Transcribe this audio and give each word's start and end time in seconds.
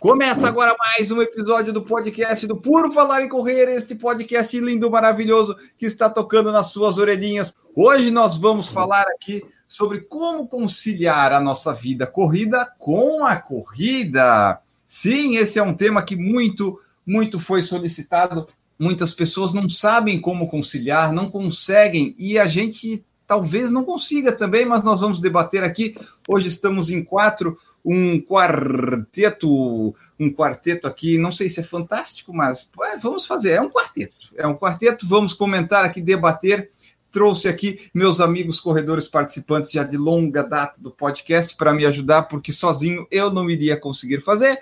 Começa 0.00 0.48
agora 0.48 0.74
mais 0.78 1.10
um 1.10 1.20
episódio 1.20 1.74
do 1.74 1.82
podcast 1.82 2.46
do 2.46 2.56
Puro 2.56 2.90
Falar 2.90 3.22
em 3.22 3.28
Correr, 3.28 3.68
este 3.68 3.94
podcast 3.94 4.58
lindo, 4.58 4.90
maravilhoso 4.90 5.54
que 5.76 5.84
está 5.84 6.08
tocando 6.08 6.50
nas 6.50 6.68
suas 6.68 6.96
orelhinhas. 6.96 7.54
Hoje 7.76 8.10
nós 8.10 8.34
vamos 8.34 8.68
falar 8.68 9.02
aqui 9.02 9.44
sobre 9.68 10.00
como 10.00 10.48
conciliar 10.48 11.34
a 11.34 11.40
nossa 11.40 11.74
vida 11.74 12.06
corrida 12.06 12.66
com 12.78 13.26
a 13.26 13.36
corrida. 13.36 14.62
Sim, 14.86 15.36
esse 15.36 15.58
é 15.58 15.62
um 15.62 15.74
tema 15.74 16.02
que 16.02 16.16
muito, 16.16 16.80
muito 17.06 17.38
foi 17.38 17.60
solicitado. 17.60 18.48
Muitas 18.78 19.12
pessoas 19.12 19.52
não 19.52 19.68
sabem 19.68 20.18
como 20.18 20.48
conciliar, 20.48 21.12
não 21.12 21.30
conseguem, 21.30 22.14
e 22.18 22.38
a 22.38 22.46
gente 22.46 23.04
talvez 23.26 23.70
não 23.70 23.84
consiga 23.84 24.32
também, 24.32 24.64
mas 24.64 24.82
nós 24.82 25.02
vamos 25.02 25.20
debater 25.20 25.62
aqui. 25.62 25.94
Hoje 26.26 26.48
estamos 26.48 26.88
em 26.88 27.04
quatro 27.04 27.58
um 27.84 28.20
quarteto, 28.20 29.94
um 30.18 30.30
quarteto 30.30 30.86
aqui, 30.86 31.18
não 31.18 31.32
sei 31.32 31.48
se 31.48 31.60
é 31.60 31.62
fantástico, 31.62 32.32
mas 32.32 32.68
é, 32.84 32.96
vamos 32.96 33.26
fazer, 33.26 33.52
é 33.52 33.60
um 33.60 33.70
quarteto, 33.70 34.28
é 34.36 34.46
um 34.46 34.54
quarteto, 34.54 35.06
vamos 35.06 35.32
comentar 35.32 35.84
aqui, 35.84 36.00
debater. 36.00 36.70
Trouxe 37.12 37.48
aqui 37.48 37.90
meus 37.92 38.20
amigos 38.20 38.60
corredores 38.60 39.08
participantes 39.08 39.72
já 39.72 39.82
de 39.82 39.96
longa 39.96 40.44
data 40.44 40.80
do 40.80 40.92
podcast 40.92 41.56
para 41.56 41.74
me 41.74 41.84
ajudar, 41.84 42.22
porque 42.24 42.52
sozinho 42.52 43.04
eu 43.10 43.32
não 43.32 43.50
iria 43.50 43.76
conseguir 43.76 44.20
fazer. 44.20 44.60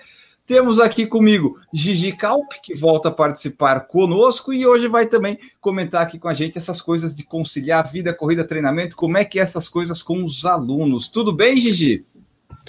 Temos 0.49 0.79
aqui 0.79 1.05
comigo 1.05 1.59
Gigi 1.71 2.11
Kalp, 2.11 2.53
que 2.63 2.73
volta 2.73 3.09
a 3.09 3.11
participar 3.11 3.81
conosco 3.81 4.51
e 4.51 4.65
hoje 4.65 4.87
vai 4.87 5.05
também 5.05 5.37
comentar 5.61 6.01
aqui 6.01 6.17
com 6.17 6.27
a 6.27 6.33
gente 6.33 6.57
essas 6.57 6.81
coisas 6.81 7.13
de 7.13 7.21
conciliar 7.21 7.87
vida, 7.87 8.15
corrida, 8.15 8.43
treinamento, 8.43 8.95
como 8.95 9.15
é 9.15 9.23
que 9.23 9.39
é 9.39 9.43
essas 9.43 9.69
coisas 9.69 10.01
com 10.01 10.23
os 10.23 10.47
alunos. 10.47 11.07
Tudo 11.07 11.31
bem, 11.31 11.55
Gigi? 11.55 12.03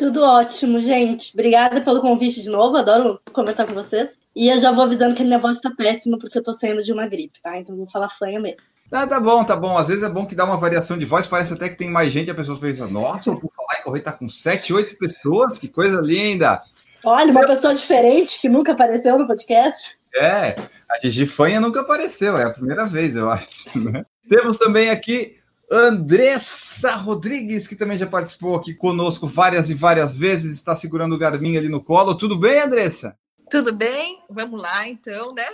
Tudo 0.00 0.22
ótimo, 0.22 0.80
gente. 0.80 1.30
Obrigada 1.34 1.78
pelo 1.82 2.00
convite 2.00 2.42
de 2.42 2.48
novo. 2.48 2.74
Adoro 2.74 3.20
conversar 3.34 3.66
com 3.66 3.74
vocês. 3.74 4.14
E 4.34 4.48
eu 4.48 4.56
já 4.56 4.72
vou 4.72 4.84
avisando 4.84 5.14
que 5.14 5.20
a 5.20 5.26
minha 5.26 5.38
voz 5.38 5.56
está 5.56 5.70
péssima 5.70 6.18
porque 6.18 6.38
eu 6.38 6.42
tô 6.42 6.54
saindo 6.54 6.82
de 6.82 6.90
uma 6.90 7.06
gripe, 7.06 7.38
tá? 7.42 7.58
Então 7.58 7.76
vou 7.76 7.86
falar 7.86 8.08
fanha 8.08 8.40
mesmo. 8.40 8.66
Ah, 8.90 9.06
tá 9.06 9.20
bom, 9.20 9.44
tá 9.44 9.54
bom. 9.54 9.76
Às 9.76 9.88
vezes 9.88 10.02
é 10.02 10.08
bom 10.08 10.24
que 10.24 10.34
dá 10.34 10.46
uma 10.46 10.56
variação 10.56 10.96
de 10.96 11.04
voz. 11.04 11.26
Parece 11.26 11.52
até 11.52 11.68
que 11.68 11.76
tem 11.76 11.90
mais 11.90 12.10
gente. 12.10 12.30
A 12.30 12.34
pessoa 12.34 12.58
pensa, 12.58 12.86
nossa, 12.86 13.36
por 13.36 13.52
falar 13.54 13.78
em 13.78 13.82
correr 13.82 14.00
tá 14.00 14.12
com 14.12 14.26
7, 14.26 14.72
8 14.72 14.96
pessoas. 14.96 15.58
Que 15.58 15.68
coisa 15.68 16.00
linda. 16.00 16.62
Olha, 17.04 17.30
uma 17.30 17.44
pessoa 17.44 17.74
diferente 17.74 18.40
que 18.40 18.48
nunca 18.48 18.72
apareceu 18.72 19.18
no 19.18 19.26
podcast. 19.26 19.98
É, 20.16 20.56
a 20.90 20.98
Gigi 21.02 21.26
Fanha 21.26 21.60
nunca 21.60 21.82
apareceu. 21.82 22.38
É 22.38 22.44
a 22.44 22.50
primeira 22.50 22.86
vez, 22.86 23.16
eu 23.16 23.30
acho. 23.30 23.46
Né? 23.78 24.02
Temos 24.30 24.56
também 24.56 24.88
aqui 24.88 25.39
Andressa 25.70 26.96
Rodrigues, 26.96 27.68
que 27.68 27.76
também 27.76 27.96
já 27.96 28.06
participou 28.06 28.56
aqui 28.56 28.74
conosco 28.74 29.28
várias 29.28 29.70
e 29.70 29.74
várias 29.74 30.16
vezes, 30.16 30.52
está 30.52 30.74
segurando 30.74 31.14
o 31.14 31.18
Garmin 31.18 31.56
ali 31.56 31.68
no 31.68 31.80
colo. 31.80 32.16
Tudo 32.16 32.36
bem, 32.36 32.60
Andressa? 32.60 33.16
Tudo 33.48 33.72
bem? 33.72 34.18
Vamos 34.28 34.60
lá, 34.60 34.88
então, 34.88 35.32
né? 35.32 35.44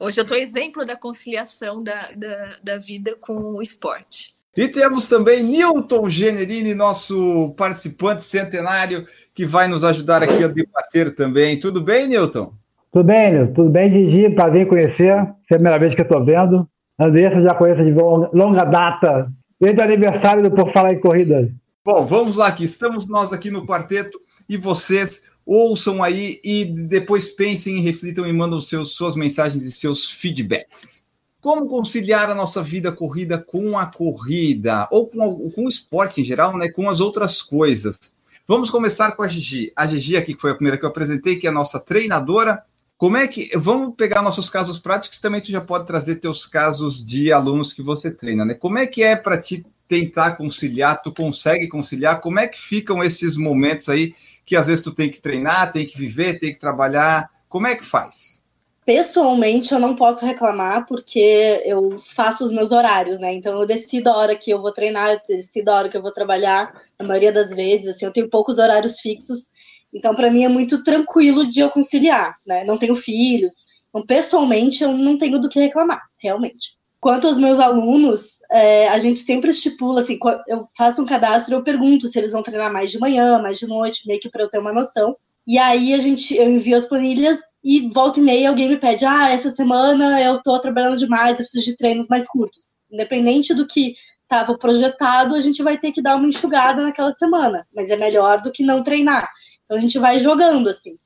Hoje 0.00 0.18
eu 0.18 0.22
estou 0.22 0.38
exemplo 0.38 0.86
da 0.86 0.96
conciliação 0.96 1.82
da, 1.82 2.00
da, 2.16 2.50
da, 2.62 2.78
vida 2.78 3.14
com 3.20 3.56
o 3.56 3.62
esporte. 3.62 4.32
E 4.56 4.68
temos 4.68 5.06
também 5.06 5.42
Newton 5.42 6.08
Generini, 6.08 6.72
nosso 6.72 7.52
participante 7.56 8.24
centenário, 8.24 9.04
que 9.34 9.44
vai 9.44 9.68
nos 9.68 9.84
ajudar 9.84 10.22
aqui 10.22 10.44
a 10.44 10.48
debater 10.48 11.14
também. 11.14 11.58
Tudo 11.58 11.82
bem, 11.82 12.08
Newton? 12.08 12.52
Tudo 12.90 13.04
bem, 13.04 13.34
Newton. 13.34 13.52
Tudo 13.52 13.70
bem, 13.70 13.90
Gigi? 13.90 14.30
Prazer 14.30 14.62
em 14.62 14.68
conhecer. 14.68 15.08
Essa 15.08 15.36
é 15.50 15.54
a 15.54 15.58
primeira 15.58 15.78
vez 15.78 15.94
que 15.94 16.00
eu 16.00 16.04
estou 16.04 16.24
vendo. 16.24 16.66
Andressa 16.98 17.42
já 17.42 17.54
conheço 17.54 17.84
de 17.84 17.92
longa 17.92 18.64
data 18.64 19.30
Desde 19.60 19.80
o 19.80 19.84
aniversário 19.84 20.42
do 20.42 20.54
Por 20.54 20.72
Falar 20.72 20.92
em 20.92 21.00
Corrida. 21.00 21.52
Bom, 21.84 22.06
vamos 22.06 22.36
lá 22.36 22.46
aqui. 22.46 22.64
Estamos 22.64 23.08
nós 23.08 23.32
aqui 23.32 23.50
no 23.50 23.66
quarteto 23.66 24.20
e 24.48 24.56
vocês 24.56 25.22
ouçam 25.44 26.02
aí 26.02 26.40
e 26.44 26.64
depois 26.64 27.28
pensem 27.28 27.78
e 27.78 27.80
reflitam 27.80 28.26
e 28.26 28.32
mandam 28.32 28.60
seus, 28.60 28.94
suas 28.94 29.16
mensagens 29.16 29.64
e 29.64 29.72
seus 29.72 30.08
feedbacks. 30.08 31.06
Como 31.40 31.66
conciliar 31.66 32.30
a 32.30 32.34
nossa 32.34 32.62
vida 32.62 32.92
corrida 32.92 33.38
com 33.38 33.78
a 33.78 33.86
corrida, 33.86 34.86
ou 34.90 35.08
com, 35.08 35.50
com 35.50 35.64
o 35.64 35.68
esporte 35.68 36.20
em 36.20 36.24
geral, 36.24 36.56
né, 36.56 36.68
com 36.68 36.88
as 36.88 37.00
outras 37.00 37.42
coisas? 37.42 38.12
Vamos 38.46 38.70
começar 38.70 39.12
com 39.12 39.22
a 39.22 39.28
Gigi. 39.28 39.72
A 39.74 39.86
Gigi 39.86 40.16
aqui, 40.16 40.34
que 40.34 40.40
foi 40.40 40.50
a 40.50 40.54
primeira 40.54 40.78
que 40.78 40.84
eu 40.84 40.88
apresentei, 40.88 41.36
que 41.36 41.46
é 41.46 41.50
a 41.50 41.52
nossa 41.52 41.80
treinadora, 41.80 42.62
como 42.98 43.16
é 43.16 43.28
que. 43.28 43.56
Vamos 43.56 43.94
pegar 43.94 44.20
nossos 44.20 44.50
casos 44.50 44.76
práticos, 44.78 45.20
também 45.20 45.40
tu 45.40 45.52
já 45.52 45.60
pode 45.60 45.86
trazer 45.86 46.16
teus 46.16 46.44
casos 46.44 47.04
de 47.04 47.32
alunos 47.32 47.72
que 47.72 47.80
você 47.80 48.10
treina, 48.10 48.44
né? 48.44 48.54
Como 48.54 48.76
é 48.76 48.88
que 48.88 49.04
é 49.04 49.14
para 49.14 49.40
ti 49.40 49.64
tentar 49.86 50.32
conciliar? 50.32 51.00
Tu 51.00 51.14
consegue 51.14 51.68
conciliar? 51.68 52.20
Como 52.20 52.40
é 52.40 52.48
que 52.48 52.60
ficam 52.60 53.02
esses 53.02 53.36
momentos 53.36 53.88
aí 53.88 54.14
que 54.44 54.56
às 54.56 54.66
vezes 54.66 54.82
tu 54.82 54.92
tem 54.92 55.08
que 55.08 55.20
treinar, 55.20 55.72
tem 55.72 55.86
que 55.86 55.96
viver, 55.96 56.40
tem 56.40 56.52
que 56.52 56.58
trabalhar? 56.58 57.30
Como 57.48 57.68
é 57.68 57.76
que 57.76 57.86
faz? 57.86 58.42
Pessoalmente, 58.84 59.72
eu 59.72 59.78
não 59.78 59.94
posso 59.94 60.24
reclamar 60.24 60.86
porque 60.86 61.62
eu 61.64 61.98
faço 61.98 62.42
os 62.42 62.50
meus 62.50 62.72
horários, 62.72 63.18
né? 63.20 63.34
Então, 63.34 63.60
eu 63.60 63.66
decido 63.66 64.08
a 64.08 64.16
hora 64.16 64.34
que 64.34 64.50
eu 64.50 64.62
vou 64.62 64.72
treinar, 64.72 65.12
eu 65.12 65.20
decido 65.28 65.70
a 65.70 65.76
hora 65.76 65.88
que 65.90 65.96
eu 65.96 66.00
vou 66.00 66.10
trabalhar. 66.10 66.72
Na 66.98 67.06
maioria 67.06 67.30
das 67.30 67.50
vezes, 67.50 67.86
assim, 67.86 68.06
eu 68.06 68.12
tenho 68.12 68.30
poucos 68.30 68.56
horários 68.58 68.98
fixos. 68.98 69.50
Então, 69.92 70.14
para 70.14 70.30
mim, 70.30 70.44
é 70.44 70.48
muito 70.48 70.82
tranquilo 70.82 71.50
de 71.50 71.60
eu 71.60 71.70
conciliar, 71.70 72.36
né? 72.46 72.64
Não 72.64 72.76
tenho 72.76 72.94
filhos. 72.94 73.66
Então, 73.88 74.04
pessoalmente, 74.04 74.82
eu 74.82 74.92
não 74.92 75.16
tenho 75.16 75.40
do 75.40 75.48
que 75.48 75.60
reclamar, 75.60 76.02
realmente. 76.18 76.76
Quanto 77.00 77.28
aos 77.28 77.38
meus 77.38 77.58
alunos, 77.58 78.38
é, 78.50 78.88
a 78.88 78.98
gente 78.98 79.20
sempre 79.20 79.50
estipula, 79.50 80.00
assim, 80.00 80.18
eu 80.48 80.66
faço 80.76 81.00
um 81.00 81.06
cadastro, 81.06 81.54
eu 81.54 81.62
pergunto 81.62 82.08
se 82.08 82.18
eles 82.18 82.32
vão 82.32 82.42
treinar 82.42 82.72
mais 82.72 82.90
de 82.90 82.98
manhã, 82.98 83.40
mais 83.40 83.58
de 83.58 83.66
noite, 83.66 84.06
meio 84.06 84.18
que 84.18 84.28
para 84.28 84.42
eu 84.42 84.50
ter 84.50 84.58
uma 84.58 84.72
noção. 84.72 85.16
E 85.46 85.56
aí 85.56 85.94
a 85.94 85.98
gente, 85.98 86.36
eu 86.36 86.46
envio 86.46 86.76
as 86.76 86.86
planilhas 86.86 87.38
e 87.64 87.88
volta 87.88 88.20
e 88.20 88.22
meia 88.22 88.50
alguém 88.50 88.68
me 88.68 88.76
pede, 88.76 89.06
ah, 89.06 89.30
essa 89.30 89.50
semana 89.50 90.20
eu 90.20 90.42
tô 90.42 90.60
trabalhando 90.60 90.98
demais, 90.98 91.38
eu 91.38 91.44
preciso 91.44 91.64
de 91.64 91.76
treinos 91.76 92.08
mais 92.08 92.26
curtos. 92.26 92.76
Independente 92.92 93.54
do 93.54 93.66
que 93.66 93.94
estava 94.24 94.58
projetado, 94.58 95.34
a 95.34 95.40
gente 95.40 95.62
vai 95.62 95.78
ter 95.78 95.90
que 95.90 96.02
dar 96.02 96.16
uma 96.16 96.28
enxugada 96.28 96.82
naquela 96.82 97.12
semana, 97.12 97.66
mas 97.74 97.88
é 97.88 97.96
melhor 97.96 98.42
do 98.42 98.52
que 98.52 98.62
não 98.62 98.82
treinar. 98.82 99.26
Então 99.68 99.76
a 99.76 99.80
gente 99.80 99.98
vai 99.98 100.18
jogando 100.18 100.70
assim. 100.70 100.98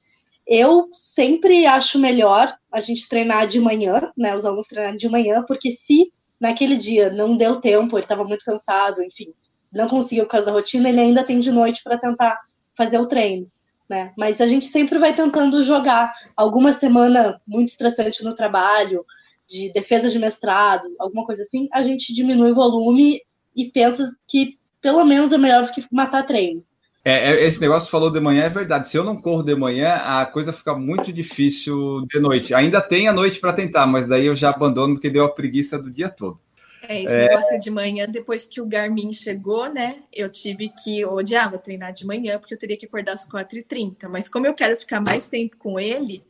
Eu 0.47 0.89
sempre 0.93 1.67
acho 1.67 1.99
melhor 1.99 2.56
a 2.71 2.81
gente 2.81 3.09
treinar 3.09 3.49
de 3.49 3.61
manhã, 3.61 4.12
né? 4.17 4.37
Os 4.37 4.45
alunos 4.45 4.69
treinarem 4.69 4.97
de 4.97 5.09
manhã, 5.09 5.45
porque 5.47 5.69
se 5.73 6.12
naquele 6.41 6.77
dia 6.77 7.11
não 7.11 7.37
deu 7.37 7.61
tempo, 7.61 7.97
ele 7.97 8.05
estava 8.05 8.25
muito 8.25 8.45
cansado, 8.45 9.03
enfim, 9.03 9.34
não 9.72 9.89
conseguiu 9.89 10.25
por 10.25 10.31
causa 10.31 10.47
da 10.47 10.53
rotina, 10.53 10.89
ele 10.89 11.01
ainda 11.01 11.25
tem 11.25 11.41
de 11.41 11.51
noite 11.51 11.83
para 11.83 11.99
tentar 11.99 12.39
fazer 12.77 12.99
o 12.99 13.06
treino. 13.06 13.51
Né? 13.91 14.12
Mas 14.17 14.41
a 14.41 14.47
gente 14.47 14.67
sempre 14.67 14.99
vai 14.99 15.12
tentando 15.12 15.62
jogar. 15.62 16.12
Alguma 16.37 16.72
semana 16.72 17.41
muito 17.47 17.69
estressante 17.69 18.22
no 18.22 18.34
trabalho, 18.34 19.05
de 19.49 19.72
defesa 19.72 20.09
de 20.09 20.19
mestrado, 20.19 20.89
alguma 20.99 21.27
coisa 21.27 21.43
assim, 21.43 21.69
a 21.72 21.83
gente 21.83 22.15
diminui 22.15 22.53
o 22.53 22.55
volume 22.55 23.21
e 23.56 23.71
pensa 23.71 24.05
que 24.27 24.56
pelo 24.81 25.05
menos 25.05 25.33
é 25.33 25.39
melhor 25.39 25.62
do 25.65 25.72
que 25.72 25.84
matar 25.93 26.25
treino. 26.25 26.65
É, 27.05 27.31
é, 27.33 27.47
esse 27.47 27.61
negócio 27.61 27.87
que 27.87 27.91
falou 27.91 28.11
de 28.11 28.21
manhã 28.21 28.45
é 28.45 28.49
verdade. 28.49 28.89
Se 28.89 28.97
eu 28.97 29.03
não 29.03 29.21
corro 29.21 29.43
de 29.43 29.55
manhã, 29.57 29.95
a 29.95 30.25
coisa 30.25 30.53
fica 30.53 30.75
muito 30.75 31.13
difícil 31.13 32.07
de 32.07 32.21
noite. 32.21 32.55
Ainda 32.55 32.81
tem 32.81 33.09
a 33.09 33.13
noite 33.13 33.41
para 33.41 33.53
tentar, 33.53 33.87
mas 33.87 34.07
daí 34.07 34.27
eu 34.27 34.37
já 34.37 34.51
abandono 34.51 34.95
porque 34.95 35.11
deu 35.11 35.25
a 35.25 35.33
preguiça 35.33 35.79
do 35.79 35.91
dia 35.91 36.09
todo. 36.09 36.41
É, 36.89 37.03
esse 37.03 37.13
é... 37.13 37.29
negócio 37.29 37.61
de 37.61 37.71
manhã, 37.71 38.07
depois 38.09 38.47
que 38.47 38.60
o 38.60 38.66
Garmin 38.66 39.13
chegou, 39.13 39.72
né? 39.72 39.97
Eu 40.13 40.28
tive 40.28 40.69
que 40.69 41.04
odiava 41.04 41.59
treinar 41.59 41.93
de 41.93 42.07
manhã, 42.07 42.39
porque 42.39 42.54
eu 42.54 42.59
teria 42.59 42.77
que 42.77 42.87
acordar 42.87 43.15
às 43.15 43.28
4h30. 43.28 44.09
Mas 44.09 44.28
como 44.28 44.47
eu 44.47 44.55
quero 44.55 44.77
ficar 44.77 45.01
mais 45.01 45.27
tempo 45.27 45.57
com 45.57 45.78
ele, 45.78 46.25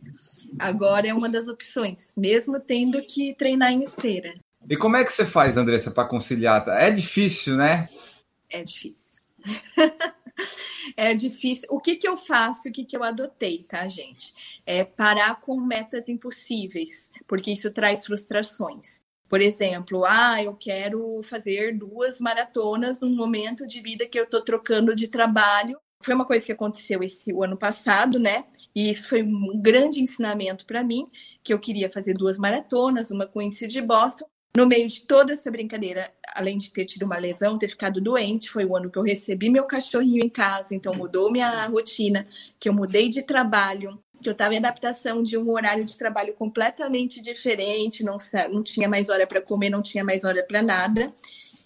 agora 0.59 1.07
é 1.07 1.15
uma 1.15 1.29
das 1.29 1.49
opções, 1.49 2.15
mesmo 2.17 2.59
tendo 2.59 3.03
que 3.03 3.35
treinar 3.35 3.73
em 3.73 3.81
esteira. 3.81 4.35
E 4.69 4.77
como 4.77 4.97
é 4.97 5.05
que 5.05 5.13
você 5.13 5.27
faz, 5.27 5.57
Andressa, 5.57 5.91
para 5.91 6.09
conciliar? 6.09 6.65
É 6.69 6.91
difícil, 6.91 7.57
né? 7.57 7.89
É 8.49 8.63
difícil. 8.63 9.21
é 10.97 11.15
difícil. 11.15 11.69
O 11.71 11.81
que, 11.81 11.97
que 11.97 12.09
eu 12.09 12.17
faço, 12.17 12.69
o 12.69 12.73
que, 12.73 12.85
que 12.85 12.97
eu 12.97 13.05
adotei, 13.05 13.65
tá, 13.65 13.87
gente? 13.89 14.35
É 14.67 14.85
parar 14.85 15.41
com 15.41 15.61
metas 15.61 16.09
impossíveis, 16.09 17.11
porque 17.27 17.53
isso 17.53 17.71
traz 17.73 18.05
frustrações. 18.05 19.05
Por 19.29 19.41
exemplo, 19.41 20.05
ah, 20.07 20.43
eu 20.43 20.55
quero 20.55 21.23
fazer 21.23 21.77
duas 21.77 22.21
maratonas 22.21 23.01
num 23.01 23.17
momento 23.17 23.67
de 23.67 23.81
vida 23.81 24.07
que 24.07 24.19
eu 24.19 24.25
estou 24.25 24.43
trocando 24.45 24.95
de 24.95 25.09
trabalho. 25.09 25.81
Foi 26.03 26.15
uma 26.15 26.27
coisa 26.27 26.45
que 26.45 26.53
aconteceu 26.53 27.03
esse 27.03 27.33
o 27.33 27.43
ano 27.43 27.57
passado, 27.57 28.19
né? 28.19 28.45
E 28.75 28.91
isso 28.91 29.09
foi 29.09 29.23
um 29.23 29.59
grande 29.59 30.01
ensinamento 30.01 30.67
para 30.67 30.85
mim, 30.85 31.09
que 31.43 31.55
eu 31.55 31.59
queria 31.59 31.89
fazer 31.89 32.13
duas 32.13 32.37
maratonas, 32.37 33.11
uma 33.11 33.27
com 33.27 33.41
índice 33.41 33.67
de 33.67 33.81
Boston, 33.81 34.27
No 34.55 34.67
meio 34.67 34.87
de 34.87 35.07
toda 35.07 35.33
essa 35.33 35.51
brincadeira, 35.51 36.13
além 36.35 36.59
de 36.59 36.71
ter 36.71 36.85
tido 36.85 37.05
uma 37.05 37.17
lesão, 37.17 37.59
ter 37.59 37.69
ficado 37.69 38.03
doente, 38.03 38.51
foi 38.51 38.67
o 38.67 38.77
ano 38.77 38.91
que 38.91 38.99
eu 38.99 39.03
recebi 39.03 39.49
meu 39.49 39.65
cachorrinho 39.65 40.23
em 40.23 40.29
casa, 40.29 40.75
então 40.75 40.93
mudou 40.93 41.33
minha 41.33 41.67
rotina, 41.69 42.27
que 42.61 42.69
eu 42.69 42.75
mudei 42.75 43.09
de 43.09 43.23
trabalho, 43.23 43.97
que 44.23 44.29
eu 44.29 44.33
estava 44.33 44.53
em 44.55 44.59
adaptação 44.59 45.23
de 45.23 45.39
um 45.39 45.51
horário 45.51 45.87
de 45.87 45.97
trabalho 45.97 46.35
completamente 46.35 47.23
diferente, 47.23 48.05
não, 48.05 48.19
não 48.51 48.63
tinha 48.63 48.89
mais 48.89 49.09
hora 49.09 49.27
para 49.27 49.41
comer, 49.41 49.71
não 49.71 49.83
tinha 49.83 50.05
mais 50.05 50.23
hora 50.23 50.45
para 50.47 50.61
nada. 50.61 51.13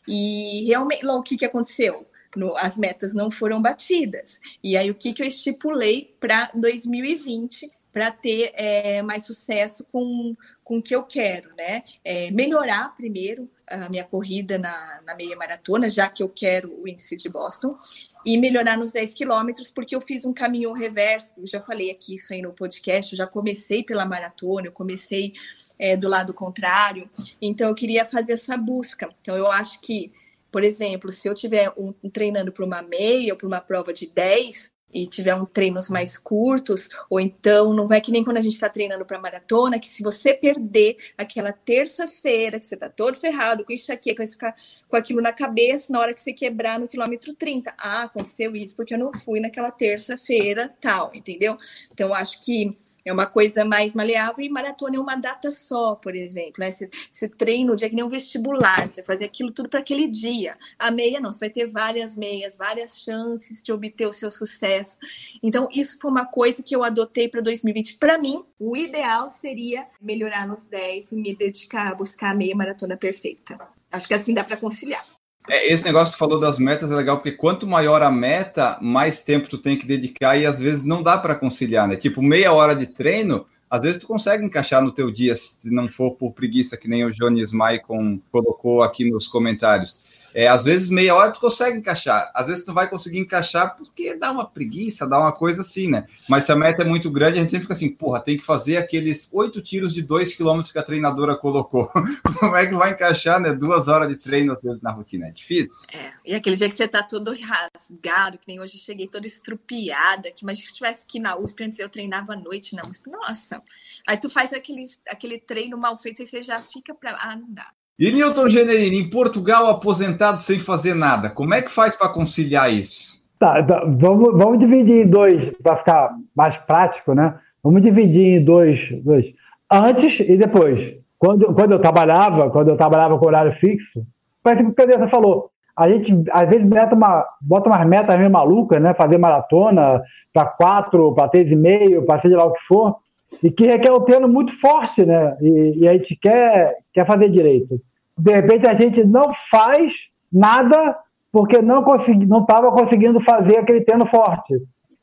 E 0.07 0.65
realmente, 0.67 1.05
o 1.05 1.23
que, 1.23 1.37
que 1.37 1.45
aconteceu? 1.45 2.07
No, 2.37 2.57
as 2.57 2.77
metas 2.77 3.15
não 3.15 3.33
foram 3.33 3.61
batidas. 3.61 4.41
E 4.63 4.77
aí, 4.77 4.91
o 4.91 4.95
que, 4.95 5.13
que 5.13 5.23
eu 5.23 5.27
estipulei 5.27 6.15
para 6.21 6.51
2020 6.55 7.69
para 7.93 8.11
ter 8.11 8.53
é, 8.55 9.03
mais 9.03 9.25
sucesso 9.25 9.87
com, 9.91 10.37
com 10.67 10.79
o 10.79 10.83
que 10.83 10.97
eu 10.97 11.05
quero, 11.05 11.55
né? 11.57 11.85
É, 12.05 12.29
melhorar 12.33 12.93
primeiro 12.97 13.49
a 13.69 13.89
minha 13.89 14.03
corrida 14.03 14.59
na, 14.59 15.01
na 15.07 15.15
meia 15.15 15.37
maratona, 15.37 15.89
já 15.89 16.09
que 16.09 16.25
eu 16.25 16.29
quero 16.29 16.83
o 16.83 16.89
índice 16.89 17.17
de 17.17 17.29
Boston, 17.29 17.79
e 18.25 18.37
melhorar 18.37 18.77
nos 18.77 18.91
10 18.91 19.15
quilômetros, 19.15 19.71
porque 19.71 19.95
eu 19.95 20.01
fiz 20.01 20.25
um 20.25 20.33
caminho 20.33 20.73
reverso, 20.73 21.35
eu 21.39 21.47
já 21.47 21.61
falei 21.61 21.93
aqui 21.93 22.17
isso 22.17 22.33
aí 22.33 22.43
no 22.43 22.53
podcast, 22.53 23.13
eu 23.13 23.17
já 23.17 23.29
comecei 23.29 23.85
pela 23.85 24.05
maratona, 24.05 24.67
eu 24.67 24.73
comecei 24.73 25.35
é, 25.79 25.97
do 25.97 26.09
lado 26.09 26.35
contrário, 26.35 27.09
então 27.41 27.69
eu 27.69 27.75
queria 27.75 28.05
fazer 28.05 28.33
essa 28.33 28.57
busca. 28.57 29.09
Então 29.23 29.37
eu 29.37 29.53
acho 29.53 29.81
que, 29.81 30.13
por 30.51 30.65
exemplo, 30.65 31.13
se 31.13 31.29
eu 31.29 31.35
tiver 31.35 31.73
um, 31.77 31.95
um 32.03 32.11
treinando 32.11 32.51
para 32.51 32.65
uma 32.65 32.83
meia 32.83 33.35
ou 33.35 33.39
para 33.39 33.47
uma 33.47 33.61
prova 33.61 33.95
de 33.95 34.09
10, 34.09 34.73
e 34.93 35.07
tiver 35.07 35.35
um 35.35 35.45
treinos 35.45 35.89
mais 35.89 36.17
curtos, 36.17 36.89
ou 37.11 37.21
então 37.21 37.75
não 37.75 37.87
vai 37.87 38.01
que 38.01 38.13
nem 38.13 38.25
quando 38.25 38.39
a 38.39 38.41
gente 38.41 38.55
está 38.55 38.69
treinando 38.69 39.05
para 39.05 39.19
maratona, 39.19 39.79
que 39.79 39.89
se 39.89 40.03
você 40.03 40.33
perder 40.33 40.97
aquela 41.19 41.53
terça-feira, 41.53 42.59
que 42.59 42.67
você 42.67 42.75
está 42.75 42.89
todo 42.89 43.17
ferrado 43.17 43.65
com 43.65 43.73
isso 43.73 43.93
aqui, 43.93 44.15
vai 44.15 44.27
ficar 44.27 44.55
com 44.89 44.97
aquilo 44.97 45.21
na 45.21 45.33
cabeça 45.33 45.93
na 45.93 46.01
hora 46.01 46.15
que 46.15 46.21
você 46.21 46.33
quebrar 46.33 46.79
no 46.79 46.89
quilômetro 46.89 47.35
30. 47.35 47.75
Ah, 47.79 48.05
aconteceu 48.05 48.55
isso 48.57 48.75
porque 48.75 48.95
eu 48.95 48.99
não 48.99 49.13
fui 49.13 49.41
naquela 49.41 49.71
terça-feira, 49.71 50.75
tal, 50.81 51.11
entendeu? 51.15 51.57
Então, 51.93 52.15
acho 52.15 52.43
que 52.43 52.77
é 53.07 53.13
uma 53.13 53.27
coisa 53.27 53.65
mais 53.65 53.95
maleável 53.95 54.45
e 54.45 54.49
maratona 54.49 54.97
é 54.97 55.01
uma 55.01 55.15
data 55.15 55.51
só, 55.53 55.95
por 55.95 56.15
exemplo. 56.17 56.55
Né? 56.59 56.73
Você, 56.73 56.91
você 57.11 57.29
treina 57.29 57.77
dia 57.77 57.89
que 57.89 57.95
nem 57.95 58.05
um 58.05 58.09
vestibular, 58.09 58.89
você 58.89 59.03
fazer 59.03 59.27
aquilo 59.27 59.53
tudo 59.53 59.69
para 59.69 59.79
aquele 59.79 60.09
dia. 60.09 60.59
A 60.77 60.91
meia 60.91 61.21
não, 61.21 61.33
você 61.33 61.41
vai 61.41 61.51
ter 61.51 61.67
várias 61.67 62.17
meias, 62.17 62.57
várias 62.57 62.99
chances 62.99 63.63
de 63.63 63.73
obter 63.73 64.07
o 64.09 64.13
seu 64.13 64.33
sucesso. 64.33 64.99
Então, 65.41 65.69
isso 65.73 65.99
foi 66.01 66.11
uma 66.11 66.27
coisa 66.27 66.63
que 66.65 66.75
eu 66.75 66.83
adotei 66.83 67.29
para 67.29 67.41
2020. 67.41 67.97
Para 67.97 68.19
mim, 68.19 68.45
o 68.59 68.77
ideal 68.77 69.31
seria 69.31 69.87
melhorar 70.01 70.47
nos 70.47 70.67
10 70.67 71.13
e 71.13 71.17
me 71.17 71.35
dedicar 71.35 71.93
a 71.93 71.95
buscar 71.95 72.33
a 72.33 72.35
meia 72.35 72.57
maratona 72.57 72.97
perfeita. 72.97 73.57
Acho 73.93 74.09
que 74.09 74.15
assim 74.15 74.35
dá 74.35 74.43
para 74.43 74.57
conciliar. 74.57 75.16
É, 75.49 75.73
esse 75.73 75.85
negócio 75.85 76.13
que 76.13 76.17
tu 76.17 76.19
falou 76.19 76.41
das 76.41 76.59
metas 76.59 76.91
é 76.91 76.95
legal, 76.95 77.17
porque 77.19 77.33
quanto 77.33 77.67
maior 77.67 78.03
a 78.03 78.11
meta, 78.11 78.79
mais 78.81 79.21
tempo 79.21 79.49
tu 79.49 79.59
tem 79.59 79.77
que 79.77 79.87
dedicar 79.87 80.37
e 80.37 80.45
às 80.45 80.59
vezes 80.59 80.83
não 80.83 81.03
dá 81.03 81.17
para 81.17 81.35
conciliar, 81.35 81.87
né? 81.87 81.97
Tipo, 81.97 82.23
meia 82.23 82.53
hora 82.53 82.75
de 82.75 82.87
treino, 82.87 83.47
às 83.71 83.81
vezes 83.81 83.99
tu 83.99 84.07
consegue 84.07 84.45
encaixar 84.45 84.83
no 84.83 84.93
teu 84.93 85.11
dia, 85.11 85.37
se 85.37 85.71
não 85.71 85.89
for 85.89 86.13
por 86.13 86.33
preguiça, 86.33 86.77
que 86.77 86.89
nem 86.89 87.05
o 87.05 87.13
Jones 87.13 87.53
Maicon 87.53 88.21
colocou 88.31 88.83
aqui 88.83 89.09
nos 89.11 89.29
comentários. 89.29 90.03
É, 90.37 90.47
às 90.49 90.65
vezes 90.65 90.91
meia 90.91 91.15
hora 91.15 91.33
tu 91.33 91.41
consegue 91.41 91.79
encaixar, 91.79 92.31
às 92.35 92.47
vezes 92.49 92.63
tu 92.63 92.75
vai 92.75 92.87
conseguir 92.91 93.21
encaixar 93.21 93.75
porque 93.75 94.15
dá 94.17 94.31
uma 94.31 94.47
preguiça, 94.47 95.07
dá 95.07 95.19
uma 95.19 95.33
coisa 95.33 95.63
assim, 95.63 95.89
né? 95.89 96.07
Mas 96.29 96.45
se 96.45 96.53
a 96.53 96.57
meta 96.57 96.83
é 96.83 96.85
muito 96.85 97.11
grande, 97.11 97.39
a 97.39 97.41
gente 97.41 97.51
sempre 97.51 97.63
fica 97.63 97.73
assim, 97.73 97.89
porra, 97.89 98.21
tem 98.21 98.37
que 98.37 98.45
fazer 98.45 98.77
aqueles 98.77 99.31
oito 99.33 99.63
tiros 99.63 99.95
de 99.95 100.03
dois 100.03 100.35
quilômetros 100.35 100.71
que 100.71 100.79
a 100.79 100.83
treinadora 100.83 101.35
colocou. 101.39 101.91
Como 102.39 102.55
é 102.55 102.67
que 102.67 102.75
vai 102.75 102.93
encaixar, 102.93 103.41
né? 103.41 103.55
Duas 103.55 103.89
horas 103.89 104.11
de 104.11 104.17
treino 104.17 104.59
na 104.83 104.91
rotina? 104.91 105.29
É 105.29 105.31
difícil. 105.31 105.87
É, 105.95 106.13
e 106.23 106.35
aquele 106.35 106.57
dia 106.57 106.69
que 106.69 106.77
você 106.77 106.87
tá 106.87 107.03
todo 107.03 107.33
rasgado, 107.33 108.37
que 108.37 108.47
nem 108.47 108.61
hoje 108.61 108.75
eu 108.75 108.81
cheguei 108.81 109.09
toda 109.09 109.27
estrupiada, 109.27 110.31
que 110.31 110.45
mas 110.45 110.59
se 110.59 110.69
eu 110.69 110.75
tivesse 110.75 111.07
aqui 111.09 111.19
na 111.19 111.35
USP, 111.35 111.65
antes 111.65 111.79
eu 111.79 111.89
treinava 111.89 112.35
à 112.35 112.37
noite 112.37 112.77
na 112.77 112.83
USP, 112.87 113.09
nossa. 113.09 113.63
Aí 114.07 114.19
tu 114.19 114.29
faz 114.29 114.53
aquele, 114.53 114.85
aquele 115.09 115.39
treino 115.39 115.79
mal 115.79 115.97
feito 115.97 116.23
e 116.23 116.27
você 116.27 116.43
já 116.43 116.63
fica 116.63 116.95
pra. 116.95 117.17
Ah, 117.23 117.35
não 117.35 117.51
dá. 117.55 117.73
E 117.99 118.13
Newton 118.13 118.51
Generini, 118.51 118.99
em 118.99 119.09
Portugal, 119.09 119.71
aposentado 119.71 120.37
sem 120.37 120.59
fazer 120.59 120.95
nada, 120.95 121.31
como 121.31 121.55
é 121.55 121.63
que 121.63 121.73
faz 121.73 121.97
para 121.97 122.13
conciliar 122.13 122.71
isso? 122.71 123.17
Tá, 123.39 123.63
tá, 123.63 123.85
vamos, 123.87 124.37
vamos 124.37 124.59
dividir 124.59 125.07
em 125.07 125.09
dois, 125.09 125.57
para 125.63 125.79
ficar 125.79 126.11
mais 126.37 126.55
prático, 126.67 127.15
né? 127.15 127.35
Vamos 127.65 127.83
dividir 127.83 128.41
em 128.41 128.45
dois, 128.45 128.79
dois. 129.03 129.25
Antes 129.73 130.21
e 130.21 130.37
depois. 130.37 130.97
Quando, 131.19 131.47
quando 131.55 131.73
eu 131.73 131.79
trabalhava, 131.79 132.51
quando 132.51 132.69
eu 132.69 132.77
trabalhava 132.77 133.19
com 133.19 133.27
horário 133.27 133.55
fixo, 133.59 134.03
parece 134.43 134.63
que 134.63 134.71
o 134.71 134.75
Pedro 134.75 135.09
falou, 135.09 135.51
a 135.75 135.89
gente 135.89 136.13
às 136.33 136.49
vezes 136.51 136.69
meta 136.69 136.95
uma, 136.95 137.25
bota 137.41 137.71
umas 137.71 137.87
metas 137.87 138.17
meio 138.19 138.31
malucas, 138.31 138.81
né? 138.81 138.93
Fazer 138.93 139.17
maratona 139.17 140.03
para 140.35 140.45
quatro, 140.45 141.15
para 141.15 141.29
três 141.29 141.51
e 141.51 141.57
meio, 141.57 142.05
para 142.05 142.21
seja 142.21 142.37
lá 142.37 142.45
o 142.45 142.53
que 142.53 142.61
for 142.69 142.97
e 143.43 143.51
que 143.51 143.67
requer 143.67 143.93
um 143.93 144.01
treino 144.01 144.29
muito 144.29 144.53
forte, 144.61 145.05
né? 145.05 145.37
E, 145.41 145.81
e, 145.81 145.89
a 145.89 145.95
gente 145.95 146.17
quer, 146.17 146.77
quer 146.93 147.07
fazer 147.07 147.31
direito. 147.31 147.81
De 148.19 148.33
repente 148.33 148.69
a 148.69 148.75
gente 148.75 149.05
não 149.05 149.31
faz 149.51 149.93
nada 150.33 150.97
porque 151.33 151.61
não 151.61 151.83
consegui, 151.83 152.27
não 152.27 152.43
estava 152.43 152.71
conseguindo 152.71 153.21
fazer 153.21 153.59
aquele 153.59 153.83
treino 153.83 154.07
forte. 154.07 154.55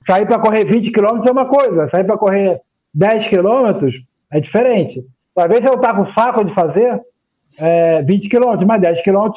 Sair 0.10 0.26
para 0.26 0.40
correr 0.40 0.66
20 0.66 0.92
km 0.92 1.22
é 1.28 1.32
uma 1.32 1.46
coisa, 1.46 1.90
sair 1.90 2.04
para 2.04 2.18
correr 2.18 2.60
10 2.94 3.30
km 3.30 3.88
é 4.32 4.40
diferente. 4.40 5.04
Talvez 5.36 5.64
não 5.64 5.76
está 5.76 5.94
com 5.94 6.12
saco 6.14 6.44
de 6.44 6.54
fazer 6.54 7.02
é, 7.60 8.02
20 8.02 8.30
km, 8.30 8.66
mas 8.66 8.82
10 8.82 9.04
km 9.04 9.32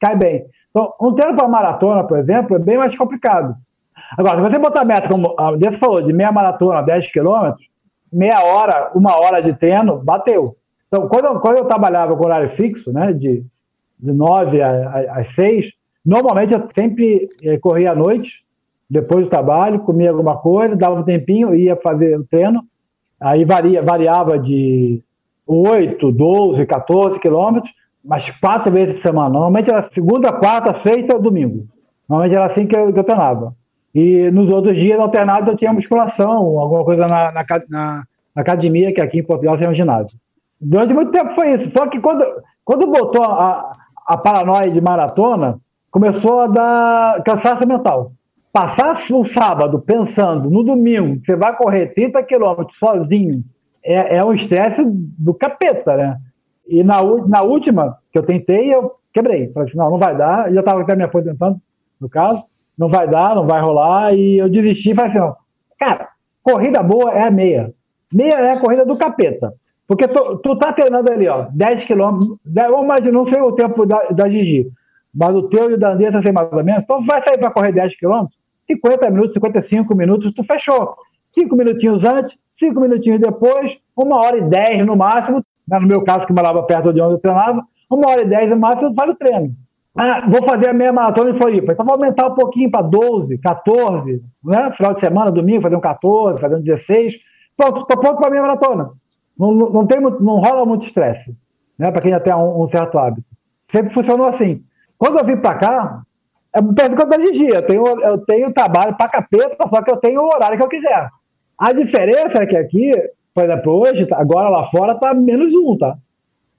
cai 0.00 0.16
bem. 0.16 0.44
Então, 0.70 0.92
um 1.00 1.14
treino 1.14 1.36
para 1.36 1.48
maratona, 1.48 2.04
por 2.04 2.18
exemplo, 2.18 2.56
é 2.56 2.58
bem 2.58 2.76
mais 2.76 2.96
complicado. 2.96 3.54
Agora, 4.18 4.36
se 4.36 4.50
você 4.50 4.58
botar 4.58 4.84
meta, 4.84 5.08
como 5.08 5.34
a 5.38 5.52
Deus 5.56 5.78
falou, 5.78 6.02
de 6.02 6.12
meia 6.12 6.32
maratona, 6.32 6.82
10 6.82 7.10
quilômetros, 7.12 7.64
meia 8.14 8.42
hora, 8.42 8.92
uma 8.94 9.16
hora 9.16 9.42
de 9.42 9.52
treino, 9.54 9.98
bateu. 9.98 10.56
Então, 10.88 11.08
quando, 11.08 11.26
eu, 11.26 11.40
quando 11.40 11.58
eu 11.58 11.64
trabalhava 11.64 12.16
com 12.16 12.24
horário 12.24 12.56
fixo, 12.56 12.92
né, 12.92 13.12
de, 13.12 13.44
de 13.98 14.12
9 14.12 14.62
às 14.62 15.34
6, 15.34 15.66
normalmente 16.04 16.54
eu 16.54 16.68
sempre 16.78 17.28
eh, 17.42 17.58
corria 17.58 17.92
à 17.92 17.94
noite, 17.94 18.28
depois 18.88 19.24
do 19.24 19.30
trabalho, 19.30 19.80
comia 19.80 20.10
alguma 20.10 20.36
coisa, 20.36 20.76
dava 20.76 21.00
um 21.00 21.02
tempinho, 21.02 21.54
ia 21.54 21.74
fazer 21.76 22.18
o 22.18 22.24
treino, 22.24 22.62
aí 23.20 23.44
varia, 23.44 23.82
variava 23.82 24.38
de 24.38 25.02
8, 25.46 26.12
12, 26.12 26.66
14 26.66 27.18
quilômetros, 27.18 27.72
mas 28.04 28.22
quatro 28.38 28.70
vezes 28.70 28.94
por 28.96 29.08
semana. 29.08 29.30
Normalmente 29.30 29.72
era 29.72 29.88
segunda, 29.94 30.32
quarta, 30.32 30.80
sexta, 30.86 31.18
domingo. 31.18 31.66
Normalmente 32.08 32.36
era 32.36 32.52
assim 32.52 32.66
que 32.66 32.76
eu, 32.76 32.92
que 32.92 32.98
eu 32.98 33.04
treinava. 33.04 33.54
E 33.94 34.30
nos 34.32 34.52
outros 34.52 34.74
dias 34.74 34.98
alternados 34.98 35.48
eu 35.48 35.56
tinha 35.56 35.72
musculação, 35.72 36.58
alguma 36.58 36.84
coisa 36.84 37.06
na, 37.06 37.32
na, 37.32 37.44
na, 37.68 38.04
academia, 38.42 38.92
que 38.92 39.00
aqui 39.00 39.20
em 39.20 39.24
Portugal 39.24 39.58
tem 39.58 39.68
um 39.68 39.74
ginásio. 39.74 40.16
Durante 40.60 40.94
muito 40.94 41.10
tempo 41.10 41.34
foi 41.34 41.54
isso. 41.54 41.70
Só 41.76 41.86
que 41.88 42.00
quando, 42.00 42.24
quando 42.64 42.86
botou 42.86 43.24
a, 43.24 43.72
a 44.06 44.16
paranoia 44.16 44.70
de 44.70 44.80
maratona, 44.80 45.58
começou 45.90 46.40
a 46.40 46.46
dar 46.46 47.22
cansaço 47.22 47.66
mental. 47.66 48.12
Passar 48.52 49.04
o 49.10 49.26
sábado 49.32 49.80
pensando 49.80 50.48
no 50.48 50.62
domingo 50.62 51.20
você 51.24 51.34
vai 51.34 51.56
correr 51.56 51.92
30 51.94 52.22
quilômetros 52.22 52.78
sozinho 52.78 53.42
é, 53.84 54.16
é 54.16 54.24
um 54.24 54.32
estresse 54.32 54.80
do 54.84 55.34
capeta, 55.34 55.96
né? 55.96 56.16
E 56.66 56.82
na, 56.82 57.02
na 57.26 57.42
última 57.42 57.98
que 58.12 58.18
eu 58.18 58.22
tentei, 58.22 58.72
eu 58.72 58.92
quebrei. 59.12 59.52
Falei 59.52 59.68
assim, 59.68 59.76
não, 59.76 59.90
não 59.90 59.98
vai 59.98 60.16
dar. 60.16 60.48
Eu 60.48 60.54
já 60.54 60.60
estava 60.60 60.80
até 60.80 60.96
me 60.96 61.02
aposentando, 61.02 61.60
no 62.00 62.08
caso 62.08 62.42
não 62.76 62.88
vai 62.88 63.08
dar, 63.08 63.34
não 63.34 63.46
vai 63.46 63.60
rolar, 63.60 64.12
e 64.12 64.38
eu 64.38 64.48
desisti 64.48 64.90
e 64.90 64.94
falei 64.94 65.16
assim, 65.16 65.34
cara, 65.78 66.08
corrida 66.42 66.82
boa 66.82 67.12
é 67.12 67.22
a 67.22 67.30
meia. 67.30 67.72
Meia 68.12 68.34
é 68.40 68.52
a 68.52 68.60
corrida 68.60 68.84
do 68.84 68.96
capeta. 68.96 69.52
Porque 69.86 70.08
tu, 70.08 70.38
tu 70.38 70.56
tá 70.56 70.72
treinando 70.72 71.12
ali, 71.12 71.28
ó, 71.28 71.46
10 71.52 71.86
quilômetros, 71.86 72.38
vamos 72.44 72.84
imaginar, 72.84 73.12
não 73.12 73.28
sei 73.30 73.40
o 73.42 73.52
tempo 73.52 73.84
da, 73.84 73.98
da 74.10 74.28
Gigi, 74.28 74.66
mas 75.14 75.34
o 75.34 75.42
teu 75.48 75.70
e 75.70 75.74
o 75.74 75.78
da 75.78 75.92
Andressa 75.92 76.22
sei 76.22 76.32
mais 76.32 76.50
ou 76.50 76.64
menos, 76.64 76.82
então 76.82 77.04
vai 77.04 77.22
sair 77.26 77.38
para 77.38 77.50
correr 77.50 77.72
10 77.72 77.96
quilômetros, 77.98 78.36
50 78.66 79.10
minutos, 79.10 79.34
55 79.34 79.94
minutos, 79.94 80.32
tu 80.34 80.42
fechou. 80.44 80.94
5 81.38 81.54
minutinhos 81.54 82.02
antes, 82.04 82.34
5 82.58 82.80
minutinhos 82.80 83.20
depois, 83.20 83.70
uma 83.96 84.16
hora 84.16 84.38
e 84.38 84.42
10 84.42 84.86
no 84.86 84.96
máximo, 84.96 85.44
né, 85.68 85.78
no 85.78 85.86
meu 85.86 86.02
caso 86.02 86.26
que 86.26 86.32
morava 86.32 86.62
perto 86.62 86.92
de 86.92 87.00
onde 87.00 87.14
eu 87.14 87.18
treinava, 87.18 87.62
uma 87.90 88.10
hora 88.10 88.22
e 88.22 88.28
10 88.28 88.50
no 88.50 88.56
máximo, 88.56 88.94
faz 88.94 89.10
o 89.10 89.14
treino. 89.16 89.54
Ah, 89.96 90.26
vou 90.28 90.42
fazer 90.48 90.68
a 90.68 90.72
meia 90.72 90.92
maratona 90.92 91.30
em 91.30 91.38
Floripa. 91.38 91.72
Então 91.72 91.86
vou 91.86 91.94
aumentar 91.94 92.26
um 92.26 92.34
pouquinho 92.34 92.68
para 92.68 92.82
12, 92.82 93.38
14, 93.38 94.20
né? 94.44 94.72
Final 94.76 94.94
de 94.94 95.00
semana, 95.00 95.30
domingo, 95.30 95.62
fazer 95.62 95.76
um 95.76 95.80
14, 95.80 96.40
fazer 96.40 96.56
um 96.56 96.60
16. 96.60 97.14
Pronto, 97.56 97.80
estou 97.80 97.98
pronto 97.98 98.18
para 98.18 98.28
a 98.28 98.30
meia 98.30 98.42
maratona. 98.42 98.90
Não, 99.38 99.52
não, 99.52 99.86
tem, 99.86 100.00
não 100.00 100.40
rola 100.40 100.64
muito 100.64 100.86
estresse, 100.86 101.34
né? 101.78 101.90
Para 101.90 102.02
quem 102.02 102.10
já 102.10 102.20
tem 102.20 102.34
um, 102.34 102.62
um, 102.62 102.68
certo 102.68 102.98
hábito. 102.98 103.26
Sempre 103.74 103.92
funcionou 103.94 104.28
assim. 104.28 104.62
Quando 104.98 105.18
eu 105.18 105.26
vim 105.26 105.36
para 105.36 105.58
cá, 105.58 106.02
é 106.54 106.62
perto 106.62 106.96
quanto 106.96 107.08
da 107.08 107.20
Gigi. 107.20 107.48
Eu 107.48 107.66
tenho, 107.66 107.86
eu 108.00 108.18
tenho 108.24 108.52
trabalho 108.52 108.96
para 108.96 109.10
capeta, 109.10 109.68
só 109.68 109.82
que 109.82 109.90
eu 109.90 109.96
tenho 109.96 110.20
o 110.20 110.26
horário 110.26 110.56
que 110.56 110.64
eu 110.64 110.68
quiser. 110.68 111.08
A 111.58 111.72
diferença 111.72 112.42
é 112.42 112.46
que 112.46 112.56
aqui, 112.56 112.90
por 113.34 113.44
exemplo, 113.44 113.72
hoje, 113.72 114.06
agora 114.12 114.48
lá 114.48 114.70
fora, 114.70 114.94
tá 114.96 115.12
menos 115.14 115.52
um, 115.54 115.76
tá? 115.76 115.96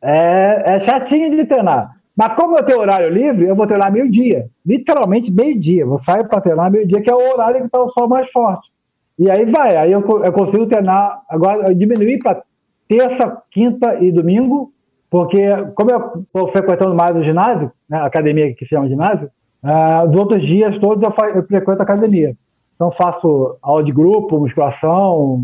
é, 0.06 0.64
é 0.68 0.88
chatinho 0.88 1.32
de 1.32 1.46
treinar. 1.46 1.96
Mas 2.16 2.36
como 2.36 2.58
eu 2.58 2.64
tenho 2.64 2.80
horário 2.80 3.10
livre, 3.10 3.46
eu 3.46 3.56
vou 3.56 3.68
treinar 3.68 3.92
meio-dia. 3.92 4.46
Literalmente 4.66 5.32
meio-dia. 5.32 5.86
Vou 5.86 6.02
sair 6.04 6.28
para 6.28 6.42
treinar 6.42 6.72
meio-dia, 6.72 7.02
que 7.02 7.12
é 7.12 7.16
o 7.16 7.34
horário 7.34 7.62
que 7.62 7.66
está 7.66 7.82
o 7.82 7.90
sol 7.92 8.08
mais 8.08 8.32
forte. 8.32 8.70
E 9.18 9.30
aí 9.32 9.46
vai, 9.50 9.78
aí 9.78 9.92
eu, 9.92 10.02
eu 10.02 10.34
consigo 10.34 10.68
treinar. 10.68 11.22
Agora, 11.30 11.70
eu 11.70 11.76
diminuí 11.76 12.20
para 12.20 12.44
terça, 12.88 13.42
quinta 13.52 13.96
e 14.04 14.12
domingo, 14.12 14.72
porque 15.10 15.40
como 15.76 15.92
eu 15.92 16.22
estou 16.22 16.52
frequentando 16.52 16.96
mais 16.96 17.16
o 17.16 17.24
ginásio, 17.24 17.72
né, 17.90 17.98
a 17.98 18.06
academia 18.06 18.54
que 18.54 18.66
se 18.66 18.70
chama 18.70 18.88
ginásio, 18.88 19.30
uh, 19.64 20.10
os 20.10 20.16
outros 20.18 20.46
dias 20.46 20.78
todos 20.80 21.04
eu, 21.04 21.28
eu 21.36 21.44
frequento 21.48 21.80
a 21.80 21.84
academia. 21.84 22.36
Então 22.76 22.92
faço 22.92 23.58
aula 23.62 23.84
de 23.84 23.92
grupo, 23.92 24.40
musculação, 24.40 25.44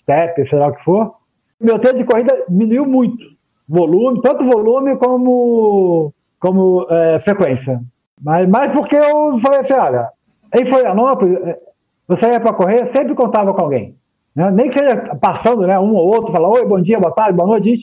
step, 0.00 0.48
sei 0.48 0.58
lá 0.58 0.68
o 0.68 0.74
que 0.74 0.84
for. 0.84 1.12
Meu 1.60 1.78
tempo 1.78 1.98
de 1.98 2.04
corrida 2.04 2.44
diminuiu 2.48 2.86
muito 2.86 3.22
volume, 3.68 4.20
tanto 4.22 4.44
volume 4.44 4.96
como, 4.96 6.12
como 6.40 6.86
é, 6.90 7.20
frequência. 7.20 7.80
Mas, 8.22 8.48
mas 8.48 8.72
porque 8.72 8.96
eu 8.96 9.38
falei 9.40 9.60
assim, 9.60 9.74
olha, 9.74 10.08
em 10.54 10.66
Florianópolis, 10.66 11.36
é, 11.42 11.58
você 12.06 12.30
ia 12.30 12.40
para 12.40 12.52
correr, 12.52 12.90
sempre 12.94 13.14
contava 13.14 13.54
com 13.54 13.62
alguém. 13.62 13.94
Né? 14.34 14.50
Nem 14.50 14.70
que 14.70 14.78
seja 14.78 15.16
passando, 15.20 15.66
né? 15.66 15.78
Um 15.78 15.94
ou 15.94 16.06
outro, 16.06 16.32
fala, 16.32 16.48
oi, 16.48 16.66
bom 16.66 16.80
dia, 16.80 16.98
boa 16.98 17.14
tarde, 17.14 17.36
boa 17.36 17.48
noite, 17.48 17.80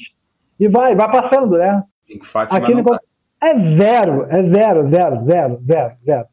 e 0.60 0.68
vai, 0.68 0.96
vai 0.96 1.12
passando, 1.12 1.58
né? 1.58 1.84
Aqui 2.56 2.74
no... 2.74 2.84
É 3.44 3.56
zero, 3.80 4.28
é 4.30 4.44
zero, 4.44 4.90
zero, 4.90 5.26
zero, 5.26 5.60
zero, 5.66 5.94
zero. 6.06 6.26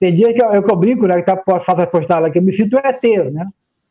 Tem 0.00 0.14
dia 0.14 0.34
que 0.34 0.42
eu, 0.42 0.52
eu, 0.52 0.62
que 0.62 0.72
eu 0.72 0.76
brinco, 0.76 1.06
né? 1.06 1.14
Que 1.16 1.22
tá, 1.22 1.36
faço 1.46 1.80
a 1.80 1.86
postada 1.86 2.26
aqui, 2.26 2.38
eu 2.38 2.42
me 2.42 2.56
sinto 2.56 2.76
ET, 2.78 3.02
né? 3.32 3.46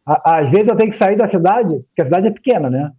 Às 0.06 0.52
vezes 0.52 0.68
eu 0.68 0.76
tenho 0.76 0.92
que 0.92 1.00
sair 1.00 1.16
da 1.16 1.30
cidade, 1.30 1.80
porque 1.88 2.02
a 2.02 2.06
cidade 2.06 2.28
é 2.28 2.32
pequena, 2.32 2.70
né? 2.70 2.92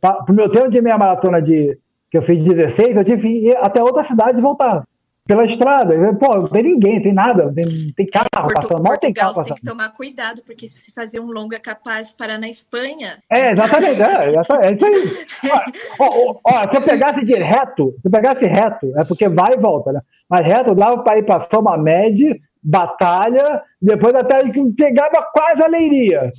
Para 0.00 0.24
o 0.28 0.32
meu 0.32 0.50
tempo 0.50 0.70
de 0.70 0.80
meia 0.80 0.98
maratona 0.98 1.40
de, 1.40 1.78
que 2.10 2.18
eu 2.18 2.22
fiz 2.22 2.42
de 2.42 2.54
16, 2.54 2.96
eu 2.96 3.04
tive 3.04 3.22
que 3.22 3.28
ir 3.28 3.56
até 3.58 3.82
outra 3.82 4.06
cidade 4.06 4.38
e 4.38 4.42
voltar. 4.42 4.84
Pela 5.28 5.44
estrada. 5.44 5.94
Pô, 6.14 6.36
não 6.36 6.48
tem 6.48 6.62
ninguém, 6.62 7.02
tem 7.02 7.12
nada, 7.12 7.44
não 7.44 7.54
tem, 7.54 7.64
não 7.64 7.92
tem 7.92 8.06
carro 8.06 8.50
é, 8.50 8.54
passando. 8.54 8.82
Mal 8.82 8.98
tem 8.98 9.12
carro 9.12 9.34
passando. 9.34 9.46
tem 9.48 9.56
que 9.56 9.70
tomar 9.70 9.90
cuidado, 9.90 10.42
porque 10.42 10.66
se 10.66 10.90
fazer 10.90 11.20
um 11.20 11.30
longo 11.30 11.54
é 11.54 11.58
capaz 11.58 12.08
de 12.08 12.16
parar 12.16 12.38
na 12.38 12.48
Espanha. 12.48 13.18
É, 13.30 13.52
exatamente. 13.52 14.00
É, 14.00 14.34
é 14.34 14.72
isso 14.72 14.86
aí. 14.86 15.52
ó, 16.00 16.04
ó, 16.06 16.34
ó, 16.44 16.70
se 16.70 16.76
eu 16.78 16.82
pegasse 16.82 17.24
de 17.26 17.34
reto, 17.34 17.94
se 18.00 18.08
eu 18.08 18.10
pegasse 18.10 18.44
reto, 18.46 18.98
é 18.98 19.04
porque 19.04 19.28
vai 19.28 19.52
e 19.52 19.58
volta, 19.58 19.92
né? 19.92 20.00
Mas 20.30 20.46
reto 20.46 20.74
dava 20.74 21.02
para 21.02 21.18
ir 21.18 21.26
para 21.26 21.46
Soma 21.52 21.76
Med, 21.76 22.40
batalha, 22.62 23.62
depois 23.80 24.14
até 24.14 24.48
que 24.50 24.72
pegava 24.72 25.26
quase 25.32 25.62
a 25.62 25.68
leiria. 25.68 26.32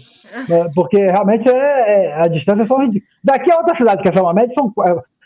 Né? 0.50 0.72
Porque 0.74 0.98
realmente 0.98 1.48
é, 1.48 2.05
é, 2.05 2.22
a 2.22 2.27
distância 2.27 2.65
são 2.67 2.79
ridículas. 2.79 3.08
Daqui 3.24 3.51
a 3.51 3.58
outra 3.58 3.77
cidade, 3.77 4.01
que 4.01 4.10
é 4.10 4.13
São 4.13 4.34
Média, 4.34 4.53
são. 4.58 4.74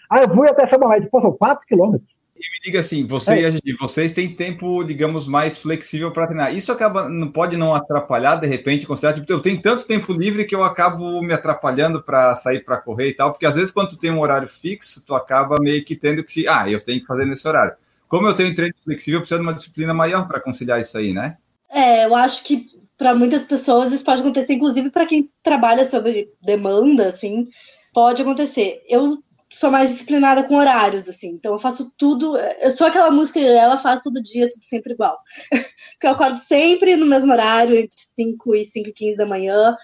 Ah, 0.10 0.20
eu 0.22 0.36
fui 0.36 0.50
até 0.50 0.68
São 0.68 0.90
Média, 0.90 1.08
pô, 1.10 1.22
são 1.22 1.32
4 1.32 1.66
quilômetros. 1.66 2.13
Me 2.52 2.60
diga 2.64 2.80
assim, 2.80 3.06
você 3.06 3.46
é. 3.46 3.52
vocês 3.80 4.12
têm 4.12 4.34
tempo, 4.34 4.84
digamos, 4.84 5.28
mais 5.28 5.58
flexível 5.58 6.12
para 6.12 6.28
treinar. 6.28 6.56
Isso 6.56 6.72
acaba, 6.72 7.10
não 7.10 7.30
pode 7.30 7.58
não 7.58 7.74
atrapalhar, 7.74 8.36
de 8.36 8.48
repente, 8.48 8.86
considerar, 8.86 9.14
tipo, 9.14 9.32
eu 9.32 9.42
tenho 9.42 9.62
tanto 9.62 9.86
tempo 9.86 10.14
livre 10.14 10.46
que 10.46 10.56
eu 10.56 10.64
acabo 10.64 11.22
me 11.22 11.34
atrapalhando 11.34 12.02
para 12.02 12.36
sair 12.36 12.64
para 12.64 12.78
correr 12.78 13.10
e 13.10 13.14
tal, 13.14 13.32
porque 13.32 13.46
às 13.46 13.56
vezes 13.56 13.72
quando 13.72 13.90
tu 13.90 13.98
tem 13.98 14.12
um 14.12 14.20
horário 14.20 14.48
fixo, 14.48 15.04
tu 15.06 15.16
acaba 15.16 15.60
meio 15.60 15.84
que 15.84 15.96
tendo 15.96 16.24
que, 16.24 16.48
ah, 16.48 16.70
eu 16.70 16.80
tenho 16.80 17.02
que 17.02 17.08
fazer 17.08 17.26
nesse 17.26 17.48
horário. 17.48 17.76
Como 18.08 18.28
eu 18.28 18.34
tenho 18.36 18.54
treino 18.54 18.76
flexível, 18.84 19.18
eu 19.18 19.22
preciso 19.22 19.42
de 19.42 19.48
uma 19.48 19.54
disciplina 19.54 19.94
maior 19.94 20.28
para 20.28 20.40
conciliar 20.40 20.80
isso 20.80 20.98
aí, 20.98 21.14
né? 21.14 21.38
É, 21.70 22.06
eu 22.06 22.16
acho 22.16 22.44
que 22.44 22.68
para 22.98 23.16
muitas 23.16 23.46
pessoas 23.46 23.92
isso 23.92 24.04
pode 24.06 24.22
acontecer, 24.22 24.54
inclusive 24.54 24.90
para 24.90 25.06
quem 25.06 25.30
trabalha 25.42 25.84
sob 25.84 26.30
demanda, 26.42 27.08
assim, 27.08 27.50
pode 27.94 28.22
acontecer. 28.22 28.82
Eu 28.88 29.24
sou 29.54 29.72
mais 29.72 29.90
disciplinada 29.90 30.44
com 30.44 30.56
horários, 30.56 31.08
assim, 31.08 31.30
então 31.30 31.54
eu 31.54 31.60
faço 31.60 31.92
tudo. 31.98 32.38
Eu 32.38 32.72
sou 32.72 32.88
aquela 32.88 33.12
música, 33.12 33.40
ela 33.40 33.78
faz 33.78 34.02
todo 34.02 34.22
dia, 34.22 34.50
tudo 34.50 34.64
sempre 34.64 34.94
igual. 34.94 35.18
Porque 35.52 36.08
eu 36.08 36.12
acordo 36.12 36.38
sempre 36.38 36.96
no 36.96 37.06
mesmo 37.06 37.32
horário, 37.32 37.76
entre 37.76 37.96
5 37.98 38.56
e 38.56 38.66
5 38.66 38.90
e 38.90 38.94
15 38.94 39.18
da 39.18 39.26
manhã. 39.26 39.76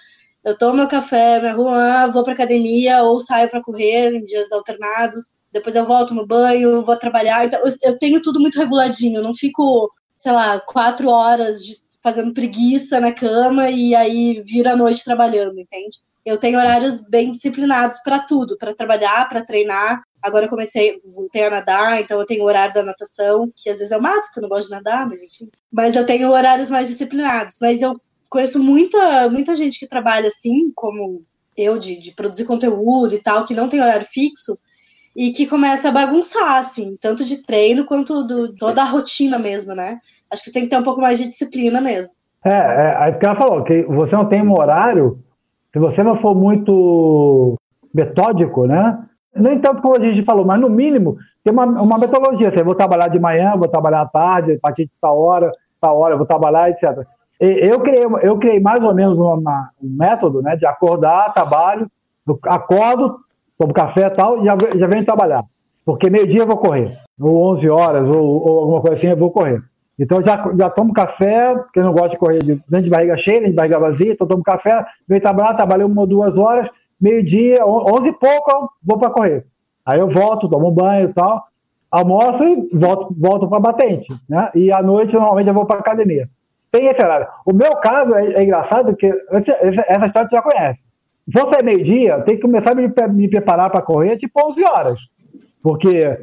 Eu 0.43 0.57
tomo 0.57 0.77
meu 0.77 0.88
café, 0.88 1.41
me 1.41 1.47
arrumo, 1.49 2.13
vou 2.13 2.23
para 2.23 2.33
academia 2.33 3.03
ou 3.03 3.19
saio 3.19 3.49
para 3.49 3.61
correr 3.61 4.13
em 4.15 4.23
dias 4.23 4.51
alternados 4.51 5.39
depois 5.51 5.75
eu 5.75 5.85
volto 5.85 6.13
no 6.13 6.25
banho, 6.25 6.83
vou 6.83 6.97
trabalhar. 6.97 7.45
Então, 7.45 7.61
eu 7.83 7.97
tenho 7.97 8.21
tudo 8.21 8.39
muito 8.39 8.59
reguladinho, 8.59 9.17
eu 9.17 9.23
não 9.23 9.33
fico, 9.33 9.91
sei 10.17 10.31
lá, 10.31 10.59
quatro 10.59 11.09
horas 11.09 11.63
de, 11.63 11.77
fazendo 12.03 12.33
preguiça 12.33 12.99
na 12.99 13.13
cama 13.13 13.69
e 13.69 13.95
aí 13.95 14.41
vira 14.41 14.73
a 14.73 14.77
noite 14.77 15.03
trabalhando, 15.03 15.59
entende? 15.59 15.99
Eu 16.29 16.38
tenho 16.38 16.59
horários 16.59 17.01
bem 17.09 17.31
disciplinados 17.31 18.00
para 18.03 18.19
tudo, 18.19 18.55
para 18.55 18.75
trabalhar, 18.75 19.27
para 19.27 19.43
treinar. 19.43 20.03
Agora 20.21 20.45
eu 20.45 20.50
comecei, 20.50 21.01
voltei 21.03 21.45
a 21.45 21.50
nadar, 21.50 22.00
então 22.00 22.19
eu 22.19 22.25
tenho 22.25 22.43
o 22.43 22.45
horário 22.45 22.71
da 22.71 22.83
natação, 22.83 23.51
que 23.55 23.67
às 23.67 23.79
vezes 23.79 23.91
eu 23.91 24.00
mato, 24.00 24.27
porque 24.27 24.38
eu 24.38 24.43
não 24.43 24.50
gosto 24.50 24.67
de 24.67 24.75
nadar, 24.75 25.07
mas 25.07 25.24
enfim. 25.24 25.50
Mas 25.71 25.95
eu 25.95 26.05
tenho 26.05 26.29
horários 26.29 26.69
mais 26.69 26.88
disciplinados. 26.88 27.57
Mas 27.59 27.81
eu 27.81 28.00
conheço 28.29 28.59
muita, 28.59 29.27
muita 29.27 29.55
gente 29.55 29.79
que 29.79 29.88
trabalha 29.88 30.27
assim, 30.27 30.71
como 30.75 31.24
eu, 31.57 31.79
de, 31.79 32.00
de 32.00 32.12
produzir 32.12 32.45
conteúdo 32.45 33.15
e 33.15 33.19
tal, 33.19 33.43
que 33.43 33.55
não 33.55 33.67
tem 33.67 33.81
horário 33.81 34.05
fixo, 34.05 34.55
e 35.15 35.31
que 35.31 35.48
começa 35.48 35.89
a 35.89 35.91
bagunçar, 35.91 36.57
assim, 36.57 36.95
tanto 37.01 37.24
de 37.24 37.43
treino 37.43 37.86
quanto 37.86 38.24
do, 38.24 38.53
toda 38.53 38.83
a 38.83 38.86
rotina 38.86 39.39
mesmo, 39.39 39.74
né? 39.74 39.98
Acho 40.29 40.43
que 40.43 40.51
tem 40.51 40.62
que 40.62 40.69
ter 40.69 40.77
um 40.77 40.83
pouco 40.83 41.01
mais 41.01 41.17
de 41.17 41.27
disciplina 41.27 41.81
mesmo. 41.81 42.13
É, 42.45 42.51
é 42.51 42.95
aí 43.00 43.13
que 43.17 43.25
ela 43.25 43.36
falou, 43.36 43.63
que 43.63 43.81
você 43.81 44.12
não 44.15 44.29
tem 44.29 44.43
um 44.43 44.53
horário, 44.53 45.19
se 45.71 45.79
você 45.79 46.03
não 46.03 46.19
for 46.21 46.35
muito 46.35 47.55
metódico, 47.93 48.65
né? 48.65 49.05
Nem 49.35 49.59
tanto 49.59 49.81
como 49.81 49.95
a 49.95 49.99
gente 49.99 50.25
falou, 50.25 50.45
mas 50.45 50.59
no 50.59 50.69
mínimo 50.69 51.17
tem 51.43 51.53
uma, 51.53 51.65
uma 51.65 51.97
metodologia. 51.97 52.51
Eu 52.55 52.65
vou 52.65 52.75
trabalhar 52.75 53.07
de 53.09 53.19
manhã, 53.19 53.55
vou 53.55 53.67
trabalhar 53.67 54.01
à 54.01 54.07
tarde, 54.07 54.53
a 54.53 54.59
partir 54.59 54.85
de 54.85 54.91
tal 54.99 55.19
hora, 55.19 55.51
tal 55.79 55.97
hora, 55.97 56.17
vou 56.17 56.25
trabalhar, 56.25 56.69
etc. 56.69 57.05
Eu 57.39 57.79
criei, 57.79 58.03
eu 58.23 58.38
criei 58.38 58.59
mais 58.59 58.83
ou 58.83 58.93
menos 58.93 59.17
uma, 59.17 59.69
um 59.81 59.97
método 59.97 60.41
né, 60.41 60.57
de 60.57 60.65
acordar, 60.65 61.33
trabalho, 61.33 61.88
acordo, 62.43 63.17
tomo 63.57 63.73
café 63.73 64.07
e 64.07 64.09
tal, 64.09 64.41
e 64.41 64.45
já, 64.45 64.57
já 64.75 64.88
venho 64.88 65.05
trabalhar. 65.05 65.41
Porque 65.85 66.09
meio-dia 66.09 66.41
eu 66.41 66.47
vou 66.47 66.57
correr, 66.57 66.97
ou 67.19 67.55
11 67.55 67.69
horas, 67.69 68.07
ou, 68.07 68.23
ou, 68.23 68.59
alguma 68.59 68.81
coisa 68.81 68.97
assim, 68.97 69.07
eu 69.07 69.17
vou 69.17 69.31
correr. 69.31 69.61
Então 69.99 70.21
já, 70.25 70.49
já 70.57 70.69
tomo 70.69 70.93
café, 70.93 71.55
porque 71.55 71.79
eu 71.79 71.83
não 71.83 71.93
gosto 71.93 72.11
de 72.11 72.17
correr 72.17 72.39
de, 72.39 72.61
nem 72.71 72.81
de 72.81 72.89
barriga 72.89 73.17
cheia, 73.17 73.41
nem 73.41 73.49
de 73.49 73.55
barriga 73.55 73.79
vazia, 73.79 74.13
então 74.13 74.25
tomo 74.25 74.43
café, 74.43 74.85
venho 75.07 75.21
trabalhar, 75.21 75.55
trabalhei 75.55 75.85
uma 75.85 76.01
ou 76.01 76.07
duas 76.07 76.37
horas, 76.37 76.69
meio-dia, 76.99 77.65
11 77.65 78.07
e 78.07 78.13
pouco, 78.13 78.71
vou 78.83 78.97
para 78.97 79.09
correr. 79.09 79.45
Aí 79.85 79.99
eu 79.99 80.09
volto, 80.09 80.47
tomo 80.47 80.69
um 80.69 80.73
banho 80.73 81.09
e 81.09 81.13
tal, 81.13 81.43
almoço 81.91 82.43
e 82.43 82.77
volto, 82.77 83.13
volto 83.17 83.47
para 83.47 83.59
batente. 83.59 84.07
Né? 84.29 84.49
E 84.55 84.71
à 84.71 84.81
noite, 84.81 85.13
normalmente, 85.13 85.47
eu 85.47 85.53
vou 85.53 85.65
para 85.65 85.79
academia. 85.79 86.29
Tem 86.71 86.87
esse 86.87 87.03
horário. 87.03 87.27
O 87.45 87.53
meu 87.53 87.75
caso 87.77 88.15
é, 88.15 88.33
é 88.35 88.43
engraçado, 88.43 88.91
porque 88.91 89.07
essa 89.87 90.05
história 90.05 90.29
você 90.29 90.35
já 90.35 90.41
conhece. 90.41 90.79
Se 91.25 91.39
for 91.39 91.63
meio-dia, 91.63 92.21
tem 92.21 92.35
que 92.35 92.41
começar 92.41 92.71
a 92.71 92.75
me, 92.75 92.91
me 93.13 93.27
preparar 93.27 93.69
para 93.69 93.81
correr 93.81 94.17
tipo 94.17 94.31
11 94.51 94.63
horas. 94.63 94.99
Porque 95.61 96.17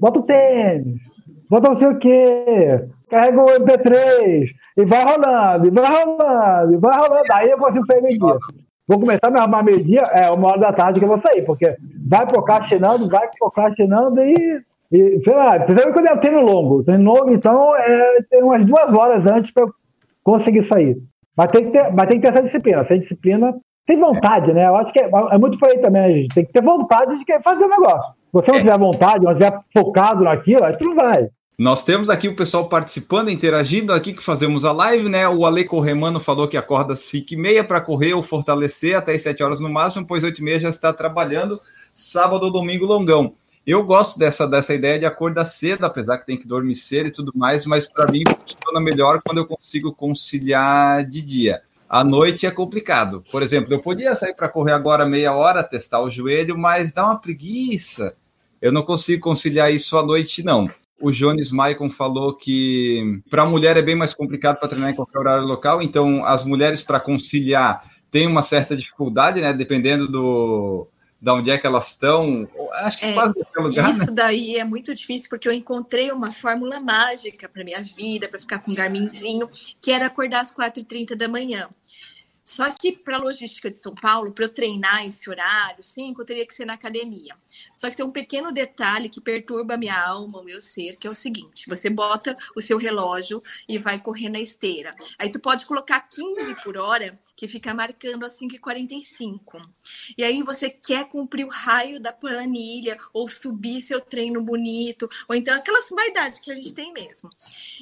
bota 0.00 0.18
o 0.18 0.22
tênis, 0.22 1.00
bota 1.48 1.70
não 1.70 1.76
sei 1.76 1.88
o 1.88 1.98
quê, 1.98 2.84
carrega 3.10 3.40
o 3.40 3.46
MP3, 3.46 4.46
e 4.76 4.84
vai 4.84 5.04
rolando, 5.04 5.66
e 5.66 5.70
vai 5.70 6.04
rolando, 6.04 6.74
e 6.74 6.76
vai 6.76 6.98
rolando. 6.98 7.32
Aí 7.32 7.50
eu 7.50 7.58
consigo 7.58 7.86
sair 7.86 8.02
meio-dia. 8.02 8.38
Vou 8.86 9.00
começar 9.00 9.28
a 9.28 9.30
me 9.30 9.40
arrumar 9.40 9.62
meio-dia, 9.62 10.02
é 10.12 10.30
uma 10.30 10.48
hora 10.48 10.60
da 10.60 10.72
tarde 10.72 10.98
que 10.98 11.04
eu 11.04 11.08
vou 11.08 11.20
sair, 11.20 11.42
porque 11.42 11.74
vai 12.06 12.26
procrastinando, 12.26 13.08
vai 13.08 13.28
procrastinando 13.38 14.20
e, 14.20 14.60
e 14.92 15.20
sei 15.24 15.34
lá, 15.34 15.58
principalmente 15.60 15.94
quando 15.94 16.08
é 16.08 16.16
treino 16.16 16.42
longo. 16.42 16.84
Treino 16.84 17.10
longo, 17.10 17.32
então, 17.32 17.74
é, 17.76 18.18
tem 18.30 18.42
umas 18.42 18.66
duas 18.66 18.92
horas 18.92 19.24
antes 19.26 19.52
para 19.54 19.66
conseguir 20.22 20.68
sair. 20.68 20.96
Mas 21.36 21.50
tem, 21.50 21.64
que 21.64 21.70
ter, 21.72 21.92
mas 21.92 22.08
tem 22.08 22.20
que 22.20 22.26
ter 22.26 22.32
essa 22.34 22.42
disciplina. 22.42 22.86
Sem 22.86 23.00
disciplina, 23.00 23.54
tem 23.86 23.98
vontade, 23.98 24.52
né? 24.52 24.66
Eu 24.66 24.76
acho 24.76 24.92
que 24.92 25.00
é, 25.00 25.08
é 25.30 25.38
muito 25.38 25.58
por 25.58 25.70
aí 25.70 25.78
também, 25.78 26.04
a 26.04 26.08
gente 26.08 26.34
tem 26.34 26.44
que 26.44 26.52
ter 26.52 26.62
vontade 26.62 27.18
de 27.18 27.42
fazer 27.42 27.64
o 27.64 27.68
negócio. 27.68 28.14
Se 28.34 28.40
você 28.40 28.50
não 28.50 28.58
é. 28.58 28.60
tiver 28.62 28.78
vontade, 28.78 29.24
não 29.24 29.32
estiver 29.32 29.60
focado 29.72 30.24
naquilo, 30.24 30.64
acho 30.64 30.78
que 30.78 30.84
não 30.84 30.96
vai. 30.96 31.28
Nós 31.56 31.84
temos 31.84 32.10
aqui 32.10 32.26
o 32.26 32.34
pessoal 32.34 32.68
participando, 32.68 33.30
interagindo 33.30 33.92
aqui 33.92 34.12
que 34.12 34.24
fazemos 34.24 34.64
a 34.64 34.72
live, 34.72 35.08
né? 35.08 35.28
O 35.28 35.46
Ale 35.46 35.64
Corremano 35.64 36.18
falou 36.18 36.48
que 36.48 36.56
acorda 36.56 36.94
às 36.94 37.00
5 37.00 37.32
e 37.32 37.36
meia 37.36 37.62
para 37.62 37.80
correr 37.80 38.12
ou 38.12 38.24
fortalecer 38.24 38.96
até 38.96 39.12
as 39.14 39.22
7 39.22 39.40
horas 39.40 39.60
no 39.60 39.70
máximo, 39.70 40.04
pois 40.04 40.24
8 40.24 40.40
e 40.40 40.42
meia 40.42 40.58
já 40.58 40.68
está 40.68 40.92
trabalhando 40.92 41.60
sábado 41.92 42.46
ou 42.46 42.52
domingo 42.52 42.84
longão. 42.84 43.34
Eu 43.64 43.84
gosto 43.84 44.18
dessa, 44.18 44.48
dessa 44.48 44.74
ideia 44.74 44.98
de 44.98 45.06
acordar 45.06 45.44
cedo, 45.44 45.86
apesar 45.86 46.18
que 46.18 46.26
tem 46.26 46.36
que 46.36 46.46
dormir 46.46 46.74
cedo 46.74 47.06
e 47.06 47.12
tudo 47.12 47.30
mais, 47.36 47.64
mas 47.64 47.86
para 47.86 48.10
mim 48.10 48.24
funciona 48.26 48.80
melhor 48.80 49.20
quando 49.24 49.38
eu 49.38 49.46
consigo 49.46 49.94
conciliar 49.94 51.04
de 51.04 51.22
dia. 51.22 51.62
À 51.88 52.02
noite 52.02 52.46
é 52.46 52.50
complicado. 52.50 53.22
Por 53.30 53.44
exemplo, 53.44 53.72
eu 53.72 53.80
podia 53.80 54.16
sair 54.16 54.34
para 54.34 54.48
correr 54.48 54.72
agora 54.72 55.06
meia 55.06 55.32
hora, 55.32 55.62
testar 55.62 56.00
o 56.00 56.10
joelho, 56.10 56.58
mas 56.58 56.90
dá 56.90 57.04
uma 57.04 57.20
preguiça. 57.20 58.16
Eu 58.64 58.72
não 58.72 58.82
consigo 58.82 59.20
conciliar 59.20 59.70
isso 59.70 59.98
à 59.98 60.02
noite, 60.02 60.42
não. 60.42 60.70
O 60.98 61.12
Jones 61.12 61.50
Maicon 61.50 61.90
falou 61.90 62.34
que 62.34 63.20
para 63.28 63.42
a 63.42 63.46
mulher 63.46 63.76
é 63.76 63.82
bem 63.82 63.94
mais 63.94 64.14
complicado 64.14 64.58
para 64.58 64.68
treinar 64.68 64.90
em 64.90 64.94
qualquer 64.94 65.18
horário 65.18 65.46
local, 65.46 65.82
então 65.82 66.24
as 66.24 66.46
mulheres 66.46 66.82
para 66.82 66.98
conciliar 66.98 67.84
têm 68.10 68.26
uma 68.26 68.42
certa 68.42 68.74
dificuldade, 68.74 69.38
né? 69.38 69.52
Dependendo 69.52 70.08
do, 70.08 70.88
de 71.20 71.30
onde 71.30 71.50
é 71.50 71.58
que 71.58 71.66
elas 71.66 71.88
estão? 71.88 72.48
Acho 72.72 73.00
que 73.00 73.04
é, 73.04 73.12
quase 73.12 73.34
qualquer 73.34 73.60
lugar. 73.60 73.90
Isso 73.90 74.06
né? 74.06 74.12
daí 74.14 74.56
é 74.56 74.64
muito 74.64 74.94
difícil, 74.94 75.28
porque 75.28 75.46
eu 75.46 75.52
encontrei 75.52 76.10
uma 76.10 76.32
fórmula 76.32 76.80
mágica 76.80 77.46
para 77.50 77.64
minha 77.64 77.82
vida, 77.82 78.30
para 78.30 78.40
ficar 78.40 78.60
com 78.60 78.70
um 78.70 78.74
Garminzinho, 78.74 79.46
que 79.78 79.90
era 79.90 80.06
acordar 80.06 80.40
às 80.40 80.50
4h30 80.50 81.14
da 81.14 81.28
manhã. 81.28 81.68
Só 82.44 82.70
que 82.70 82.92
para 82.92 83.16
a 83.16 83.20
logística 83.20 83.70
de 83.70 83.78
São 83.78 83.94
Paulo, 83.94 84.32
para 84.32 84.44
eu 84.44 84.48
treinar 84.48 85.04
esse 85.06 85.28
horário, 85.30 85.82
sim, 85.82 86.14
eu 86.16 86.24
teria 86.24 86.46
que 86.46 86.54
ser 86.54 86.66
na 86.66 86.74
academia. 86.74 87.34
Só 87.74 87.88
que 87.88 87.96
tem 87.96 88.04
um 88.04 88.10
pequeno 88.10 88.52
detalhe 88.52 89.08
que 89.08 89.20
perturba 89.20 89.74
a 89.74 89.76
minha 89.78 89.98
alma, 89.98 90.40
o 90.40 90.44
meu 90.44 90.60
ser, 90.60 90.96
que 90.96 91.06
é 91.06 91.10
o 91.10 91.14
seguinte: 91.14 91.66
você 91.66 91.88
bota 91.88 92.36
o 92.54 92.60
seu 92.60 92.76
relógio 92.76 93.42
e 93.66 93.78
vai 93.78 93.98
correr 93.98 94.28
na 94.28 94.38
esteira. 94.38 94.94
Aí 95.18 95.30
tu 95.30 95.40
pode 95.40 95.64
colocar 95.64 96.00
15 96.02 96.54
por 96.62 96.76
hora, 96.76 97.18
que 97.34 97.48
fica 97.48 97.72
marcando 97.72 98.26
a 98.26 98.28
5h45. 98.28 99.62
E 100.18 100.22
aí 100.22 100.42
você 100.42 100.68
quer 100.68 101.08
cumprir 101.08 101.46
o 101.46 101.50
raio 101.50 101.98
da 101.98 102.12
planilha, 102.12 102.98
ou 103.12 103.28
subir 103.28 103.80
seu 103.80 104.00
treino 104.00 104.42
bonito, 104.42 105.08
ou 105.28 105.34
então 105.34 105.56
aquelas 105.56 105.88
vaidades 105.88 106.38
que 106.38 106.50
a 106.50 106.54
gente 106.54 106.72
tem 106.74 106.92
mesmo. 106.92 107.30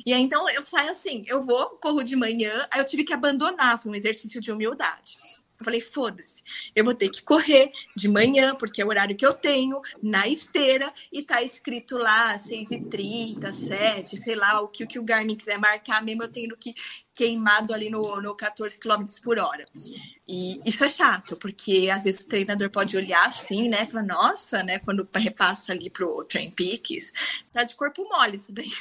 E 0.07 0.13
aí 0.13 0.23
então 0.23 0.49
eu 0.51 0.63
saio 0.63 0.91
assim, 0.91 1.25
eu 1.27 1.45
vou, 1.45 1.71
corro 1.81 2.05
de 2.05 2.15
manhã, 2.15 2.69
aí 2.71 2.81
eu 2.81 2.85
tive 2.85 3.03
que 3.03 3.13
abandonar, 3.13 3.79
foi 3.81 3.91
um 3.91 3.95
exercício 3.95 4.41
de 4.41 4.52
humildade. 4.53 5.17
Eu 5.63 5.65
falei, 5.65 5.81
foda-se, 5.81 6.43
eu 6.75 6.85
vou 6.85 6.93
ter 6.93 7.09
que 7.09 7.23
correr 7.23 7.71
de 7.97 8.09
manhã, 8.09 8.53
porque 8.53 8.83
é 8.83 8.85
o 8.85 8.89
horário 8.89 9.15
que 9.15 9.25
eu 9.25 9.33
tenho, 9.33 9.81
na 10.03 10.27
esteira, 10.27 10.93
e 11.13 11.23
tá 11.23 11.41
escrito 11.41 11.97
lá 11.97 12.37
6h30, 12.37 13.53
7, 13.53 14.17
sei 14.17 14.35
lá, 14.35 14.61
o 14.61 14.67
que, 14.67 14.83
o 14.83 14.89
que 14.89 14.99
o 14.99 15.05
Garmin 15.05 15.37
quiser 15.37 15.59
marcar, 15.59 16.03
mesmo 16.03 16.25
eu 16.25 16.29
tendo 16.29 16.57
que 16.57 16.75
queimado 17.15 17.73
ali 17.73 17.89
no, 17.89 18.21
no 18.21 18.35
14 18.35 18.77
km 18.77 19.05
por 19.23 19.39
hora. 19.39 19.65
E 20.27 20.61
isso 20.65 20.83
é 20.83 20.89
chato, 20.89 21.37
porque 21.37 21.89
às 21.93 22.03
vezes 22.03 22.23
o 22.23 22.29
treinador 22.29 22.69
pode 22.69 22.97
olhar 22.97 23.25
assim, 23.25 23.69
né? 23.69 23.87
Falar, 23.87 24.03
nossa, 24.03 24.65
né? 24.65 24.81
Quando 24.81 25.09
repassa 25.15 25.71
ali 25.73 25.89
pro 25.89 26.25
Train 26.25 26.51
Peaks, 26.51 27.13
tá 27.53 27.63
de 27.63 27.77
corpo 27.77 28.03
mole 28.09 28.37
isso 28.37 28.53
daí. 28.53 28.73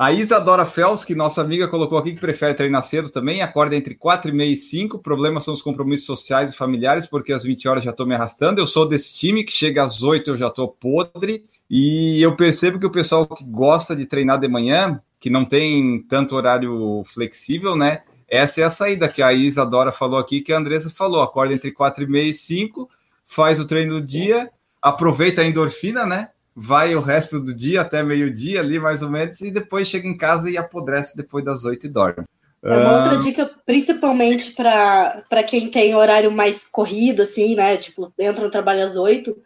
A 0.00 0.12
Isadora 0.12 0.64
Fels, 0.64 1.04
que 1.04 1.12
nossa 1.12 1.40
amiga 1.40 1.66
colocou 1.66 1.98
aqui, 1.98 2.12
que 2.12 2.20
prefere 2.20 2.54
treinar 2.54 2.84
cedo 2.84 3.10
também, 3.10 3.42
acorda 3.42 3.74
entre 3.74 3.96
4 3.96 4.30
e 4.30 4.32
meia 4.32 4.52
e 4.52 4.56
5. 4.56 5.00
Problemas 5.00 5.42
são 5.42 5.52
os 5.52 5.60
compromissos 5.60 6.06
sociais 6.06 6.52
e 6.52 6.56
familiares, 6.56 7.04
porque 7.04 7.32
às 7.32 7.42
20 7.42 7.66
horas 7.66 7.82
já 7.82 7.90
estou 7.90 8.06
me 8.06 8.14
arrastando. 8.14 8.60
Eu 8.60 8.66
sou 8.68 8.88
desse 8.88 9.12
time 9.16 9.42
que 9.42 9.50
chega 9.50 9.82
às 9.82 10.00
8 10.00 10.30
eu 10.30 10.38
já 10.38 10.46
estou 10.46 10.68
podre. 10.68 11.46
E 11.68 12.22
eu 12.22 12.36
percebo 12.36 12.78
que 12.78 12.86
o 12.86 12.92
pessoal 12.92 13.26
que 13.26 13.42
gosta 13.42 13.96
de 13.96 14.06
treinar 14.06 14.38
de 14.38 14.46
manhã, 14.46 15.02
que 15.18 15.28
não 15.28 15.44
tem 15.44 16.00
tanto 16.08 16.36
horário 16.36 17.02
flexível, 17.04 17.74
né? 17.74 18.02
Essa 18.28 18.60
é 18.60 18.64
a 18.64 18.70
saída 18.70 19.08
que 19.08 19.20
a 19.20 19.32
Isadora 19.32 19.90
falou 19.90 20.20
aqui, 20.20 20.42
que 20.42 20.52
a 20.52 20.58
Andressa 20.58 20.90
falou: 20.90 21.22
acorda 21.22 21.54
entre 21.54 21.72
4 21.72 22.04
e 22.04 22.06
meia 22.06 22.30
e 22.30 22.34
5, 22.34 22.88
faz 23.26 23.58
o 23.58 23.66
treino 23.66 23.94
do 23.94 24.06
dia, 24.06 24.48
aproveita 24.80 25.42
a 25.42 25.44
endorfina, 25.44 26.06
né? 26.06 26.28
Vai 26.60 26.94
o 26.96 27.00
resto 27.00 27.38
do 27.38 27.54
dia 27.54 27.82
até 27.82 28.02
meio-dia 28.02 28.60
ali, 28.60 28.80
mais 28.80 29.02
ou 29.02 29.10
menos, 29.10 29.40
e 29.40 29.50
depois 29.50 29.86
chega 29.86 30.08
em 30.08 30.16
casa 30.16 30.50
e 30.50 30.58
apodrece 30.58 31.16
depois 31.16 31.44
das 31.44 31.64
oito 31.64 31.86
e 31.86 31.88
dorme. 31.88 32.24
É 32.64 32.76
uma 32.76 32.96
outra 32.96 33.12
ah. 33.12 33.18
dica, 33.18 33.48
principalmente 33.64 34.52
para 34.52 35.44
quem 35.46 35.70
tem 35.70 35.94
horário 35.94 36.32
mais 36.32 36.66
corrido, 36.66 37.22
assim, 37.22 37.54
né? 37.54 37.76
Tipo, 37.76 38.12
entra 38.18 38.44
no 38.44 38.50
trabalho 38.50 38.82
às 38.82 38.96
oito, 38.96 39.36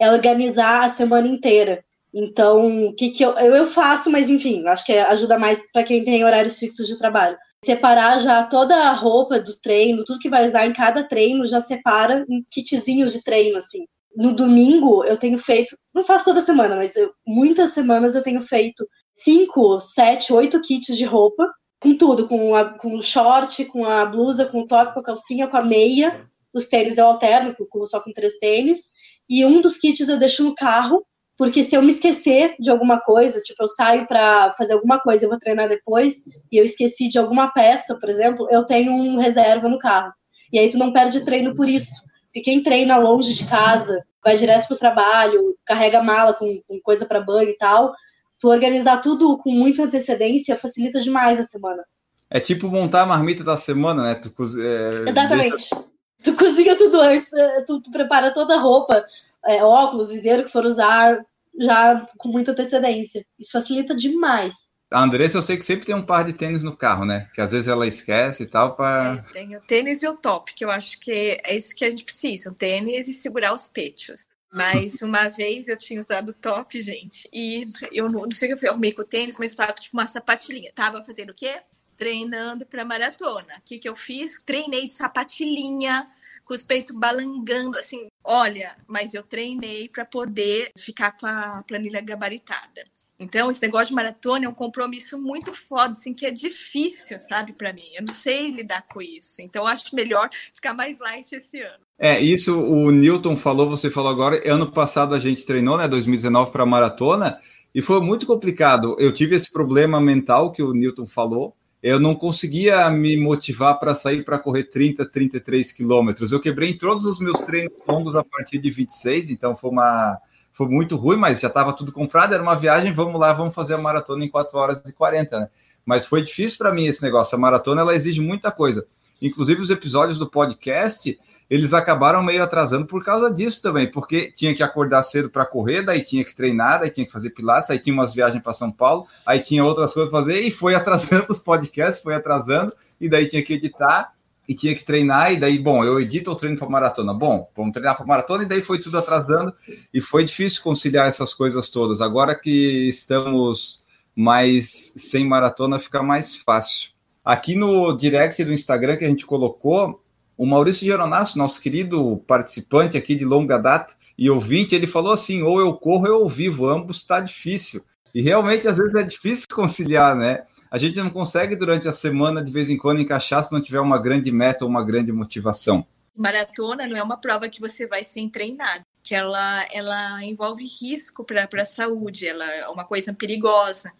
é 0.00 0.10
organizar 0.10 0.84
a 0.84 0.88
semana 0.88 1.28
inteira. 1.28 1.84
Então, 2.14 2.86
o 2.86 2.94
que, 2.94 3.10
que 3.10 3.22
eu, 3.22 3.32
eu, 3.38 3.54
eu 3.54 3.66
faço, 3.66 4.10
mas 4.10 4.30
enfim, 4.30 4.66
acho 4.66 4.86
que 4.86 4.92
ajuda 4.92 5.38
mais 5.38 5.60
para 5.70 5.84
quem 5.84 6.02
tem 6.02 6.24
horários 6.24 6.58
fixos 6.58 6.86
de 6.86 6.98
trabalho. 6.98 7.36
Separar 7.62 8.18
já 8.18 8.42
toda 8.44 8.74
a 8.74 8.92
roupa 8.94 9.38
do 9.38 9.54
treino, 9.60 10.04
tudo 10.04 10.18
que 10.18 10.30
vai 10.30 10.44
usar 10.44 10.66
em 10.66 10.72
cada 10.72 11.04
treino, 11.04 11.46
já 11.46 11.60
separa 11.60 12.24
em 12.28 12.44
kitzinhos 12.50 13.12
de 13.12 13.22
treino, 13.22 13.58
assim 13.58 13.84
no 14.16 14.32
domingo 14.32 15.04
eu 15.04 15.16
tenho 15.16 15.38
feito, 15.38 15.76
não 15.94 16.04
faço 16.04 16.24
toda 16.24 16.40
semana, 16.40 16.76
mas 16.76 16.96
eu, 16.96 17.12
muitas 17.26 17.70
semanas 17.70 18.14
eu 18.14 18.22
tenho 18.22 18.40
feito 18.40 18.86
cinco, 19.14 19.78
sete, 19.80 20.32
oito 20.32 20.60
kits 20.60 20.96
de 20.96 21.04
roupa, 21.04 21.50
com 21.80 21.96
tudo, 21.96 22.28
com, 22.28 22.54
a, 22.54 22.78
com 22.78 22.96
o 22.96 23.02
short, 23.02 23.64
com 23.66 23.84
a 23.84 24.06
blusa, 24.06 24.46
com 24.46 24.60
o 24.60 24.66
top, 24.66 24.94
com 24.94 25.00
a 25.00 25.02
calcinha, 25.02 25.48
com 25.48 25.56
a 25.56 25.64
meia. 25.64 26.20
Os 26.54 26.68
tênis 26.68 26.96
eu 26.96 27.06
alterno, 27.06 27.54
só 27.84 28.00
com 28.00 28.12
três 28.12 28.38
tênis. 28.38 28.92
E 29.28 29.44
um 29.44 29.60
dos 29.60 29.78
kits 29.78 30.08
eu 30.08 30.18
deixo 30.18 30.44
no 30.44 30.54
carro, 30.54 31.04
porque 31.36 31.64
se 31.64 31.74
eu 31.74 31.82
me 31.82 31.90
esquecer 31.90 32.54
de 32.60 32.70
alguma 32.70 33.00
coisa, 33.00 33.40
tipo, 33.40 33.62
eu 33.62 33.68
saio 33.68 34.06
para 34.06 34.52
fazer 34.52 34.74
alguma 34.74 35.00
coisa, 35.00 35.24
eu 35.24 35.30
vou 35.30 35.38
treinar 35.38 35.68
depois, 35.68 36.22
e 36.52 36.56
eu 36.56 36.64
esqueci 36.64 37.08
de 37.08 37.18
alguma 37.18 37.50
peça, 37.52 37.98
por 37.98 38.08
exemplo, 38.08 38.46
eu 38.50 38.64
tenho 38.64 38.92
um 38.92 39.16
reserva 39.16 39.68
no 39.68 39.78
carro. 39.78 40.12
E 40.52 40.58
aí 40.58 40.68
tu 40.68 40.78
não 40.78 40.92
perde 40.92 41.24
treino 41.24 41.54
por 41.56 41.68
isso. 41.68 42.04
Porque 42.32 42.40
quem 42.40 42.62
treina 42.62 42.96
longe 42.96 43.34
de 43.34 43.46
casa, 43.46 44.02
vai 44.24 44.36
direto 44.36 44.66
pro 44.66 44.78
trabalho, 44.78 45.54
carrega 45.66 46.02
mala 46.02 46.32
com, 46.32 46.62
com 46.66 46.80
coisa 46.80 47.04
para 47.04 47.20
banho 47.20 47.50
e 47.50 47.56
tal, 47.58 47.92
tu 48.40 48.48
organizar 48.48 49.02
tudo 49.02 49.36
com 49.36 49.52
muita 49.52 49.82
antecedência 49.82 50.56
facilita 50.56 50.98
demais 50.98 51.38
a 51.38 51.44
semana. 51.44 51.84
É 52.30 52.40
tipo 52.40 52.68
montar 52.68 53.02
a 53.02 53.06
marmita 53.06 53.44
da 53.44 53.58
semana, 53.58 54.02
né? 54.04 54.14
Tu, 54.14 54.32
é, 54.58 55.10
Exatamente. 55.10 55.68
Deixa... 55.68 55.92
Tu 56.22 56.34
cozinha 56.34 56.74
tudo 56.74 57.00
antes, 57.00 57.30
é, 57.34 57.64
tu, 57.66 57.82
tu 57.82 57.90
prepara 57.90 58.32
toda 58.32 58.54
a 58.54 58.60
roupa, 58.60 59.04
é, 59.44 59.62
óculos, 59.62 60.08
viseiro 60.08 60.44
que 60.44 60.50
for 60.50 60.64
usar, 60.64 61.22
já 61.60 62.06
com 62.16 62.30
muita 62.30 62.52
antecedência. 62.52 63.26
Isso 63.38 63.52
facilita 63.52 63.94
demais. 63.94 64.71
A 64.92 65.02
Andressa, 65.02 65.38
eu 65.38 65.42
sei 65.42 65.56
que 65.56 65.64
sempre 65.64 65.86
tem 65.86 65.94
um 65.94 66.04
par 66.04 66.24
de 66.24 66.32
tênis 66.32 66.62
no 66.62 66.76
carro, 66.76 67.04
né? 67.04 67.28
Que 67.34 67.40
às 67.40 67.50
vezes 67.50 67.68
ela 67.68 67.86
esquece 67.86 68.42
e 68.42 68.46
tal. 68.46 68.76
Pra... 68.76 69.24
É, 69.28 69.32
tem 69.32 69.56
o 69.56 69.60
tênis 69.60 70.02
e 70.02 70.08
o 70.08 70.16
top, 70.16 70.54
que 70.54 70.64
eu 70.64 70.70
acho 70.70 70.98
que 71.00 71.38
é 71.44 71.56
isso 71.56 71.74
que 71.74 71.84
a 71.84 71.90
gente 71.90 72.04
precisa: 72.04 72.50
um 72.50 72.54
tênis 72.54 73.08
e 73.08 73.14
segurar 73.14 73.54
os 73.54 73.68
peitos. 73.68 74.28
Mas 74.52 75.00
uma 75.02 75.28
vez 75.28 75.68
eu 75.68 75.76
tinha 75.76 76.00
usado 76.00 76.34
top, 76.34 76.80
gente, 76.80 77.28
e 77.32 77.66
eu 77.90 78.08
não, 78.08 78.22
não 78.22 78.32
sei 78.32 78.52
o 78.52 78.58
que 78.58 78.66
eu 78.66 78.70
arrumei 78.70 78.92
com 78.92 79.02
o 79.02 79.06
tênis, 79.06 79.36
mas 79.38 79.52
eu 79.52 79.56
tava 79.56 79.72
tipo 79.72 79.96
uma 79.96 80.06
sapatilhinha. 80.06 80.72
Tava 80.74 81.02
fazendo 81.02 81.30
o 81.30 81.34
quê? 81.34 81.62
Treinando 81.96 82.66
para 82.66 82.84
maratona. 82.84 83.58
O 83.58 83.62
que, 83.64 83.78
que 83.78 83.88
eu 83.88 83.94
fiz? 83.94 84.40
Treinei 84.44 84.86
de 84.86 84.92
sapatilhinha, 84.92 86.10
com 86.44 86.54
os 86.54 86.62
peitos 86.62 86.96
balangando, 86.96 87.78
assim. 87.78 88.08
Olha, 88.22 88.76
mas 88.86 89.14
eu 89.14 89.22
treinei 89.22 89.88
para 89.88 90.04
poder 90.04 90.72
ficar 90.76 91.12
com 91.12 91.26
a 91.26 91.62
planilha 91.66 92.00
gabaritada. 92.00 92.84
Então, 93.22 93.50
esse 93.50 93.62
negócio 93.62 93.88
de 93.88 93.94
maratona 93.94 94.46
é 94.46 94.48
um 94.48 94.54
compromisso 94.54 95.16
muito 95.16 95.54
foda, 95.54 95.94
assim, 95.96 96.12
que 96.12 96.26
é 96.26 96.30
difícil, 96.30 97.18
sabe, 97.20 97.52
para 97.52 97.72
mim. 97.72 97.84
Eu 97.94 98.04
não 98.04 98.12
sei 98.12 98.50
lidar 98.50 98.82
com 98.82 99.00
isso. 99.00 99.40
Então, 99.40 99.66
acho 99.66 99.94
melhor 99.94 100.28
ficar 100.52 100.74
mais 100.74 100.98
light 100.98 101.32
esse 101.32 101.60
ano. 101.60 101.84
É, 101.98 102.20
isso 102.20 102.60
o 102.60 102.90
Newton 102.90 103.36
falou, 103.36 103.70
você 103.70 103.90
falou 103.90 104.10
agora. 104.10 104.42
Ano 104.52 104.72
passado 104.72 105.14
a 105.14 105.20
gente 105.20 105.46
treinou, 105.46 105.78
né, 105.78 105.86
2019 105.86 106.50
para 106.50 106.66
maratona, 106.66 107.38
e 107.72 107.80
foi 107.80 108.00
muito 108.00 108.26
complicado. 108.26 108.96
Eu 108.98 109.12
tive 109.12 109.36
esse 109.36 109.52
problema 109.52 110.00
mental 110.00 110.50
que 110.50 110.62
o 110.62 110.72
Newton 110.72 111.06
falou. 111.06 111.54
Eu 111.80 112.00
não 112.00 112.14
conseguia 112.14 112.90
me 112.90 113.16
motivar 113.16 113.78
para 113.78 113.94
sair 113.94 114.24
para 114.24 114.38
correr 114.38 114.64
30, 114.64 115.04
33 115.08 115.72
quilômetros. 115.72 116.32
Eu 116.32 116.40
quebrei 116.40 116.70
em 116.70 116.76
todos 116.76 117.04
os 117.04 117.20
meus 117.20 117.40
treinos 117.40 117.72
longos 117.86 118.14
a 118.14 118.22
partir 118.24 118.58
de 118.58 118.70
26, 118.70 119.30
então 119.30 119.54
foi 119.54 119.70
uma 119.70 120.18
foi 120.52 120.68
muito 120.68 120.96
ruim, 120.96 121.16
mas 121.16 121.40
já 121.40 121.48
estava 121.48 121.72
tudo 121.72 121.92
comprado, 121.92 122.34
era 122.34 122.42
uma 122.42 122.54
viagem, 122.54 122.92
vamos 122.92 123.18
lá, 123.18 123.32
vamos 123.32 123.54
fazer 123.54 123.74
a 123.74 123.78
maratona 123.78 124.24
em 124.24 124.28
4 124.28 124.58
horas 124.58 124.82
e 124.86 124.92
40, 124.92 125.40
né? 125.40 125.48
Mas 125.84 126.04
foi 126.04 126.22
difícil 126.22 126.58
para 126.58 126.72
mim 126.72 126.84
esse 126.84 127.02
negócio. 127.02 127.34
A 127.34 127.38
maratona 127.38 127.80
ela 127.80 127.94
exige 127.94 128.20
muita 128.20 128.52
coisa. 128.52 128.86
Inclusive 129.20 129.62
os 129.62 129.70
episódios 129.70 130.18
do 130.18 130.28
podcast, 130.28 131.18
eles 131.48 131.72
acabaram 131.72 132.22
meio 132.22 132.42
atrasando 132.42 132.86
por 132.86 133.04
causa 133.04 133.32
disso 133.32 133.62
também, 133.62 133.86
porque 133.90 134.32
tinha 134.32 134.54
que 134.54 134.62
acordar 134.62 135.02
cedo 135.02 135.28
para 135.28 135.44
correr, 135.46 135.82
daí 135.82 136.02
tinha 136.02 136.24
que 136.24 136.34
treinar, 136.34 136.80
daí 136.80 136.90
tinha 136.90 137.06
que 137.06 137.12
fazer 137.12 137.30
pilates, 137.30 137.70
aí 137.70 137.78
tinha 137.78 137.92
umas 137.92 138.14
viagens 138.14 138.42
para 138.42 138.54
São 138.54 138.70
Paulo, 138.70 139.06
aí 139.26 139.40
tinha 139.40 139.64
outras 139.64 139.92
coisas 139.92 140.10
para 140.10 140.20
fazer 140.20 140.40
e 140.40 140.50
foi 140.50 140.74
atrasando 140.76 141.26
os 141.30 141.38
podcasts, 141.38 142.02
foi 142.02 142.14
atrasando 142.14 142.72
e 143.00 143.08
daí 143.08 143.26
tinha 143.26 143.42
que 143.42 143.54
editar 143.54 144.12
e 144.48 144.54
tinha 144.54 144.74
que 144.74 144.84
treinar, 144.84 145.32
e 145.32 145.36
daí, 145.36 145.58
bom, 145.58 145.84
eu 145.84 146.00
edito 146.00 146.30
ou 146.30 146.36
treino 146.36 146.58
para 146.58 146.68
maratona? 146.68 147.14
Bom, 147.14 147.48
vamos 147.56 147.72
treinar 147.72 147.96
para 147.96 148.06
maratona, 148.06 148.42
e 148.42 148.46
daí 148.46 148.60
foi 148.60 148.80
tudo 148.80 148.98
atrasando, 148.98 149.52
e 149.92 150.00
foi 150.00 150.24
difícil 150.24 150.62
conciliar 150.62 151.06
essas 151.06 151.32
coisas 151.32 151.68
todas. 151.68 152.00
Agora 152.00 152.34
que 152.34 152.88
estamos 152.88 153.84
mais 154.14 154.92
sem 154.96 155.26
maratona, 155.26 155.78
fica 155.78 156.02
mais 156.02 156.34
fácil. 156.34 156.90
Aqui 157.24 157.54
no 157.54 157.96
direct 157.96 158.42
do 158.44 158.52
Instagram 158.52 158.96
que 158.96 159.04
a 159.04 159.08
gente 159.08 159.24
colocou, 159.24 160.02
o 160.36 160.44
Maurício 160.44 160.84
Geronasso, 160.84 161.38
nosso 161.38 161.60
querido 161.60 162.16
participante 162.26 162.96
aqui 162.96 163.14
de 163.14 163.24
longa 163.24 163.58
data 163.58 163.94
e 164.18 164.28
ouvinte, 164.28 164.74
ele 164.74 164.86
falou 164.86 165.12
assim: 165.12 165.42
ou 165.42 165.60
eu 165.60 165.72
corro 165.74 166.08
ou 166.08 166.22
eu 166.22 166.28
vivo, 166.28 166.68
ambos 166.68 166.98
está 166.98 167.20
difícil. 167.20 167.82
E 168.14 168.20
realmente, 168.20 168.66
às 168.66 168.76
vezes, 168.76 168.94
é 168.94 169.02
difícil 169.02 169.46
conciliar, 169.54 170.16
né? 170.16 170.44
A 170.72 170.78
gente 170.78 170.96
não 170.96 171.10
consegue 171.10 171.54
durante 171.54 171.86
a 171.86 171.92
semana, 171.92 172.42
de 172.42 172.50
vez 172.50 172.70
em 172.70 172.78
quando, 172.78 173.02
encaixar 173.02 173.44
se 173.44 173.52
não 173.52 173.60
tiver 173.60 173.78
uma 173.78 173.98
grande 173.98 174.32
meta 174.32 174.64
ou 174.64 174.70
uma 174.70 174.82
grande 174.82 175.12
motivação. 175.12 175.86
Maratona 176.16 176.86
não 176.86 176.96
é 176.96 177.02
uma 177.02 177.18
prova 177.18 177.46
que 177.46 177.60
você 177.60 177.86
vai 177.86 178.02
sem 178.02 178.26
treinar, 178.26 178.80
que 179.02 179.14
ela, 179.14 179.66
ela 179.70 180.24
envolve 180.24 180.64
risco 180.64 181.24
para 181.24 181.46
a 181.52 181.66
saúde, 181.66 182.26
ela 182.26 182.50
é 182.54 182.66
uma 182.68 182.86
coisa 182.86 183.12
perigosa 183.12 183.92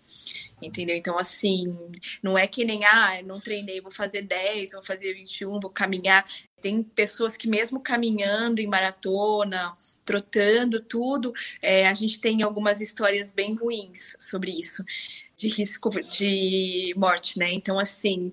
entendeu? 0.67 0.97
Então, 0.97 1.19
assim, 1.19 1.77
não 2.23 2.39
é 2.39 2.47
que 2.47 2.65
nem, 2.65 2.85
ah, 2.85 3.21
não 3.25 3.41
treinei, 3.41 3.81
vou 3.81 3.91
fazer 3.91 4.23
10, 4.23 4.73
vou 4.73 4.85
fazer 4.85 5.13
21, 5.15 5.59
vou 5.59 5.71
caminhar. 5.71 6.25
Tem 6.61 6.83
pessoas 6.83 7.37
que, 7.37 7.49
mesmo 7.49 7.81
caminhando 7.81 8.61
em 8.61 8.69
maratona, 8.69 9.77
trotando, 10.05 10.81
tudo, 10.81 11.33
é, 11.61 11.89
a 11.89 11.95
gente 11.95 12.21
tem 12.21 12.43
algumas 12.43 12.81
histórias 12.81 13.33
bem 13.33 13.55
ruins 13.55 14.15
sobre 14.21 14.53
isso, 14.53 14.85
de 15.43 15.49
risco 15.49 15.91
de 15.91 16.95
morte, 16.97 17.39
né? 17.39 17.53
Então, 17.53 17.79
assim, 17.79 18.31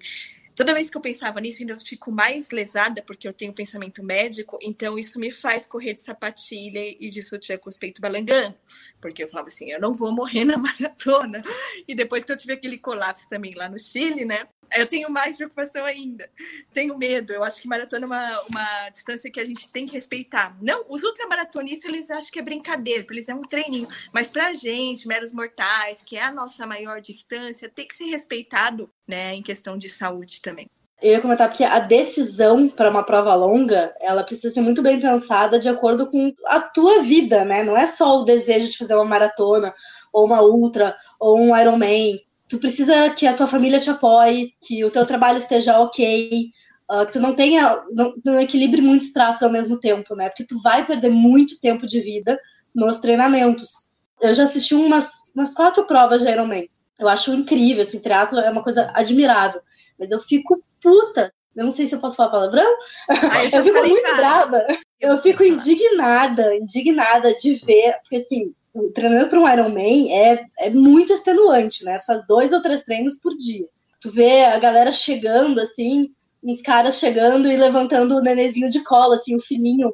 toda 0.60 0.74
vez 0.74 0.90
que 0.90 0.98
eu 0.98 1.02
pensava 1.02 1.40
nisso, 1.40 1.60
ainda 1.62 1.80
fico 1.80 2.12
mais 2.12 2.50
lesada, 2.50 3.02
porque 3.02 3.26
eu 3.26 3.32
tenho 3.32 3.54
pensamento 3.54 4.04
médico, 4.04 4.60
então 4.62 5.00
isso 5.00 5.18
me 5.18 5.32
faz 5.32 5.66
correr 5.66 5.94
de 5.94 6.02
sapatilha 6.02 6.82
e 7.00 7.10
de 7.10 7.22
sutiã 7.22 7.58
com 7.58 7.70
os 7.70 7.78
peitos 7.78 8.02
balangando, 8.02 8.54
porque 9.00 9.24
eu 9.24 9.30
falava 9.30 9.48
assim, 9.48 9.72
eu 9.72 9.80
não 9.80 9.94
vou 9.94 10.12
morrer 10.12 10.44
na 10.44 10.58
maratona. 10.60 11.42
E 11.88 11.96
depois 11.96 12.26
que 12.26 12.32
eu 12.34 12.36
tive 12.36 12.52
aquele 12.52 12.78
colapso 12.78 13.30
também 13.30 13.54
lá 13.56 13.70
no 13.70 13.80
Chile, 13.80 14.26
né? 14.26 14.50
Eu 14.76 14.86
tenho 14.86 15.10
mais 15.10 15.36
preocupação 15.36 15.84
ainda. 15.84 16.30
Tenho 16.74 16.96
medo. 16.98 17.34
Eu 17.34 17.44
acho 17.44 17.60
que 17.60 17.68
maratona 17.68 18.06
é 18.06 18.08
uma, 18.08 18.42
uma 18.44 18.90
distância 18.90 19.32
que 19.32 19.40
a 19.40 19.46
gente 19.46 19.68
tem 19.72 19.86
que 19.86 19.94
respeitar. 19.94 20.56
Não, 20.62 20.86
os 20.88 21.02
ultramaratonistas, 21.02 21.90
eles 21.90 22.12
acham 22.12 22.30
que 22.30 22.38
é 22.38 22.42
brincadeira, 22.44 23.06
eles 23.10 23.30
é 23.30 23.34
um 23.34 23.42
treininho. 23.42 23.88
Mas 24.14 24.28
para 24.28 24.50
a 24.50 24.54
gente, 24.54 25.08
meros 25.08 25.32
mortais, 25.32 26.04
que 26.04 26.18
é 26.18 26.24
a 26.24 26.32
nossa 26.32 26.68
maior 26.68 27.02
distância, 27.02 27.70
tem 27.70 27.88
que 27.88 27.96
ser 27.96 28.06
respeitado 28.06 28.92
né, 29.10 29.34
em 29.34 29.42
questão 29.42 29.78
de 29.78 29.90
saúde 29.90 30.40
também. 30.42 30.68
Eu 31.02 31.14
ia 31.14 31.22
comentar 31.22 31.48
porque 31.50 31.64
a 31.64 31.80
decisão 31.80 32.68
para 32.68 32.90
uma 32.90 33.04
prova 33.04 33.34
longa, 33.34 33.96
ela 34.00 34.24
precisa 34.24 34.54
ser 34.54 34.62
muito 34.62 34.82
bem 34.82 35.00
pensada 35.00 35.58
de 35.58 35.70
acordo 35.70 36.08
com 36.08 36.34
a 36.46 36.60
tua 36.60 37.02
vida, 37.02 37.46
né? 37.46 37.64
Não 37.64 37.76
é 37.76 37.88
só 37.88 38.20
o 38.20 38.26
desejo 38.26 38.70
de 38.70 38.78
fazer 38.78 38.96
uma 38.96 39.06
maratona, 39.06 39.74
ou 40.12 40.26
uma 40.26 40.42
ultra, 40.42 40.96
ou 41.18 41.40
um 41.40 41.58
Ironman 41.58 42.20
tu 42.50 42.58
precisa 42.58 43.12
que 43.12 43.28
a 43.28 43.34
tua 43.34 43.48
família 43.48 43.80
te 43.80 43.92
apoie, 43.92 44.52
que 44.60 44.84
o 44.84 44.90
teu 44.90 45.06
trabalho 45.06 45.38
esteja 45.38 45.80
ok, 45.80 46.50
uh, 46.92 47.06
que 47.06 47.14
tu 47.14 47.20
não 47.20 47.36
tenha, 47.36 47.84
não, 47.92 48.14
não 48.26 48.42
equilibre 48.42 48.82
muitos 48.82 49.14
tratos 49.14 49.44
ao 49.44 49.52
mesmo 49.52 49.80
tempo, 49.80 50.16
né? 50.16 50.28
Porque 50.30 50.44
tu 50.44 50.60
vai 50.62 50.86
perder 50.86 51.12
muito 51.12 51.62
tempo 51.62 51.86
de 51.86 52.02
vida 52.02 52.38
nos 52.74 53.00
treinamentos. 53.00 53.92
Eu 54.20 54.34
já 54.34 54.44
assisti 54.44 54.74
umas, 54.74 55.32
umas 55.36 55.54
quatro 55.54 55.86
provas 55.86 56.22
de 56.22 56.30
Ironman. 56.30 56.68
Eu 57.00 57.08
acho 57.08 57.34
incrível, 57.34 57.82
assim, 57.82 58.00
triatlo 58.00 58.40
é 58.40 58.52
uma 58.52 58.64
coisa 58.64 58.92
admirável. 58.94 59.62
Mas 59.98 60.12
eu 60.12 60.20
fico 60.20 60.62
puta. 60.82 61.32
Eu 61.56 61.64
não 61.64 61.72
sei 61.72 61.88
se 61.88 61.96
eu 61.96 62.00
posso 62.00 62.16
falar 62.16 62.32
palavrão. 62.32 62.78
eu, 63.52 63.60
eu 63.60 63.64
fico 63.64 63.88
muito 63.88 64.16
brava. 64.18 64.66
Eu, 65.00 65.12
eu 65.12 65.18
fico 65.18 65.44
indignada, 65.44 66.56
indignada 66.56 67.34
de 67.34 67.54
ver, 67.54 67.96
porque 68.02 68.18
assim, 68.18 68.54
o 68.74 68.92
treinamento 68.92 69.30
para 69.30 69.40
um 69.40 69.50
Ironman 69.50 70.14
é, 70.14 70.46
é 70.60 70.70
muito 70.70 71.14
extenuante, 71.14 71.84
né? 71.84 72.00
Faz 72.06 72.28
dois 72.28 72.52
ou 72.52 72.62
três 72.62 72.84
treinos 72.84 73.18
por 73.18 73.36
dia. 73.38 73.66
Tu 74.02 74.12
vê 74.12 74.44
a 74.46 74.60
galera 74.60 74.92
chegando, 74.92 75.60
assim, 75.60 76.12
uns 76.44 76.62
caras 76.62 77.00
chegando 77.00 77.52
e 77.52 77.58
levantando 77.58 78.16
o 78.16 78.22
nenezinho 78.22 78.70
de 78.70 78.84
cola, 78.84 79.16
assim, 79.16 79.36
o 79.36 79.42
filhinho 79.42 79.94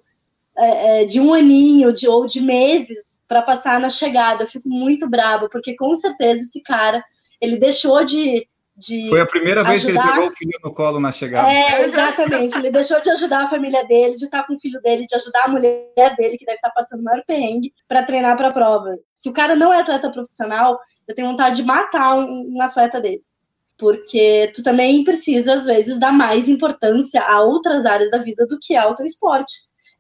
é, 0.58 1.02
é, 1.02 1.06
de 1.06 1.20
um 1.20 1.34
aninho 1.34 1.92
de, 1.94 2.08
ou 2.08 2.28
de 2.28 2.42
meses 2.42 3.15
para 3.28 3.42
passar 3.42 3.80
na 3.80 3.90
chegada. 3.90 4.44
Eu 4.44 4.48
fico 4.48 4.68
muito 4.68 5.10
brava, 5.10 5.50
porque 5.50 5.76
com 5.76 5.94
certeza 5.96 6.44
esse 6.44 6.62
cara, 6.64 7.04
ele 7.42 7.58
deixou 7.58 8.04
de 8.04 8.48
de 8.78 9.08
Foi 9.08 9.22
a 9.22 9.26
primeira 9.26 9.64
vez 9.64 9.84
ajudar... 9.84 10.02
que 10.02 10.08
ele 10.08 10.14
pegou 10.14 10.30
o 10.30 10.36
filho 10.36 10.60
no 10.64 10.74
colo 10.74 11.00
na 11.00 11.12
chegada. 11.12 11.50
É, 11.50 11.84
exatamente. 11.84 12.58
Ele 12.58 12.72
deixou 12.72 13.02
de 13.02 13.10
ajudar 13.10 13.46
a 13.46 13.50
família 13.50 13.86
dele, 13.88 14.16
de 14.16 14.26
estar 14.26 14.46
com 14.46 14.54
o 14.54 14.60
filho 14.60 14.82
dele, 14.82 15.06
de 15.06 15.16
ajudar 15.16 15.46
a 15.46 15.48
mulher 15.48 16.16
dele, 16.18 16.38
que 16.38 16.46
deve 16.46 16.58
estar 16.58 16.72
passando 16.72 17.00
o 17.00 17.04
maior 17.04 17.24
perrengue, 17.26 17.74
para 17.88 18.04
treinar 18.04 18.36
para 18.36 18.50
a 18.50 18.54
prova. 18.54 18.98
Se 19.14 19.30
o 19.30 19.34
cara 19.34 19.56
não 19.56 19.74
é 19.74 19.80
atleta 19.80 20.12
profissional, 20.12 20.78
eu 21.08 21.16
tenho 21.16 21.30
vontade 21.30 21.58
de 21.58 21.64
matar 21.64 22.18
um, 22.18 22.56
um 22.56 22.62
atleta 22.62 23.00
desses. 23.00 23.46
Porque 23.78 24.52
tu 24.54 24.62
também 24.62 25.04
precisa, 25.04 25.54
às 25.54 25.66
vezes, 25.66 26.00
dar 26.00 26.12
mais 26.12 26.50
importância 26.50 27.22
a 27.22 27.42
outras 27.42 27.86
áreas 27.86 28.12
da 28.12 28.18
vida 28.18 28.46
do 28.46 28.58
que 28.60 28.76
ao 28.76 28.94
teu 28.94 29.06
esporte. 29.06 29.54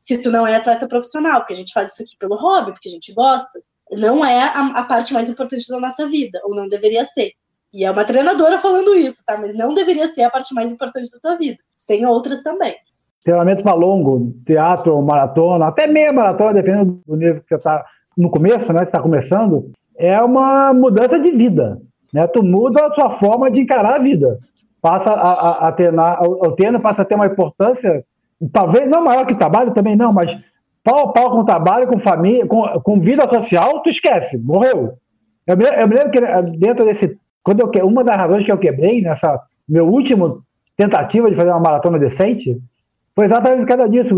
Se 0.06 0.20
tu 0.20 0.30
não 0.30 0.46
é 0.46 0.56
atleta 0.56 0.88
profissional, 0.88 1.40
porque 1.40 1.54
a 1.54 1.56
gente 1.56 1.74
faz 1.74 1.92
isso 1.92 2.04
aqui 2.04 2.16
pelo 2.20 2.36
hobby, 2.36 2.74
porque 2.74 2.88
a 2.88 2.92
gente 2.92 3.12
gosta, 3.12 3.60
não 3.92 4.24
é 4.24 4.40
a, 4.44 4.68
a 4.76 4.84
parte 4.84 5.12
mais 5.12 5.28
importante 5.28 5.68
da 5.68 5.80
nossa 5.80 6.08
vida, 6.08 6.40
ou 6.44 6.56
não 6.56 6.68
deveria 6.68 7.04
ser. 7.04 7.32
E 7.74 7.84
é 7.84 7.90
uma 7.90 8.06
treinadora 8.06 8.60
falando 8.60 8.94
isso, 8.94 9.24
tá? 9.26 9.36
Mas 9.36 9.56
não 9.56 9.74
deveria 9.74 10.08
ser 10.08 10.22
a 10.22 10.30
parte 10.30 10.54
mais 10.54 10.72
importante 10.72 11.10
da 11.10 11.18
tua 11.20 11.36
vida. 11.36 11.58
Tem 11.88 12.06
outras 12.06 12.44
também. 12.44 12.76
Treinamento 13.24 13.64
para 13.64 13.74
longo, 13.74 14.32
teatro, 14.46 15.02
maratona, 15.02 15.70
até 15.70 15.88
meia 15.88 16.14
maratona, 16.14 16.54
dependendo 16.54 17.02
do 17.04 17.16
nível 17.16 17.42
que 17.42 17.48
você 17.48 17.56
está 17.56 17.84
no 18.16 18.30
começo, 18.30 18.72
né? 18.72 18.80
Você 18.80 18.84
está 18.84 19.02
começando, 19.02 19.72
é 19.98 20.22
uma 20.22 20.72
mudança 20.72 21.18
de 21.18 21.32
vida. 21.32 21.82
Né? 22.14 22.28
Tu 22.28 22.44
muda 22.44 22.86
a 22.86 22.94
sua 22.94 23.18
forma 23.18 23.50
de 23.50 23.60
encarar 23.60 23.96
a 23.96 24.04
vida. 24.04 24.38
Passa 24.80 25.10
a, 25.10 25.32
a, 25.32 25.68
a 25.70 25.72
treinar, 25.72 26.22
o, 26.22 26.48
o 26.48 26.52
treino 26.52 26.80
passa 26.80 27.02
a 27.02 27.06
ter 27.06 27.16
uma 27.16 27.26
importância, 27.26 28.06
talvez 28.52 28.90
não 28.90 29.04
maior 29.04 29.26
que 29.26 29.36
trabalho 29.36 29.74
também 29.74 29.96
não, 29.96 30.14
mas 30.14 30.30
pau 30.84 31.10
a 31.10 31.14
pau 31.14 31.32
com 31.32 31.46
trabalho, 31.46 31.88
com 31.88 32.00
família, 32.00 32.46
com, 32.46 32.64
com 32.82 33.00
vida 33.00 33.28
social, 33.34 33.82
tu 33.82 33.90
esquece, 33.90 34.38
morreu. 34.38 34.94
Eu 35.48 35.58
me, 35.58 35.66
eu 35.66 35.88
me 35.88 35.96
lembro 35.96 36.12
que 36.12 36.22
dentro 36.58 36.86
desse 36.86 37.18
quando 37.44 37.72
eu, 37.76 37.88
uma 37.88 38.04
das 38.04 38.18
razões 38.18 38.44
que 38.44 38.52
eu 38.52 38.58
quebrei 38.58 39.02
nessa 39.02 39.40
meu 39.70 39.88
último 39.88 40.42
tentativa 40.76 41.30
de 41.30 41.36
fazer 41.36 41.50
uma 41.52 41.60
maratona 41.60 42.00
decente 42.00 42.58
foi 43.16 43.26
exatamente 43.26 43.62
por 43.62 43.68
causa 43.68 43.90
disso. 43.90 44.16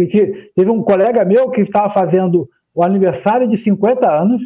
Teve 0.56 0.71
um 0.71 0.82
colega 0.82 1.25
meu 1.25 1.49
que 1.51 1.62
estava 1.62 1.93
fazendo 1.93 2.47
o 2.73 2.84
aniversário 2.84 3.47
de 3.47 3.62
50 3.63 4.10
anos 4.10 4.41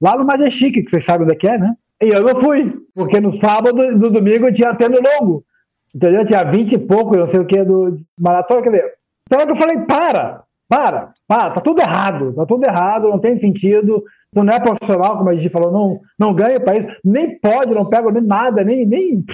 lá 0.00 0.16
no 0.16 0.24
Majestic, 0.24 0.84
que 0.84 0.90
vocês 0.90 1.04
sabem 1.04 1.24
onde 1.24 1.34
é 1.34 1.38
que 1.38 1.48
é, 1.48 1.58
né? 1.58 1.74
E 2.02 2.08
eu 2.08 2.22
não 2.22 2.42
fui, 2.42 2.74
porque 2.94 3.18
no 3.20 3.40
sábado, 3.40 3.74
no 3.74 4.10
domingo, 4.10 4.52
tinha 4.52 4.74
tendo 4.74 4.98
longo. 5.00 5.42
Entendeu? 5.94 6.26
Tinha 6.26 6.44
20 6.44 6.72
e 6.72 6.78
pouco, 6.78 7.16
não 7.16 7.30
sei 7.30 7.40
o 7.40 7.46
que, 7.46 7.64
do 7.64 7.96
maratona. 8.20 8.62
Quer 8.62 8.70
dizer, 8.70 8.92
então 9.26 9.40
eu 9.40 9.56
falei, 9.56 9.78
para, 9.80 10.42
para, 10.68 11.12
para, 11.26 11.50
tá 11.50 11.60
tudo 11.60 11.80
errado, 11.80 12.34
tá 12.34 12.46
tudo 12.46 12.64
errado, 12.64 13.08
não 13.08 13.18
tem 13.18 13.38
sentido 13.40 14.02
não 14.42 14.54
é 14.54 14.60
profissional, 14.60 15.16
como 15.16 15.30
a 15.30 15.34
gente 15.34 15.50
falou, 15.50 15.72
não, 15.72 16.00
não 16.18 16.34
ganha 16.34 16.60
para 16.60 16.78
isso, 16.78 16.88
nem 17.04 17.38
pode, 17.38 17.74
não 17.74 17.86
pega 17.86 18.10
nem 18.10 18.22
nada, 18.22 18.64
nem, 18.64 18.86
nem. 18.86 19.24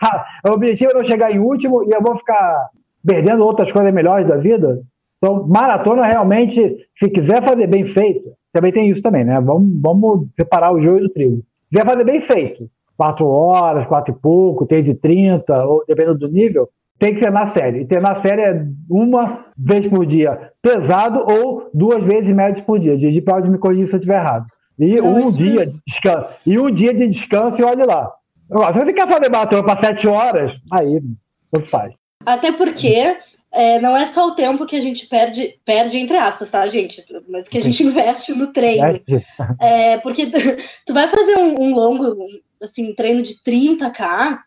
O 0.48 0.52
objetivo 0.52 0.92
é 0.92 0.94
não 0.94 1.04
chegar 1.04 1.30
em 1.30 1.38
último 1.38 1.84
e 1.84 1.90
eu 1.94 2.00
vou 2.00 2.16
ficar 2.16 2.70
perdendo 3.06 3.44
outras 3.44 3.70
coisas 3.70 3.92
melhores 3.92 4.26
da 4.26 4.36
vida. 4.36 4.80
Então, 5.18 5.46
maratona 5.46 6.06
realmente, 6.06 6.76
se 6.98 7.10
quiser 7.10 7.46
fazer 7.46 7.66
bem 7.66 7.92
feito, 7.92 8.30
também 8.50 8.72
tem 8.72 8.88
isso 8.88 9.02
também, 9.02 9.24
né? 9.24 9.38
Vamos, 9.40 9.78
vamos 9.80 10.26
separar 10.34 10.72
o 10.72 10.80
joio 10.80 11.02
do 11.02 11.10
trigo. 11.10 11.36
Se 11.36 11.70
quiser 11.70 11.84
fazer 11.84 12.04
bem 12.04 12.22
feito, 12.22 12.66
quatro 12.96 13.26
horas, 13.26 13.86
quatro 13.86 14.14
e 14.14 14.18
pouco, 14.18 14.66
tem 14.66 14.82
de 14.82 14.94
30, 14.94 15.66
ou 15.66 15.84
dependendo 15.86 16.18
do 16.18 16.28
nível, 16.28 16.68
tem 17.00 17.14
que 17.14 17.24
ser 17.24 17.32
na 17.32 17.52
série. 17.54 17.80
E 17.80 17.86
ter 17.86 18.00
na 18.00 18.20
série 18.22 18.42
é 18.42 18.62
uma 18.88 19.46
vez 19.56 19.88
por 19.88 20.06
dia 20.06 20.50
pesado 20.62 21.20
ou 21.20 21.70
duas 21.72 22.04
vezes 22.04 22.32
médios 22.32 22.64
por 22.66 22.78
dia. 22.78 22.96
Didi 22.96 23.22
pode 23.22 23.48
me 23.48 23.58
corrigir 23.58 23.86
se 23.86 23.94
eu 23.94 23.96
estiver 23.96 24.20
errado. 24.20 24.46
E 24.78 25.00
um 25.00 25.30
dia 25.32 25.66
de 25.66 25.80
descanso. 25.86 26.28
E 26.46 26.58
um 26.58 26.70
dia 26.70 26.94
de 26.94 27.08
descanso 27.08 27.60
e 27.60 27.64
olhe 27.64 27.84
lá. 27.84 28.10
Se 28.48 28.78
você 28.78 28.92
quer 28.92 29.10
fazer 29.10 29.28
maratona 29.30 29.64
para 29.64 29.82
sete 29.82 30.06
horas, 30.06 30.52
aí 30.72 31.00
você 31.50 31.66
faz. 31.66 31.94
Até 32.24 32.52
porque 32.52 33.16
é, 33.52 33.80
não 33.80 33.96
é 33.96 34.04
só 34.04 34.28
o 34.28 34.34
tempo 34.34 34.66
que 34.66 34.76
a 34.76 34.80
gente 34.80 35.06
perde, 35.06 35.54
perde 35.64 35.98
entre 35.98 36.18
aspas, 36.18 36.50
tá, 36.50 36.66
gente? 36.66 37.02
Mas 37.28 37.48
que 37.48 37.58
a 37.58 37.60
gente 37.62 37.82
investe 37.82 38.32
no 38.34 38.48
treino. 38.48 39.00
É, 39.58 39.96
porque 39.98 40.26
tu 40.84 40.92
vai 40.92 41.08
fazer 41.08 41.36
um, 41.38 41.62
um 41.62 41.74
longo, 41.74 42.16
assim, 42.62 42.90
um 42.90 42.94
treino 42.94 43.22
de 43.22 43.34
30k, 43.36 44.38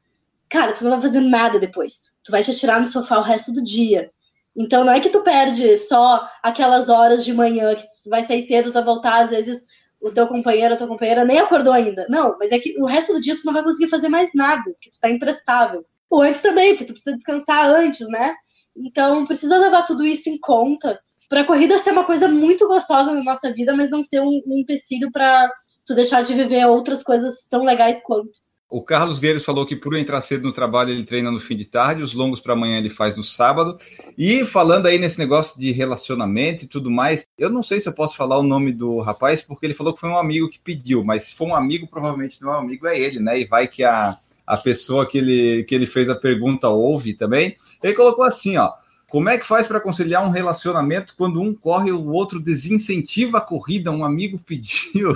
cara, 0.53 0.71
tu 0.73 0.83
não 0.83 0.91
vai 0.91 1.01
fazer 1.01 1.19
nada 1.19 1.59
depois. 1.59 2.13
Tu 2.23 2.31
vai 2.31 2.43
te 2.43 2.51
atirar 2.51 2.79
no 2.79 2.85
sofá 2.85 3.17
o 3.17 3.23
resto 3.23 3.51
do 3.51 3.63
dia. 3.63 4.11
Então 4.55 4.83
não 4.85 4.93
é 4.93 4.99
que 4.99 5.09
tu 5.09 5.21
perde 5.23 5.75
só 5.77 6.29
aquelas 6.43 6.89
horas 6.89 7.25
de 7.25 7.33
manhã 7.33 7.75
que 7.75 7.81
tu 7.81 8.09
vai 8.09 8.21
sair 8.21 8.43
cedo, 8.43 8.69
tu 8.69 8.75
vai 8.75 8.83
voltar, 8.83 9.23
às 9.23 9.31
vezes 9.31 9.65
o 9.99 10.11
teu 10.11 10.27
companheiro, 10.27 10.75
a 10.75 10.77
tua 10.77 10.87
companheira 10.87 11.25
nem 11.25 11.39
acordou 11.39 11.73
ainda. 11.73 12.05
Não, 12.07 12.37
mas 12.37 12.51
é 12.51 12.59
que 12.59 12.79
o 12.79 12.85
resto 12.85 13.13
do 13.13 13.21
dia 13.21 13.35
tu 13.35 13.43
não 13.45 13.53
vai 13.53 13.63
conseguir 13.63 13.89
fazer 13.89 14.09
mais 14.09 14.29
nada, 14.35 14.63
porque 14.63 14.91
tu 14.91 14.99
tá 15.01 15.09
imprestável. 15.09 15.83
Ou 16.07 16.21
antes 16.21 16.41
também, 16.43 16.73
porque 16.73 16.85
tu 16.85 16.93
precisa 16.93 17.15
descansar 17.15 17.71
antes, 17.71 18.07
né? 18.09 18.35
Então 18.77 19.25
precisa 19.25 19.57
levar 19.57 19.83
tudo 19.83 20.05
isso 20.05 20.29
em 20.29 20.39
conta 20.39 20.99
para 21.27 21.41
a 21.41 21.45
corrida 21.45 21.79
ser 21.79 21.91
uma 21.91 22.03
coisa 22.03 22.27
muito 22.27 22.67
gostosa 22.67 23.11
na 23.11 23.23
nossa 23.23 23.51
vida, 23.51 23.75
mas 23.75 23.89
não 23.89 24.03
ser 24.03 24.21
um, 24.21 24.41
um 24.45 24.57
empecilho 24.59 25.11
para 25.11 25.51
tu 25.83 25.95
deixar 25.95 26.21
de 26.21 26.35
viver 26.35 26.67
outras 26.67 27.01
coisas 27.01 27.47
tão 27.49 27.63
legais 27.63 28.03
quanto. 28.03 28.29
O 28.73 28.81
Carlos 28.81 29.19
Gueiros 29.19 29.45
falou 29.45 29.67
que 29.67 29.75
por 29.75 29.95
entrar 29.95 30.19
cedo 30.21 30.41
no 30.41 30.51
trabalho 30.51 30.89
ele 30.89 31.03
treina 31.03 31.29
no 31.29 31.39
fim 31.39 31.55
de 31.55 31.63
tarde, 31.63 32.01
os 32.01 32.15
longos 32.15 32.39
para 32.39 32.53
amanhã 32.53 32.79
ele 32.79 32.89
faz 32.89 33.15
no 33.15 33.23
sábado. 33.23 33.77
E 34.17 34.43
falando 34.43 34.87
aí 34.87 34.97
nesse 34.97 35.19
negócio 35.19 35.59
de 35.59 35.71
relacionamento 35.71 36.65
e 36.65 36.67
tudo 36.67 36.89
mais, 36.89 37.27
eu 37.37 37.51
não 37.51 37.61
sei 37.61 37.79
se 37.79 37.87
eu 37.87 37.93
posso 37.93 38.17
falar 38.17 38.39
o 38.39 38.41
nome 38.41 38.73
do 38.73 38.99
rapaz, 38.99 39.43
porque 39.43 39.67
ele 39.67 39.75
falou 39.75 39.93
que 39.93 39.99
foi 39.99 40.09
um 40.09 40.17
amigo 40.17 40.49
que 40.49 40.59
pediu, 40.59 41.03
mas 41.03 41.25
se 41.25 41.35
for 41.35 41.49
um 41.49 41.55
amigo, 41.55 41.85
provavelmente 41.85 42.41
não 42.41 42.51
é 42.51 42.55
um 42.57 42.61
amigo, 42.61 42.87
é 42.87 42.99
ele, 42.99 43.19
né? 43.19 43.39
E 43.41 43.45
vai 43.45 43.67
que 43.67 43.83
a, 43.83 44.17
a 44.47 44.57
pessoa 44.57 45.05
que 45.05 45.19
ele, 45.19 45.63
que 45.65 45.75
ele 45.75 45.85
fez 45.85 46.09
a 46.09 46.15
pergunta 46.15 46.67
ouve 46.67 47.13
também. 47.13 47.55
Ele 47.83 47.93
colocou 47.93 48.25
assim, 48.25 48.57
ó. 48.57 48.71
Como 49.07 49.29
é 49.29 49.37
que 49.37 49.45
faz 49.45 49.67
para 49.67 49.79
conciliar 49.79 50.25
um 50.25 50.31
relacionamento 50.31 51.13
quando 51.15 51.39
um 51.39 51.53
corre 51.53 51.89
e 51.89 51.93
o 51.93 52.09
outro 52.09 52.39
desincentiva 52.39 53.37
a 53.37 53.41
corrida? 53.41 53.91
Um 53.91 54.03
amigo 54.03 54.39
pediu. 54.43 55.15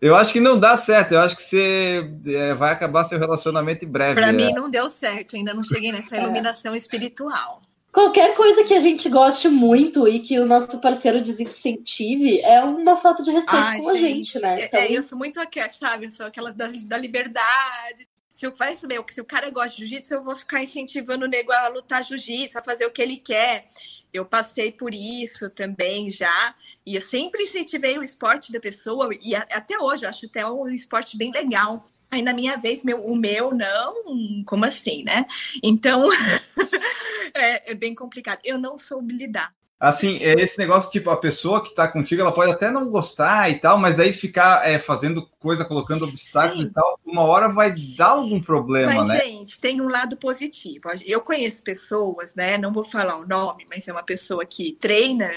Eu 0.00 0.14
acho 0.14 0.32
que 0.32 0.40
não 0.40 0.58
dá 0.58 0.76
certo. 0.76 1.12
Eu 1.12 1.20
acho 1.20 1.36
que 1.36 1.42
você 1.42 2.10
é, 2.26 2.54
vai 2.54 2.72
acabar 2.72 3.04
seu 3.04 3.18
relacionamento 3.18 3.84
em 3.84 3.88
breve. 3.88 4.14
Para 4.14 4.28
é. 4.28 4.32
mim 4.32 4.52
não 4.52 4.68
deu 4.68 4.90
certo. 4.90 5.36
Ainda 5.36 5.54
não 5.54 5.62
cheguei 5.62 5.90
nessa 5.90 6.16
é. 6.16 6.22
iluminação 6.22 6.74
espiritual. 6.74 7.62
Qualquer 7.96 8.34
coisa 8.36 8.62
que 8.62 8.74
a 8.74 8.80
gente 8.80 9.08
goste 9.08 9.48
muito 9.48 10.06
e 10.06 10.20
que 10.20 10.38
o 10.38 10.44
nosso 10.44 10.78
parceiro 10.82 11.18
desincentive 11.22 12.42
é 12.42 12.62
uma 12.62 12.94
falta 12.94 13.22
de 13.22 13.30
respeito 13.30 13.64
Ai, 13.64 13.80
com 13.80 13.94
gente, 13.94 13.96
a 13.96 14.08
gente, 14.08 14.38
né? 14.38 14.64
Então... 14.66 14.80
É, 14.80 14.92
eu 14.92 15.02
sou 15.02 15.16
muito 15.16 15.40
aquela, 15.40 15.72
sabe? 15.72 16.04
Eu 16.04 16.10
sou 16.10 16.26
aquela 16.26 16.52
da, 16.52 16.68
da 16.84 16.98
liberdade. 16.98 18.06
Se 18.34 18.46
eu 18.46 18.54
vai 18.54 18.76
saber, 18.76 19.02
se 19.08 19.18
o 19.18 19.24
cara 19.24 19.50
gosta 19.50 19.70
de 19.70 19.76
jiu-jitsu, 19.78 20.12
eu 20.12 20.22
vou 20.22 20.36
ficar 20.36 20.62
incentivando 20.62 21.24
o 21.24 21.28
nego 21.28 21.50
a 21.52 21.68
lutar 21.68 22.04
jiu-jitsu, 22.04 22.58
a 22.58 22.62
fazer 22.62 22.84
o 22.84 22.90
que 22.90 23.00
ele 23.00 23.16
quer. 23.16 23.66
Eu 24.12 24.26
passei 24.26 24.70
por 24.72 24.92
isso 24.92 25.48
também 25.48 26.10
já. 26.10 26.54
E 26.86 26.94
eu 26.94 27.02
sempre 27.02 27.42
incentivei 27.42 27.98
o 27.98 28.02
esporte 28.02 28.52
da 28.52 28.60
pessoa, 28.60 29.10
e 29.20 29.34
até 29.34 29.76
hoje 29.76 30.04
eu 30.04 30.08
acho 30.08 30.26
até 30.26 30.46
um 30.46 30.68
esporte 30.68 31.18
bem 31.18 31.32
legal. 31.32 31.84
Aí 32.08 32.22
na 32.22 32.32
minha 32.32 32.56
vez, 32.56 32.84
meu, 32.84 33.04
o 33.04 33.16
meu 33.16 33.52
não, 33.52 34.44
como 34.44 34.64
assim, 34.64 35.02
né? 35.02 35.26
Então 35.60 36.08
é, 37.34 37.72
é, 37.72 37.74
bem 37.74 37.94
complicado. 37.94 38.38
Eu 38.44 38.56
não 38.56 38.78
soube 38.78 39.12
lidar. 39.14 39.52
Assim, 39.78 40.16
é 40.22 40.32
esse 40.40 40.58
negócio, 40.58 40.90
tipo, 40.90 41.10
a 41.10 41.18
pessoa 41.18 41.62
que 41.62 41.74
tá 41.74 41.86
contigo, 41.86 42.22
ela 42.22 42.32
pode 42.32 42.50
até 42.50 42.70
não 42.70 42.88
gostar 42.88 43.50
e 43.50 43.58
tal, 43.58 43.76
mas 43.76 43.94
daí 43.94 44.10
ficar 44.10 44.66
é, 44.66 44.78
fazendo 44.78 45.28
coisa, 45.38 45.66
colocando 45.66 46.06
obstáculos 46.06 46.62
Sim. 46.62 46.70
e 46.70 46.72
tal, 46.72 46.98
uma 47.04 47.22
hora 47.24 47.48
vai 47.48 47.74
dar 47.94 48.12
algum 48.12 48.40
problema, 48.40 48.94
mas, 48.94 49.06
né? 49.06 49.20
gente, 49.20 49.58
tem 49.58 49.82
um 49.82 49.88
lado 49.88 50.16
positivo. 50.16 50.88
Eu 51.04 51.20
conheço 51.20 51.62
pessoas, 51.62 52.34
né? 52.34 52.56
Não 52.56 52.72
vou 52.72 52.84
falar 52.84 53.18
o 53.18 53.26
nome, 53.26 53.66
mas 53.68 53.86
é 53.86 53.92
uma 53.92 54.02
pessoa 54.02 54.46
que 54.46 54.72
treina 54.80 55.30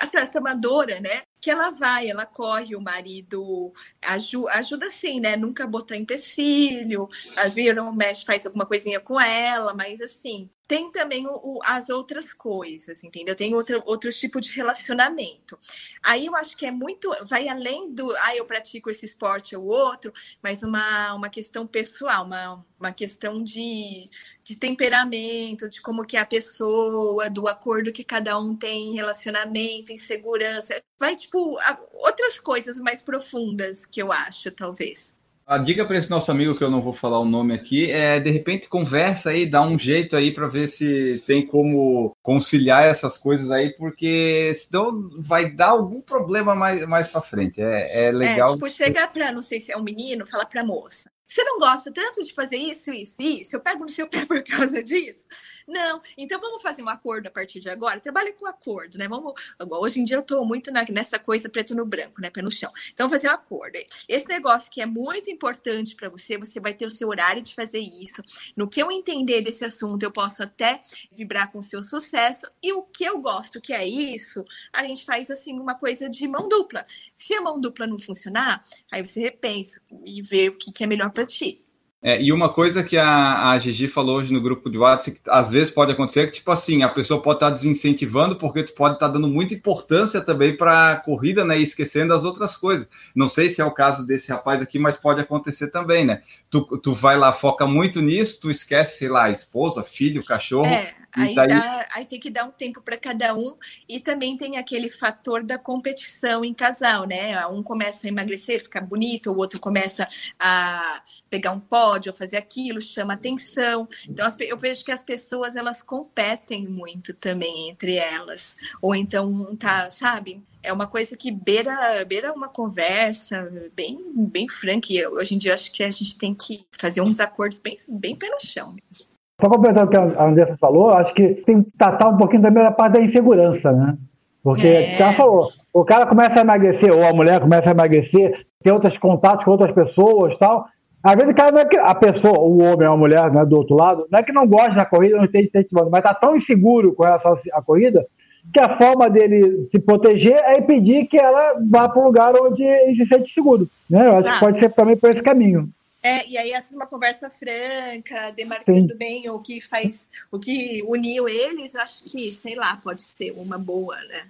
a 0.00 0.06
amadora, 0.38 1.00
né? 1.00 1.22
Que 1.40 1.50
ela 1.50 1.70
vai, 1.70 2.10
ela 2.10 2.26
corre, 2.26 2.74
o 2.76 2.80
marido 2.80 3.72
ajuda, 4.02 4.52
ajuda 4.54 4.86
assim, 4.86 5.20
né? 5.20 5.36
Nunca 5.36 5.66
botar 5.66 5.96
empecilho, 5.96 7.08
às 7.36 7.52
vezes 7.54 7.70
o 7.76 7.92
mexe, 7.92 8.24
faz 8.24 8.46
alguma 8.46 8.66
coisinha 8.66 9.00
com 9.00 9.20
ela, 9.20 9.74
mas 9.74 10.00
assim, 10.00 10.50
tem 10.70 10.88
também 10.92 11.26
o, 11.26 11.32
o, 11.32 11.58
as 11.64 11.90
outras 11.90 12.32
coisas, 12.32 13.02
entendeu? 13.02 13.34
Tem 13.34 13.52
outro, 13.56 13.82
outro 13.86 14.12
tipo 14.12 14.40
de 14.40 14.50
relacionamento. 14.50 15.58
Aí 16.00 16.26
eu 16.26 16.36
acho 16.36 16.56
que 16.56 16.64
é 16.64 16.70
muito, 16.70 17.12
vai 17.24 17.48
além 17.48 17.92
do, 17.92 18.08
ah, 18.18 18.36
eu 18.36 18.46
pratico 18.46 18.88
esse 18.88 19.04
esporte 19.04 19.56
ou 19.56 19.66
outro, 19.66 20.12
mas 20.40 20.62
uma, 20.62 21.12
uma 21.14 21.28
questão 21.28 21.66
pessoal, 21.66 22.24
uma, 22.24 22.64
uma 22.78 22.92
questão 22.92 23.42
de, 23.42 24.08
de 24.44 24.54
temperamento, 24.54 25.68
de 25.68 25.80
como 25.80 26.06
que 26.06 26.16
é 26.16 26.20
a 26.20 26.24
pessoa, 26.24 27.28
do 27.28 27.48
acordo 27.48 27.90
que 27.90 28.04
cada 28.04 28.38
um 28.38 28.54
tem 28.54 28.90
em 28.90 28.94
relacionamento, 28.94 29.90
em 29.90 29.98
segurança. 29.98 30.80
Vai, 30.96 31.16
tipo, 31.16 31.58
outras 31.94 32.38
coisas 32.38 32.78
mais 32.78 33.02
profundas 33.02 33.84
que 33.84 34.00
eu 34.00 34.12
acho, 34.12 34.52
talvez. 34.52 35.19
A 35.50 35.58
dica 35.58 35.84
para 35.84 35.98
esse 35.98 36.08
nosso 36.08 36.30
amigo, 36.30 36.54
que 36.54 36.62
eu 36.62 36.70
não 36.70 36.80
vou 36.80 36.92
falar 36.92 37.18
o 37.18 37.24
nome 37.24 37.52
aqui, 37.52 37.90
é 37.90 38.20
de 38.20 38.30
repente 38.30 38.68
conversa 38.68 39.30
aí, 39.30 39.44
dá 39.44 39.66
um 39.66 39.76
jeito 39.76 40.14
aí 40.14 40.32
para 40.32 40.46
ver 40.46 40.68
se 40.68 41.24
tem 41.26 41.44
como 41.44 42.14
conciliar 42.22 42.84
essas 42.84 43.18
coisas 43.18 43.50
aí, 43.50 43.70
porque 43.70 44.54
senão 44.54 45.10
vai 45.18 45.50
dar 45.50 45.70
algum 45.70 46.00
problema 46.00 46.54
mais, 46.54 46.86
mais 46.86 47.08
para 47.08 47.20
frente. 47.20 47.60
É, 47.60 48.04
é 48.04 48.12
legal. 48.12 48.50
É, 48.50 48.54
tipo, 48.54 48.70
chega 48.70 49.08
para, 49.08 49.32
não 49.32 49.42
sei 49.42 49.60
se 49.60 49.72
é 49.72 49.76
um 49.76 49.82
menino, 49.82 50.24
fala 50.24 50.46
para 50.46 50.64
moça. 50.64 51.10
Você 51.30 51.44
não 51.44 51.60
gosta 51.60 51.92
tanto 51.92 52.24
de 52.24 52.32
fazer 52.32 52.56
isso, 52.56 52.90
isso, 52.90 53.22
isso? 53.22 53.54
Eu 53.54 53.60
pego 53.60 53.84
no 53.84 53.88
seu 53.88 54.08
pé 54.08 54.26
por 54.26 54.42
causa 54.42 54.82
disso? 54.82 55.28
Não. 55.64 56.02
Então 56.18 56.40
vamos 56.40 56.60
fazer 56.60 56.82
um 56.82 56.88
acordo 56.88 57.28
a 57.28 57.30
partir 57.30 57.60
de 57.60 57.70
agora. 57.70 58.00
Trabalhe 58.00 58.32
com 58.32 58.46
acordo, 58.46 58.98
né? 58.98 59.06
Vamos. 59.06 59.34
Hoje 59.60 60.00
em 60.00 60.04
dia 60.04 60.16
eu 60.16 60.22
estou 60.22 60.44
muito 60.44 60.72
na, 60.72 60.84
nessa 60.90 61.20
coisa 61.20 61.48
preto 61.48 61.72
no 61.72 61.86
branco, 61.86 62.20
né? 62.20 62.30
Pé 62.30 62.42
no 62.42 62.50
chão. 62.50 62.72
Então 62.92 63.08
fazer 63.08 63.28
um 63.28 63.34
acordo. 63.34 63.78
Esse 64.08 64.26
negócio 64.26 64.72
que 64.72 64.82
é 64.82 64.86
muito 64.86 65.30
importante 65.30 65.94
para 65.94 66.08
você, 66.08 66.36
você 66.36 66.58
vai 66.58 66.74
ter 66.74 66.84
o 66.84 66.90
seu 66.90 67.08
horário 67.08 67.42
de 67.42 67.54
fazer 67.54 67.78
isso. 67.78 68.20
No 68.56 68.68
que 68.68 68.82
eu 68.82 68.90
entender 68.90 69.40
desse 69.40 69.64
assunto, 69.64 70.02
eu 70.02 70.10
posso 70.10 70.42
até 70.42 70.80
vibrar 71.12 71.52
com 71.52 71.60
o 71.60 71.62
seu 71.62 71.80
sucesso. 71.80 72.50
E 72.60 72.72
o 72.72 72.82
que 72.82 73.04
eu 73.04 73.20
gosto, 73.20 73.60
que 73.60 73.72
é 73.72 73.86
isso, 73.86 74.44
a 74.72 74.82
gente 74.82 75.04
faz 75.04 75.30
assim 75.30 75.56
uma 75.60 75.76
coisa 75.76 76.10
de 76.10 76.26
mão 76.26 76.48
dupla. 76.48 76.84
Se 77.16 77.34
a 77.34 77.40
mão 77.40 77.60
dupla 77.60 77.86
não 77.86 78.00
funcionar, 78.00 78.64
aí 78.90 79.00
você 79.00 79.20
repensa 79.20 79.80
e 80.04 80.20
vê 80.22 80.48
o 80.48 80.58
que, 80.58 80.72
que 80.72 80.82
é 80.82 80.88
melhor 80.88 81.12
para 81.12 81.19
para 81.20 81.26
ti. 81.26 81.62
É, 82.02 82.20
e 82.20 82.32
uma 82.32 82.48
coisa 82.48 82.82
que 82.82 82.96
a, 82.96 83.50
a 83.50 83.58
Gigi 83.58 83.86
falou 83.86 84.16
hoje 84.16 84.32
no 84.32 84.40
grupo 84.40 84.70
de 84.70 84.78
WhatsApp, 84.78 85.20
que 85.22 85.30
às 85.30 85.50
vezes 85.50 85.70
pode 85.70 85.92
acontecer, 85.92 86.26
que 86.28 86.32
tipo 86.32 86.50
assim, 86.50 86.82
a 86.82 86.88
pessoa 86.88 87.20
pode 87.20 87.36
estar 87.36 87.50
desincentivando 87.50 88.36
porque 88.36 88.62
tu 88.62 88.72
pode 88.72 88.94
estar 88.94 89.08
dando 89.08 89.28
muita 89.28 89.52
importância 89.52 90.22
também 90.22 90.56
para 90.56 90.92
a 90.92 90.96
corrida, 90.96 91.44
né, 91.44 91.58
e 91.58 91.62
esquecendo 91.62 92.14
as 92.14 92.24
outras 92.24 92.56
coisas. 92.56 92.88
Não 93.14 93.28
sei 93.28 93.50
se 93.50 93.60
é 93.60 93.64
o 93.66 93.70
caso 93.70 94.06
desse 94.06 94.32
rapaz 94.32 94.62
aqui, 94.62 94.78
mas 94.78 94.96
pode 94.96 95.20
acontecer 95.20 95.68
também, 95.68 96.06
né? 96.06 96.22
Tu, 96.48 96.62
tu 96.78 96.94
vai 96.94 97.18
lá, 97.18 97.34
foca 97.34 97.66
muito 97.66 98.00
nisso, 98.00 98.40
tu 98.40 98.50
esquece, 98.50 98.96
sei 98.96 99.10
lá, 99.10 99.24
a 99.24 99.30
esposa, 99.30 99.82
filho, 99.82 100.24
cachorro. 100.24 100.64
É. 100.64 100.94
Aí, 101.12 101.34
daí... 101.34 101.48
dá, 101.48 101.88
aí 101.94 102.04
tem 102.04 102.20
que 102.20 102.30
dar 102.30 102.44
um 102.44 102.50
tempo 102.50 102.80
para 102.82 102.96
cada 102.96 103.34
um 103.34 103.56
e 103.88 103.98
também 103.98 104.36
tem 104.36 104.56
aquele 104.56 104.88
fator 104.88 105.42
da 105.42 105.58
competição 105.58 106.44
em 106.44 106.54
casal, 106.54 107.06
né? 107.06 107.44
Um 107.46 107.62
começa 107.62 108.06
a 108.06 108.08
emagrecer, 108.08 108.62
fica 108.62 108.80
bonito, 108.80 109.30
o 109.30 109.36
outro 109.36 109.58
começa 109.58 110.08
a 110.38 111.02
pegar 111.28 111.52
um 111.52 111.60
pódio, 111.60 112.12
fazer 112.12 112.36
aquilo, 112.36 112.80
chama 112.80 113.14
atenção. 113.14 113.88
Então 114.08 114.32
eu 114.40 114.56
vejo 114.56 114.84
que 114.84 114.92
as 114.92 115.02
pessoas 115.02 115.56
elas 115.56 115.82
competem 115.82 116.66
muito 116.68 117.14
também 117.14 117.70
entre 117.70 117.96
elas, 117.96 118.56
ou 118.80 118.94
então 118.94 119.56
tá, 119.56 119.90
sabe? 119.90 120.42
É 120.62 120.72
uma 120.72 120.86
coisa 120.86 121.16
que 121.16 121.30
beira, 121.30 122.04
beira 122.04 122.32
uma 122.32 122.48
conversa 122.48 123.50
bem, 123.74 123.98
bem 124.14 124.48
franca. 124.48 124.88
E 124.90 125.06
hoje 125.06 125.34
em 125.34 125.38
dia 125.38 125.54
acho 125.54 125.72
que 125.72 125.82
a 125.82 125.90
gente 125.90 126.18
tem 126.18 126.34
que 126.34 126.66
fazer 126.70 127.00
uns 127.00 127.18
acordos 127.18 127.58
bem, 127.58 127.80
bem 127.88 128.14
pé 128.14 128.28
no 128.28 128.38
chão 128.38 128.74
mesmo. 128.74 129.09
Só 129.40 129.48
completando 129.48 129.86
o 129.86 129.88
que 129.88 129.96
a 129.96 130.24
Andressa 130.24 130.56
falou, 130.60 130.90
acho 130.90 131.14
que 131.14 131.42
tem 131.46 131.62
que 131.62 131.70
tratar 131.78 132.08
um 132.08 132.16
pouquinho 132.16 132.42
também 132.42 132.62
da 132.62 132.70
parte 132.70 132.94
da 132.94 133.04
insegurança, 133.04 133.72
né? 133.72 133.96
Porque 134.42 134.66
é. 134.66 135.00
ela 135.00 135.12
falou, 135.12 135.48
o 135.72 135.84
cara 135.84 136.06
começa 136.06 136.38
a 136.38 136.42
emagrecer, 136.42 136.92
ou 136.92 137.04
a 137.04 137.12
mulher 137.12 137.40
começa 137.40 137.68
a 137.68 137.72
emagrecer, 137.72 138.46
tem 138.62 138.72
outros 138.72 138.96
contatos 138.98 139.44
com 139.44 139.52
outras 139.52 139.72
pessoas 139.72 140.36
tal. 140.38 140.66
Às 141.02 141.14
vezes 141.14 141.32
o 141.32 141.34
cara 141.34 141.52
não 141.52 141.60
é 141.60 141.64
que 141.64 141.78
a 141.78 141.94
pessoa, 141.94 142.38
o 142.38 142.58
homem 142.58 142.86
ou 142.86 142.94
a 142.94 142.96
mulher, 142.96 143.32
né, 143.32 143.44
do 143.44 143.56
outro 143.56 143.74
lado, 143.74 144.06
não 144.10 144.18
é 144.18 144.22
que 144.22 144.32
não 144.32 144.46
gosta 144.46 144.74
da 144.74 144.84
corrida, 144.84 145.16
não 145.16 145.24
esteja 145.24 145.48
incentivando, 145.48 145.90
mas 145.90 146.00
está 146.00 146.12
tão 146.14 146.36
inseguro 146.36 146.92
com 146.94 147.04
relação 147.04 147.38
à 147.54 147.62
corrida 147.62 148.04
que 148.52 148.60
a 148.60 148.76
forma 148.76 149.08
dele 149.08 149.68
se 149.70 149.78
proteger 149.78 150.34
é 150.34 150.58
impedir 150.58 151.06
que 151.06 151.20
ela 151.20 151.54
vá 151.70 151.88
para 151.88 152.00
um 152.02 152.06
lugar 152.06 152.34
onde 152.34 152.62
ele 152.62 152.96
se 152.96 153.06
sente 153.06 153.32
seguro. 153.32 153.66
Né? 153.88 154.06
Eu 154.06 154.16
acho 154.16 154.32
que 154.32 154.40
pode 154.40 154.58
ser 154.58 154.70
também 154.70 154.96
por 154.96 155.10
esse 155.10 155.22
caminho. 155.22 155.68
É, 156.02 156.26
e 156.26 156.38
aí 156.38 156.50
essa 156.52 156.74
é 156.74 156.76
uma 156.76 156.86
conversa 156.86 157.30
franca, 157.30 158.32
demarcando 158.32 158.92
Sim. 158.92 158.98
bem 158.98 159.28
o 159.28 159.38
que 159.38 159.60
faz, 159.60 160.08
o 160.30 160.38
que 160.38 160.82
uniu 160.86 161.28
eles, 161.28 161.76
acho 161.76 162.04
que, 162.04 162.32
sei 162.32 162.54
lá, 162.54 162.76
pode 162.76 163.02
ser 163.02 163.32
uma 163.32 163.58
boa, 163.58 163.96
né? 163.96 164.26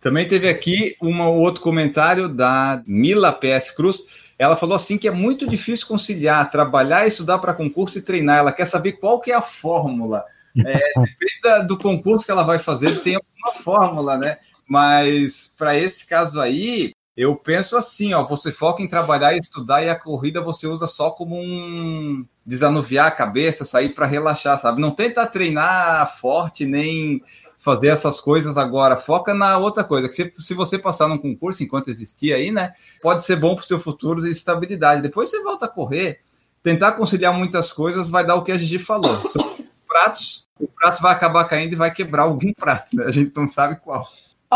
Também 0.00 0.28
teve 0.28 0.46
aqui 0.50 0.94
um 1.00 1.22
outro 1.22 1.62
comentário 1.62 2.28
da 2.28 2.82
Mila 2.86 3.32
PS 3.32 3.70
Cruz. 3.70 4.04
Ela 4.38 4.54
falou 4.54 4.76
assim 4.76 4.98
que 4.98 5.08
é 5.08 5.10
muito 5.10 5.46
difícil 5.46 5.86
conciliar 5.86 6.50
trabalhar, 6.50 7.06
estudar 7.06 7.38
para 7.38 7.54
concurso 7.54 7.98
e 7.98 8.02
treinar. 8.02 8.40
Ela 8.40 8.52
quer 8.52 8.66
saber 8.66 8.92
qual 8.92 9.18
que 9.18 9.32
é 9.32 9.34
a 9.34 9.40
fórmula. 9.40 10.26
É, 10.58 10.92
depende 11.00 11.66
do 11.66 11.78
concurso 11.78 12.26
que 12.26 12.30
ela 12.30 12.42
vai 12.42 12.58
fazer, 12.58 13.02
tem 13.02 13.14
alguma 13.14 13.54
fórmula, 13.62 14.18
né? 14.18 14.36
Mas 14.68 15.50
para 15.56 15.74
esse 15.74 16.06
caso 16.06 16.38
aí, 16.38 16.92
eu 17.16 17.36
penso 17.36 17.76
assim, 17.76 18.12
ó, 18.12 18.24
você 18.24 18.50
foca 18.50 18.82
em 18.82 18.88
trabalhar 18.88 19.34
e 19.34 19.38
estudar 19.38 19.82
e 19.82 19.88
a 19.88 19.98
corrida 19.98 20.42
você 20.42 20.66
usa 20.66 20.88
só 20.88 21.10
como 21.10 21.36
um 21.36 22.26
desanuviar 22.44 23.06
a 23.06 23.10
cabeça, 23.10 23.64
sair 23.64 23.90
para 23.90 24.06
relaxar, 24.06 24.60
sabe? 24.60 24.80
Não 24.80 24.90
tenta 24.90 25.24
treinar 25.24 26.18
forte 26.18 26.66
nem 26.66 27.22
fazer 27.58 27.88
essas 27.88 28.20
coisas 28.20 28.58
agora. 28.58 28.96
Foca 28.96 29.32
na 29.32 29.56
outra 29.58 29.84
coisa, 29.84 30.08
que 30.08 30.14
se, 30.14 30.32
se 30.38 30.54
você 30.54 30.76
passar 30.76 31.08
num 31.08 31.16
concurso 31.16 31.62
enquanto 31.62 31.88
existir 31.88 32.34
aí, 32.34 32.50
né, 32.50 32.72
pode 33.00 33.22
ser 33.22 33.36
bom 33.36 33.54
para 33.54 33.62
o 33.62 33.66
seu 33.66 33.78
futuro 33.78 34.20
de 34.20 34.30
estabilidade. 34.30 35.00
Depois 35.00 35.30
você 35.30 35.40
volta 35.42 35.66
a 35.66 35.68
correr, 35.68 36.18
tentar 36.64 36.92
conciliar 36.92 37.32
muitas 37.32 37.72
coisas 37.72 38.10
vai 38.10 38.26
dar 38.26 38.34
o 38.34 38.42
que 38.42 38.50
a 38.50 38.58
Gigi 38.58 38.78
falou. 38.78 39.26
São 39.28 39.56
pratos, 39.86 40.48
o 40.58 40.66
prato 40.66 41.00
vai 41.00 41.12
acabar 41.12 41.44
caindo 41.44 41.74
e 41.74 41.76
vai 41.76 41.92
quebrar 41.92 42.24
algum 42.24 42.52
prato, 42.52 42.96
né? 42.96 43.04
A 43.04 43.12
gente 43.12 43.32
não 43.36 43.46
sabe 43.46 43.76
qual. 43.76 44.04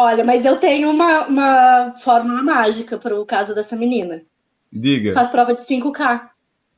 Olha, 0.00 0.22
mas 0.22 0.44
eu 0.44 0.56
tenho 0.56 0.90
uma, 0.90 1.26
uma 1.26 1.92
fórmula 1.94 2.40
mágica 2.40 2.96
para 2.96 3.20
o 3.20 3.26
caso 3.26 3.52
dessa 3.52 3.74
menina. 3.74 4.22
Diga. 4.72 5.12
Faz 5.12 5.28
prova 5.28 5.52
de 5.52 5.62
5K. 5.62 6.30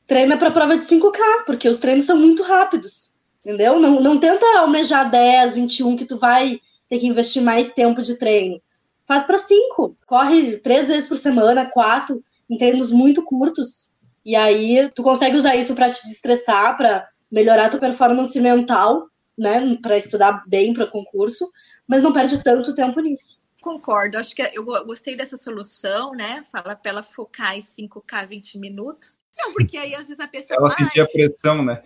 Treina 0.07 0.37
para 0.37 0.49
prova 0.49 0.75
de 0.75 0.83
5K, 0.83 1.45
porque 1.45 1.69
os 1.69 1.77
treinos 1.77 2.05
são 2.05 2.17
muito 2.17 2.41
rápidos. 2.41 3.11
Entendeu? 3.45 3.79
Não, 3.79 4.01
não 4.01 4.17
tenta 4.19 4.43
almejar 4.57 5.11
10, 5.11 5.53
21, 5.53 5.95
que 5.97 6.05
tu 6.05 6.17
vai 6.17 6.59
ter 6.89 6.97
que 6.97 7.05
investir 7.05 7.43
mais 7.43 7.71
tempo 7.75 8.01
de 8.01 8.17
treino. 8.17 8.59
Faz 9.05 9.23
para 9.23 9.37
5. 9.37 9.97
Corre 10.07 10.57
três 10.57 10.87
vezes 10.87 11.07
por 11.07 11.15
semana, 11.15 11.69
quatro, 11.69 12.23
em 12.49 12.57
treinos 12.57 12.89
muito 12.89 13.21
curtos. 13.21 13.91
E 14.25 14.35
aí 14.35 14.89
tu 14.95 15.03
consegue 15.03 15.35
usar 15.35 15.55
isso 15.55 15.75
para 15.75 15.91
te 15.91 16.01
destressar, 16.07 16.75
para 16.75 17.07
melhorar 17.31 17.69
tua 17.69 17.79
performance 17.79 18.39
mental, 18.39 19.05
né? 19.37 19.77
Para 19.79 19.95
estudar 19.95 20.43
bem 20.47 20.73
para 20.73 20.87
concurso 20.87 21.47
mas 21.91 22.01
não 22.01 22.13
perde 22.13 22.41
tanto 22.41 22.73
tempo 22.73 23.01
nisso. 23.01 23.37
Concordo, 23.59 24.17
acho 24.17 24.33
que 24.33 24.41
eu 24.53 24.63
gostei 24.63 25.17
dessa 25.17 25.37
solução, 25.37 26.13
né? 26.13 26.41
Fala 26.49 26.73
para 26.73 26.89
ela 26.89 27.03
focar 27.03 27.53
em 27.53 27.59
5K 27.59 28.29
20 28.29 28.59
minutos. 28.59 29.19
Não, 29.37 29.51
porque 29.51 29.75
aí 29.77 29.93
às 29.93 30.03
vezes 30.03 30.19
a 30.21 30.27
pessoa. 30.27 30.57
Ela 30.57 30.69
sentia 30.69 31.05
pressão, 31.05 31.61
né? 31.65 31.83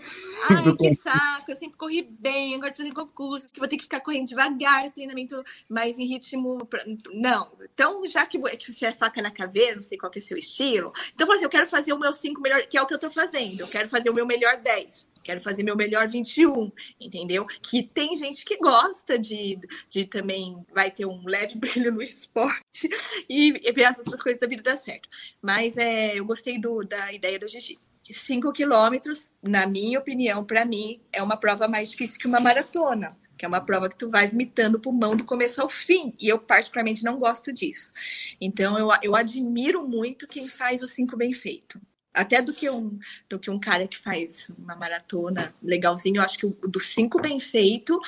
Ai, 0.48 0.62
que 0.78 0.94
saco, 0.94 1.50
eu 1.50 1.56
sempre 1.56 1.76
corri 1.76 2.04
bem, 2.04 2.54
agora 2.54 2.72
tô 2.72 2.78
fazendo 2.78 2.94
concurso, 2.94 3.48
porque 3.48 3.60
vou 3.60 3.68
ter 3.68 3.78
que 3.78 3.84
ficar 3.84 4.00
correndo 4.00 4.28
devagar, 4.28 4.92
treinamento 4.92 5.44
mais 5.68 5.98
em 5.98 6.06
ritmo. 6.06 6.64
Pra... 6.68 6.84
Não. 7.12 7.52
Então, 7.74 8.06
já 8.06 8.28
que, 8.28 8.38
que 8.58 8.72
você 8.72 8.86
é 8.86 8.94
faca 8.94 9.24
na 9.24 9.32
caveira, 9.32 9.74
não 9.74 9.82
sei 9.82 9.98
qual 9.98 10.12
que 10.12 10.20
é 10.20 10.22
o 10.22 10.26
seu 10.26 10.38
estilo, 10.38 10.94
então 11.16 11.26
eu 11.26 11.28
falei 11.28 11.38
assim: 11.38 11.46
eu 11.46 11.50
quero 11.50 11.68
fazer 11.68 11.94
o 11.94 12.00
meu 12.00 12.14
5 12.14 12.40
melhor, 12.40 12.62
que 12.68 12.78
é 12.78 12.82
o 12.82 12.86
que 12.86 12.94
eu 12.94 13.00
tô 13.00 13.10
fazendo, 13.10 13.60
eu 13.60 13.68
quero 13.68 13.90
fazer 13.90 14.12
o 14.12 14.14
meu 14.14 14.28
melhor 14.28 14.58
10 14.58 15.15
quero 15.26 15.42
fazer 15.42 15.64
meu 15.64 15.76
melhor 15.76 16.08
21, 16.08 16.72
entendeu? 17.02 17.48
Que 17.62 17.82
tem 17.82 18.16
gente 18.16 18.46
que 18.46 18.58
gosta 18.58 19.18
de, 19.18 19.60
de 19.90 20.06
também 20.06 20.64
vai 20.74 20.92
ter 20.92 21.06
um 21.08 21.26
leve 21.26 21.58
brilho 21.60 21.92
no 21.92 22.02
esporte 22.02 22.88
e, 23.28 23.60
e 23.68 23.72
ver 23.74 23.86
as 23.86 23.98
outras 23.98 24.22
coisas 24.22 24.40
da 24.40 24.48
vida 24.48 24.62
dar 24.62 24.78
certo. 24.78 25.10
Mas 25.42 25.78
é, 25.78 26.18
eu 26.18 26.24
gostei 26.24 26.62
do, 26.62 26.84
da 26.84 27.12
ideia 27.12 27.40
da 27.40 27.48
Gigi. 27.48 27.78
5 28.08 28.54
quilômetros, 28.54 29.36
na 29.42 29.66
minha 29.66 29.98
opinião, 29.98 30.46
para 30.46 30.64
mim, 30.64 31.02
é 31.12 31.24
uma 31.24 31.38
prova 31.38 31.68
mais 31.68 31.90
difícil 31.90 32.20
que 32.20 32.28
uma 32.28 32.40
maratona, 32.40 33.18
que 33.36 33.44
é 33.44 33.48
uma 33.48 33.60
prova 33.60 33.90
que 33.90 33.98
tu 33.98 34.12
vai 34.12 34.28
vomitando 34.28 34.78
o 34.78 34.80
pulmão 34.80 35.16
do 35.16 35.24
começo 35.24 35.60
ao 35.60 35.72
fim. 35.72 36.14
E 36.20 36.30
eu, 36.30 36.38
particularmente, 36.38 37.04
não 37.04 37.18
gosto 37.18 37.52
disso. 37.52 37.94
Então, 38.40 38.78
eu, 38.78 38.90
eu 39.02 39.16
admiro 39.16 39.88
muito 39.88 40.28
quem 40.28 40.46
faz 40.48 40.84
o 40.84 40.88
5 40.88 41.18
bem 41.18 41.34
feito. 41.34 41.82
Até 42.16 42.42
do 42.42 42.54
que, 42.54 42.70
um, 42.70 42.98
do 43.30 43.38
que 43.38 43.52
um 43.52 43.60
cara 43.60 43.88
que 43.88 43.98
faz 43.98 44.56
uma 44.58 44.76
maratona 44.76 45.54
legalzinho, 45.62 46.18
eu 46.18 46.22
acho 46.22 46.38
que 46.38 46.46
o 46.46 46.56
do 46.68 46.80
5 46.80 47.22
bem 47.22 47.40
feito, 47.40 48.00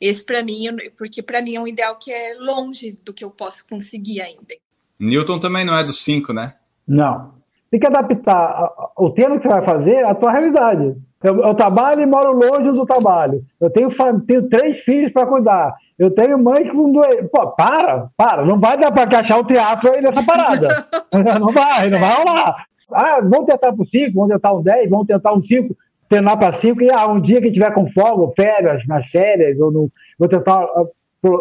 esse 0.00 0.24
para 0.24 0.42
mim, 0.42 0.66
porque 0.96 1.22
para 1.22 1.42
mim 1.42 1.56
é 1.56 1.60
um 1.60 1.68
ideal 1.68 1.96
que 1.96 2.12
é 2.12 2.34
longe 2.38 2.98
do 3.04 3.12
que 3.12 3.24
eu 3.24 3.30
posso 3.30 3.66
conseguir 3.68 4.20
ainda. 4.20 4.54
Newton 4.98 5.38
também 5.38 5.64
não 5.64 5.76
é 5.76 5.84
do 5.84 5.92
5, 5.92 6.32
né? 6.32 6.54
Não 6.86 7.36
tem 7.70 7.80
que 7.80 7.86
adaptar 7.86 8.72
o 8.96 9.10
treino 9.10 9.40
que 9.40 9.46
você 9.46 9.54
vai 9.54 9.64
fazer 9.64 10.04
à 10.04 10.14
tua 10.14 10.32
realidade. 10.32 10.94
Eu, 11.22 11.42
eu 11.42 11.54
trabalho 11.54 12.02
e 12.02 12.06
moro 12.06 12.32
longe 12.32 12.70
do 12.70 12.86
trabalho. 12.86 13.42
Eu 13.60 13.70
tenho, 13.70 13.90
tenho 14.26 14.48
três 14.48 14.84
filhos 14.84 15.12
para 15.12 15.26
cuidar. 15.26 15.74
Eu 15.98 16.10
tenho 16.10 16.42
mãe 16.42 16.68
com 16.68 16.92
dois. 16.92 17.28
Pô, 17.30 17.48
para, 17.48 18.08
para. 18.16 18.44
Não 18.44 18.60
vai 18.60 18.78
dar 18.78 18.92
para 18.92 19.06
encaixar 19.06 19.38
o 19.38 19.46
teatro 19.46 19.92
aí 19.92 20.00
nessa 20.00 20.22
parada. 20.22 20.68
não 21.40 21.48
vai, 21.48 21.90
não 21.90 21.98
vai 21.98 22.16
rolar. 22.16 22.66
Ah, 22.92 23.20
vamos 23.20 23.46
tentar 23.46 23.72
por 23.72 23.86
cinco, 23.86 24.14
vamos 24.14 24.30
tentar 24.30 24.54
um 24.54 24.62
dez, 24.62 24.88
vamos 24.88 25.06
tentar 25.06 25.32
um 25.32 25.42
cinco, 25.42 25.76
treinar 26.08 26.38
para 26.38 26.60
cinco. 26.60 26.82
E 26.82 26.90
ah, 26.90 27.08
um 27.08 27.20
dia 27.20 27.40
que 27.40 27.50
tiver 27.50 27.72
com 27.72 27.90
folga, 27.92 28.32
férias, 28.36 28.86
nas 28.86 29.06
férias, 29.10 29.58
ou 29.58 29.70
no, 29.70 29.90
vou 30.18 30.28
tentar 30.28 30.66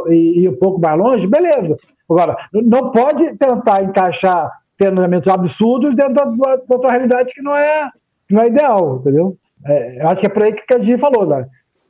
ir 0.09 0.49
um 0.49 0.57
pouco 0.57 0.79
mais 0.79 0.97
longe, 0.97 1.27
beleza. 1.27 1.77
Agora, 2.09 2.35
não 2.53 2.91
pode 2.91 3.37
tentar 3.37 3.83
encaixar 3.83 4.51
treinamentos 4.77 5.31
absurdos 5.31 5.95
dentro 5.95 6.13
da, 6.13 6.25
da, 6.25 6.55
da 6.55 6.77
tua 6.77 6.91
realidade 6.91 7.31
que 7.33 7.41
não 7.41 7.55
é, 7.55 7.89
não 8.29 8.41
é 8.41 8.47
ideal, 8.47 8.97
entendeu? 8.97 9.37
É, 9.65 10.01
acho 10.03 10.21
que 10.21 10.27
é 10.27 10.29
por 10.29 10.43
aí 10.43 10.53
que 10.53 10.73
a 10.73 10.79
gente 10.79 10.99
falou, 10.99 11.25
né? 11.25 11.45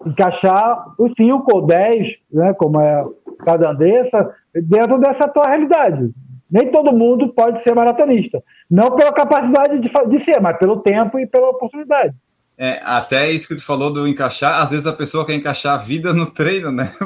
Encaixar 0.05 0.77
os 0.99 1.11
5 1.17 1.43
ou 1.53 1.65
10, 1.65 2.07
né, 2.31 2.53
como 2.53 2.79
é 2.79 3.03
cada 3.43 3.71
Andressa, 3.71 4.29
dentro 4.53 4.99
dessa 4.99 5.27
tua 5.27 5.49
realidade. 5.49 6.11
Nem 6.49 6.71
todo 6.71 6.93
mundo 6.93 7.29
pode 7.29 7.61
ser 7.63 7.73
maratonista. 7.73 8.41
Não 8.69 8.95
pela 8.95 9.13
capacidade 9.13 9.79
de, 9.79 9.89
de 9.89 10.25
ser, 10.25 10.39
mas 10.41 10.57
pelo 10.57 10.81
tempo 10.81 11.19
e 11.19 11.27
pela 11.27 11.49
oportunidade. 11.49 12.13
É, 12.57 12.81
até 12.83 13.31
isso 13.31 13.47
que 13.47 13.55
tu 13.55 13.63
falou 13.63 13.91
do 13.91 14.07
encaixar, 14.07 14.61
às 14.61 14.71
vezes 14.71 14.87
a 14.87 14.93
pessoa 14.93 15.25
quer 15.25 15.35
encaixar 15.35 15.75
a 15.75 15.83
vida 15.83 16.13
no 16.13 16.29
treino, 16.31 16.71
né? 16.71 16.93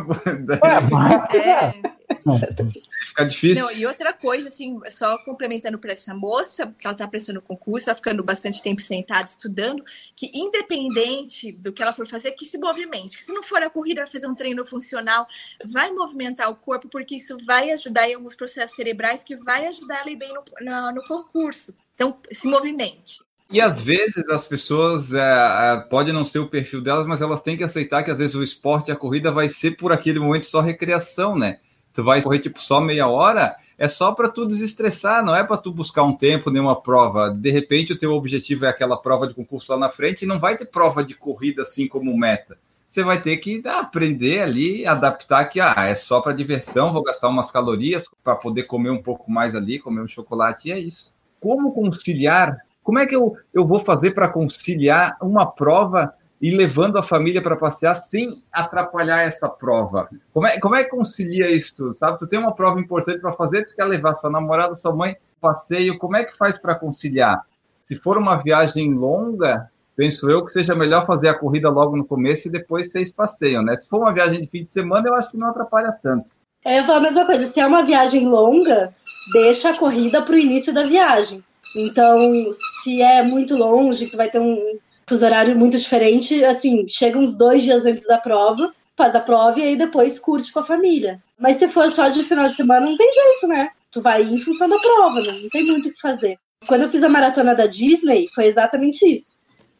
É, 1.34 1.38
é. 1.38 2.00
Fica 3.08 3.26
difícil. 3.26 3.64
Não, 3.64 3.72
e 3.72 3.86
outra 3.86 4.14
coisa, 4.14 4.48
assim, 4.48 4.80
só 4.92 5.18
complementando 5.20 5.78
para 5.78 5.94
essa 5.94 6.14
moça, 6.14 6.74
que 6.78 6.86
ela 6.86 6.94
está 6.94 7.08
prestando 7.08 7.42
concurso, 7.42 7.84
está 7.84 7.96
ficando 7.96 8.24
bastante 8.24 8.62
tempo 8.62 8.82
sentada 8.82 9.28
estudando, 9.30 9.84
que 10.16 10.32
independente 10.34 11.52
do 11.52 11.72
que 11.72 11.82
ela 11.82 11.94
for 11.94 12.08
fazer, 12.08 12.32
que 12.32 12.46
se 12.46 12.58
movimente. 12.58 13.18
Que 13.18 13.24
se 13.24 13.32
não 13.32 13.44
for 13.44 13.62
a 13.62 13.70
corrida, 13.70 14.06
fazer 14.08 14.28
um 14.28 14.36
treino 14.36 14.66
funcional, 14.66 15.28
vai 15.66 15.92
movimentar 15.92 16.50
o 16.50 16.56
corpo, 16.56 16.88
porque 16.90 17.16
isso 17.16 17.38
vai 17.46 17.72
ajudar 17.72 18.10
em 18.10 18.16
alguns 18.16 18.36
processos 18.36 18.76
cerebrais 18.76 19.24
que 19.24 19.36
vai 19.36 19.68
ajudar 19.68 20.00
ela 20.00 20.16
bem 20.16 20.34
no, 20.34 20.44
no, 20.62 20.92
no 20.94 21.04
concurso. 21.08 21.76
Então, 21.96 22.18
se 22.32 22.48
movimente. 22.48 23.20
E 23.52 23.60
às 23.60 23.80
vezes 23.80 24.30
as 24.30 24.48
pessoas, 24.48 25.12
é, 25.12 25.20
é, 25.20 25.78
pode 25.90 26.12
não 26.12 26.24
ser 26.24 26.38
o 26.38 26.48
perfil 26.48 26.82
delas, 26.82 27.08
mas 27.08 27.20
elas 27.20 27.42
têm 27.42 27.58
que 27.58 27.64
aceitar 27.64 28.04
que 28.04 28.12
às 28.12 28.20
vezes 28.20 28.36
o 28.36 28.44
esporte, 28.44 28.92
a 28.92 28.96
corrida 28.96 29.32
vai 29.32 29.50
ser 29.50 29.72
por 29.72 29.92
aquele 29.92 30.20
momento 30.20 30.46
só 30.46 30.62
recreação, 30.62 31.36
né? 31.36 31.60
Tu 31.92 32.04
vai 32.04 32.22
correr 32.22 32.40
tipo 32.40 32.62
só 32.62 32.80
meia 32.80 33.08
hora, 33.08 33.56
é 33.76 33.88
só 33.88 34.12
para 34.12 34.30
tu 34.30 34.46
desestressar, 34.46 35.26
não 35.26 35.36
é 35.36 35.44
para 35.44 35.58
tu 35.58 35.72
buscar 35.72 36.04
um 36.04 36.16
tempo, 36.16 36.52
nenhuma 36.52 36.80
prova. 36.80 37.32
De 37.32 37.50
repente 37.50 37.92
o 37.92 37.98
teu 37.98 38.14
objetivo 38.14 38.66
é 38.66 38.70
aquela 38.70 38.96
prova 38.96 39.28
de 39.28 39.34
concurso 39.34 39.72
lá 39.72 39.80
na 39.80 39.90
frente 39.90 40.22
e 40.22 40.28
não 40.28 40.40
vai 40.40 40.56
ter 40.56 40.66
prova 40.66 41.04
de 41.04 41.16
corrida 41.16 41.64
assim 41.64 41.88
como 41.88 42.16
meta. 42.16 42.56
Você 42.88 43.04
vai 43.04 43.20
ter 43.20 43.38
que 43.38 43.64
ah, 43.66 43.80
aprender 43.80 44.42
ali, 44.42 44.86
adaptar 44.86 45.46
que 45.46 45.60
ah, 45.60 45.74
é 45.78 45.96
só 45.96 46.22
para 46.22 46.34
diversão, 46.34 46.92
vou 46.92 47.04
gastar 47.04 47.30
umas 47.30 47.50
calorias 47.50 48.06
para 48.24 48.36
poder 48.36 48.64
comer 48.64 48.92
um 48.92 49.02
pouco 49.02 49.32
mais 49.32 49.56
ali, 49.56 49.80
comer 49.80 50.02
um 50.02 50.08
chocolate 50.08 50.70
e 50.70 50.72
é 50.72 50.80
isso. 50.80 51.12
Como 51.40 51.72
conciliar 51.72 52.60
como 52.90 52.98
é 52.98 53.06
que 53.06 53.16
eu, 53.16 53.38
eu 53.54 53.68
vou 53.68 53.78
fazer 53.78 54.16
para 54.16 54.28
conciliar 54.28 55.16
uma 55.22 55.46
prova 55.46 56.12
e 56.42 56.50
levando 56.50 56.98
a 56.98 57.04
família 57.04 57.40
para 57.40 57.56
passear 57.56 57.94
sem 57.94 58.42
atrapalhar 58.52 59.22
essa 59.22 59.48
prova? 59.48 60.10
Como 60.34 60.48
é, 60.48 60.60
como 60.60 60.74
é 60.74 60.84
que 60.84 60.90
concilia 60.90 61.52
isso? 61.52 61.94
Sabe, 61.94 62.18
tu 62.18 62.26
tem 62.26 62.40
uma 62.40 62.52
prova 62.52 62.80
importante 62.80 63.20
para 63.20 63.32
fazer, 63.34 63.68
tu 63.68 63.76
quer 63.76 63.86
levar 63.86 64.16
sua 64.16 64.32
namorada, 64.32 64.76
sua 64.76 64.92
mãe 64.92 65.16
passeio, 65.40 66.00
como 66.00 66.18
é 66.18 66.24
que 66.24 66.36
faz 66.36 66.58
para 66.58 66.74
conciliar? 66.74 67.46
Se 67.84 67.96
for 67.96 68.18
uma 68.18 68.38
viagem 68.38 68.92
longa, 68.92 69.70
penso 69.96 70.28
eu 70.28 70.44
que 70.44 70.52
seja 70.52 70.74
melhor 70.74 71.06
fazer 71.06 71.30
a 71.30 71.38
corrida 71.38 71.70
logo 71.70 71.96
no 71.96 72.04
começo 72.04 72.48
e 72.48 72.52
depois 72.52 72.92
vocês 72.92 73.12
passeiam, 73.12 73.62
né? 73.62 73.78
Se 73.78 73.88
for 73.88 74.00
uma 74.00 74.12
viagem 74.12 74.42
de 74.42 74.48
fim 74.48 74.64
de 74.64 74.72
semana, 74.72 75.10
eu 75.10 75.14
acho 75.14 75.30
que 75.30 75.38
não 75.38 75.50
atrapalha 75.50 75.96
tanto. 76.02 76.26
É, 76.66 76.80
eu 76.80 76.84
falo 76.86 76.98
a 76.98 77.02
mesma 77.04 77.28
coisa, 77.28 77.46
se 77.46 77.60
é 77.60 77.68
uma 77.68 77.84
viagem 77.84 78.28
longa, 78.28 78.92
deixa 79.32 79.70
a 79.70 79.78
corrida 79.78 80.24
para 80.24 80.34
o 80.34 80.40
início 80.40 80.74
da 80.74 80.82
viagem. 80.82 81.44
Então, 81.76 82.52
se 82.84 83.02
é 83.02 83.24
muito 83.24 83.56
longe, 83.56 84.08
que 84.08 84.18
vai 84.18 84.30
ter 84.30 84.40
um 84.40 84.78
fuso 85.08 85.26
horário 85.26 85.58
muito 85.58 85.78
diferente, 85.78 86.44
assim, 86.46 86.86
chega 86.88 87.18
uns 87.18 87.36
dois 87.36 87.64
dias 87.64 87.86
antes 87.86 88.06
da 88.06 88.18
prova, 88.18 88.72
faz 88.96 89.16
a 89.16 89.20
prova 89.20 89.60
e 89.60 89.64
aí 89.64 89.76
depois 89.78 90.20
curte 90.20 90.52
com 90.52 90.60
a 90.60 90.64
família. 90.64 91.22
Mas 91.40 91.58
se 91.58 91.68
for 91.70 91.90
só 91.90 92.10
de 92.10 92.24
final 92.24 92.48
de 92.48 92.56
semana, 92.56 92.86
não 92.86 92.98
tem 92.98 93.12
jeito, 93.12 93.48
né? 93.48 93.70
Tu 93.92 94.02
vai 94.02 94.22
em 94.22 94.38
função 94.38 94.68
da 94.68 94.78
prova, 94.78 95.22
né? 95.22 95.40
não 95.42 95.50
tem 95.50 95.66
muito 95.66 95.90
o 95.90 95.94
que 95.94 96.02
fazer. 96.02 96.38
Quando 96.68 96.84
eu 96.84 96.90
fiz 96.90 97.02
a 97.02 97.10
maratona 97.10 97.56
da 97.56 97.66
Disney, 97.66 98.28
foi 98.36 98.46
exatamente 98.46 99.06
isso. 99.06 99.38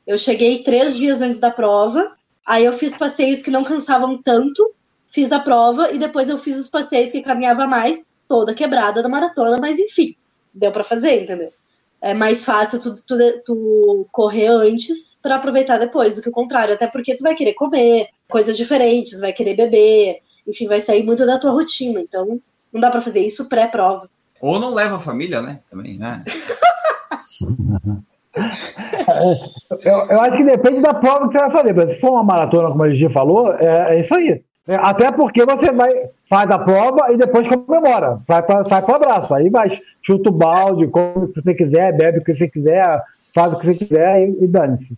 Eu 0.08 0.18
cheguei 0.18 0.64
três 0.64 0.98
dias 0.98 1.22
antes 1.22 1.38
da 1.38 1.52
prova, 1.52 2.12
aí 2.46 2.66
eu 2.66 2.74
fiz 2.74 2.98
passeios 2.98 3.42
que 3.42 3.52
não 3.52 3.64
cansavam 3.64 4.20
tanto, 4.22 4.74
fiz 5.08 5.32
a 5.32 5.40
prova 5.40 5.92
e 5.92 6.00
depois 6.00 6.30
eu 6.30 6.38
fiz 6.38 6.58
os 6.58 6.70
passeios 6.70 7.12
que 7.12 7.22
caminhava 7.22 7.68
mais, 7.68 8.04
toda 8.28 8.56
quebrada 8.56 9.04
da 9.04 9.10
maratona, 9.10 9.58
mas 9.60 9.78
enfim, 9.78 10.16
deu 10.54 10.72
para 10.72 10.84
fazer, 10.84 11.24
entendeu? 11.24 11.52
É 12.02 12.14
mais 12.14 12.46
fácil 12.46 12.80
tu, 12.80 12.96
tu, 13.06 13.18
tu 13.46 14.08
correr 14.12 14.48
antes 14.48 15.18
para 15.22 15.36
aproveitar 15.36 15.78
depois 15.78 16.16
do 16.16 16.22
que 16.22 16.30
o 16.30 16.34
contrário, 16.34 16.74
até 16.74 16.88
porque 16.88 17.16
tu 17.16 17.24
vai 17.24 17.36
querer 17.36 17.54
comer 17.54 18.08
coisas 18.30 18.56
diferentes, 18.56 19.20
vai 19.20 19.34
querer 19.34 19.56
beber, 19.56 20.20
enfim, 20.48 20.68
vai 20.68 20.80
sair 20.80 21.04
muito 21.04 21.26
da 21.26 21.38
tua 21.38 21.52
rotina, 21.52 22.00
então 22.00 22.40
não 22.72 22.80
dá 22.80 22.90
para 22.90 23.02
fazer 23.02 23.22
isso 23.22 23.50
pré-prova. 23.50 24.10
Ou 24.42 24.60
não 24.60 24.74
leva 24.74 24.96
a 24.96 25.00
família, 25.00 25.42
né? 25.42 25.60
Também, 25.70 25.98
né? 25.98 26.24
eu, 29.84 29.94
eu, 30.10 30.22
acho 30.22 30.38
que 30.38 30.44
depende 30.44 30.82
da 30.82 30.94
prova 30.94 31.28
que 31.28 31.34
você 31.34 31.40
vai 31.40 31.52
fazer. 31.52 31.74
Mas 31.74 31.90
se 31.90 32.00
for 32.00 32.12
uma 32.12 32.24
maratona, 32.24 32.70
como 32.70 32.84
a 32.84 32.90
gente 32.90 33.12
falou, 33.14 33.54
é, 33.54 33.98
é 33.98 34.02
isso 34.02 34.16
aí. 34.16 34.42
É, 34.68 34.76
até 34.76 35.12
porque 35.12 35.44
você 35.44 35.72
vai, 35.72 35.92
faz 36.30 36.50
a 36.52 36.60
prova 36.60 37.12
e 37.12 37.18
depois 37.18 37.48
comemora, 37.48 38.20
sai 38.28 38.44
para 38.44 38.92
o 38.92 38.96
abraço. 38.96 39.34
Aí 39.34 39.50
vai, 39.50 39.70
chuta 40.06 40.30
o 40.30 40.34
balde, 40.34 40.88
come 40.88 41.26
o 41.26 41.28
que 41.28 41.42
você 41.42 41.54
quiser, 41.56 41.98
bebe 41.98 42.20
o 42.20 42.24
que 42.24 42.36
você 42.36 42.48
quiser, 42.48 43.02
faz 43.34 43.54
o 43.54 43.58
que 43.58 43.66
você 43.66 43.76
quiser 43.76 44.30
e, 44.30 44.44
e 44.44 44.48
dane-se. 44.48 44.96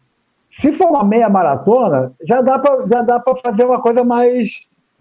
Se 0.60 0.78
for 0.78 0.90
uma 0.90 1.04
meia 1.04 1.30
maratona, 1.30 2.12
já 2.28 2.42
dá 2.42 2.60
para 2.60 3.36
fazer 3.44 3.66
uma 3.66 3.82
coisa 3.82 4.04
mais 4.04 4.50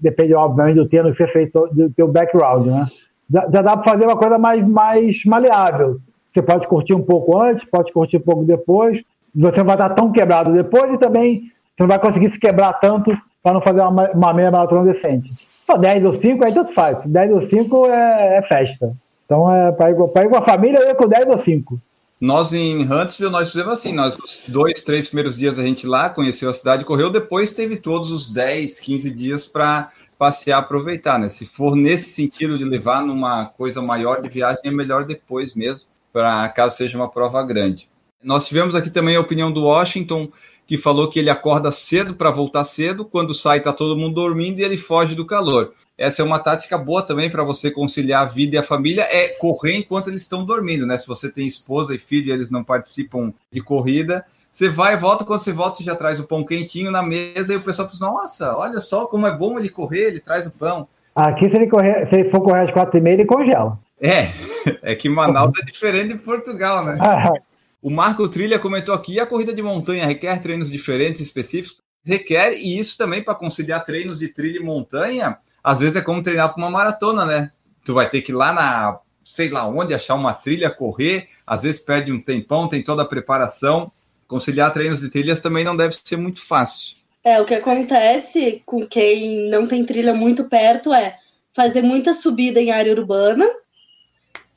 depende 0.01 0.35
obviamente 0.35 0.77
do 0.77 0.88
você 0.88 1.27
fez 1.29 1.51
do 1.53 1.90
teu 1.90 2.09
background, 2.09 2.66
né? 2.66 2.87
Já, 3.31 3.42
já 3.52 3.63
dá 3.63 3.77
para 3.77 3.92
fazer 3.92 4.04
uma 4.07 4.17
coisa 4.17 4.38
mais 4.38 4.67
mais 4.67 5.17
maleável. 5.27 5.98
Você 6.33 6.42
pode 6.42 6.67
curtir 6.67 6.94
um 6.94 7.02
pouco 7.02 7.40
antes, 7.40 7.69
pode 7.69 7.92
curtir 7.92 8.17
um 8.17 8.23
pouco 8.23 8.44
depois. 8.44 9.00
Você 9.35 9.59
não 9.59 9.67
vai 9.67 9.75
estar 9.77 9.90
tão 9.90 10.11
quebrado 10.11 10.52
depois 10.52 10.92
e 10.92 10.98
também 10.98 11.42
você 11.77 11.83
não 11.83 11.88
vai 11.88 12.00
conseguir 12.00 12.33
se 12.33 12.38
quebrar 12.38 12.73
tanto 12.75 13.17
para 13.42 13.52
não 13.52 13.61
fazer 13.61 13.81
uma, 13.81 14.11
uma 14.11 14.33
meia 14.33 14.50
maratona 14.50 14.92
decente. 14.92 15.29
Só 15.71 15.77
10 15.77 16.04
ou 16.04 16.18
5, 16.18 16.44
aí 16.44 16.52
tanto 16.52 16.75
faz. 16.75 16.98
10 17.04 17.31
ou 17.31 17.48
5 17.48 17.87
é, 17.87 18.38
é, 18.38 18.42
festa. 18.42 18.92
Então, 19.25 19.54
é, 19.54 19.71
para 19.71 19.90
ir, 19.90 19.94
ir 19.94 20.29
com 20.29 20.37
a 20.37 20.44
família, 20.44 20.79
eu 20.79 20.88
ia 20.88 20.94
com 20.96 21.06
10 21.06 21.29
ou 21.29 21.44
5. 21.44 21.81
Nós 22.21 22.52
em 22.52 22.83
Huntsville, 22.83 23.31
nós 23.31 23.50
fizemos 23.50 23.73
assim, 23.73 23.92
nós 23.92 24.18
os 24.18 24.42
dois, 24.48 24.83
três 24.83 25.06
primeiros 25.06 25.38
dias 25.38 25.60
a 25.60 25.62
gente 25.62 25.87
lá, 25.87 26.10
conheceu 26.10 26.50
a 26.50 26.54
cidade, 26.54 26.85
correu, 26.85 27.08
depois 27.08 27.52
teve 27.52 27.77
todos 27.77 28.10
os 28.10 28.33
10, 28.33 28.81
15 28.81 29.10
dias 29.12 29.46
para 29.46 29.90
passear, 30.18 30.58
aproveitar, 30.58 31.18
né? 31.21 31.29
Se 31.29 31.46
for 31.46 31.77
nesse 31.77 32.10
sentido 32.10 32.58
de 32.58 32.64
levar 32.64 33.00
numa 33.02 33.46
coisa 33.46 33.81
maior 33.81 34.21
de 34.21 34.29
viagem, 34.29 34.60
é 34.64 34.71
melhor 34.73 35.04
depois 35.04 35.54
mesmo, 35.54 35.87
para 36.12 36.48
caso 36.48 36.77
seja 36.77 36.98
uma 36.98 37.08
prova 37.08 37.42
grande. 37.44 37.88
Nós 38.23 38.46
tivemos 38.46 38.75
aqui 38.75 38.90
também 38.90 39.16
a 39.16 39.21
opinião 39.21 39.50
do 39.50 39.62
Washington, 39.62 40.29
que 40.71 40.79
falou 40.79 41.10
que 41.10 41.18
ele 41.18 41.29
acorda 41.29 41.73
cedo 41.73 42.14
para 42.14 42.31
voltar 42.31 42.62
cedo, 42.62 43.04
quando 43.04 43.35
sai 43.35 43.58
está 43.58 43.73
todo 43.73 43.96
mundo 43.96 44.14
dormindo 44.14 44.60
e 44.60 44.62
ele 44.62 44.77
foge 44.77 45.16
do 45.16 45.27
calor. 45.27 45.73
Essa 45.98 46.23
é 46.23 46.25
uma 46.25 46.38
tática 46.38 46.79
boa 46.79 47.02
também 47.02 47.29
para 47.29 47.42
você 47.42 47.73
conciliar 47.73 48.23
a 48.23 48.27
vida 48.27 48.54
e 48.54 48.58
a 48.60 48.62
família, 48.62 49.02
é 49.10 49.31
correr 49.31 49.75
enquanto 49.75 50.10
eles 50.10 50.23
estão 50.23 50.44
dormindo, 50.44 50.87
né? 50.87 50.96
Se 50.96 51.08
você 51.08 51.29
tem 51.29 51.44
esposa 51.44 51.92
e 51.92 51.98
filho 51.98 52.29
e 52.29 52.33
eles 52.33 52.52
não 52.52 52.62
participam 52.62 53.35
de 53.50 53.60
corrida, 53.60 54.25
você 54.48 54.68
vai 54.68 54.94
e 54.94 54.96
volta, 54.96 55.25
quando 55.25 55.40
você 55.40 55.52
volta, 55.52 55.79
você 55.79 55.83
já 55.83 55.96
traz 55.96 56.21
o 56.21 56.29
pão 56.29 56.44
quentinho 56.44 56.92
na 56.92 57.02
mesa 57.02 57.52
e 57.52 57.56
o 57.56 57.64
pessoal 57.64 57.88
pensa, 57.88 58.06
nossa, 58.06 58.56
olha 58.56 58.81
só 58.81 59.06
como 59.06 59.27
é 59.27 59.37
bom 59.37 59.58
ele 59.58 59.71
correr, 59.71 60.04
ele 60.04 60.21
traz 60.21 60.46
o 60.46 60.52
pão. 60.52 60.87
Aqui, 61.16 61.50
se 61.50 61.56
ele, 61.56 61.66
correr, 61.66 62.08
se 62.08 62.14
ele 62.14 62.31
for 62.31 62.42
correr 62.44 62.60
às 62.60 62.71
quatro 62.71 62.96
e 62.96 63.00
meia, 63.00 63.14
ele 63.14 63.25
congela. 63.25 63.77
É, 64.00 64.29
é 64.83 64.94
que 64.94 65.08
Manaus 65.08 65.58
é 65.60 65.64
diferente 65.64 66.12
de 66.12 66.18
Portugal, 66.21 66.85
né? 66.85 66.96
O 67.83 67.90
Marco 67.90 68.28
Trilha 68.28 68.58
comentou 68.58 68.94
aqui: 68.94 69.18
a 69.18 69.26
corrida 69.26 69.54
de 69.54 69.62
montanha 69.62 70.06
requer 70.06 70.42
treinos 70.42 70.70
diferentes, 70.70 71.20
específicos? 71.20 71.83
Requer, 72.04 72.52
e 72.52 72.78
isso 72.78 72.96
também 72.96 73.22
para 73.22 73.35
conciliar 73.35 73.85
treinos 73.85 74.18
de 74.20 74.28
trilha 74.28 74.58
e 74.58 74.62
montanha, 74.62 75.38
às 75.62 75.81
vezes 75.81 75.96
é 75.96 76.00
como 76.00 76.22
treinar 76.22 76.52
para 76.52 76.62
uma 76.62 76.70
maratona, 76.70 77.26
né? 77.26 77.52
Tu 77.85 77.92
vai 77.92 78.08
ter 78.08 78.22
que 78.22 78.33
ir 78.33 78.35
lá 78.35 78.52
na, 78.52 79.00
sei 79.24 79.48
lá 79.48 79.66
onde, 79.66 79.94
achar 79.94 80.14
uma 80.14 80.33
trilha, 80.33 80.70
correr, 80.70 81.28
às 81.46 81.62
vezes 81.62 81.81
perde 81.81 82.12
um 82.12 82.20
tempão, 82.20 82.68
tem 82.68 82.83
toda 82.83 83.02
a 83.02 83.06
preparação. 83.06 83.92
Conciliar 84.26 84.72
treinos 84.72 85.00
de 85.00 85.08
trilhas 85.08 85.40
também 85.40 85.64
não 85.64 85.76
deve 85.76 85.94
ser 86.02 86.16
muito 86.16 86.44
fácil. 86.46 86.96
É, 87.22 87.40
o 87.40 87.44
que 87.44 87.54
acontece 87.54 88.62
com 88.64 88.87
quem 88.87 89.50
não 89.50 89.66
tem 89.66 89.85
trilha 89.85 90.14
muito 90.14 90.44
perto 90.44 90.92
é 90.94 91.16
fazer 91.52 91.83
muita 91.83 92.14
subida 92.14 92.60
em 92.60 92.70
área 92.70 92.92
urbana 92.92 93.44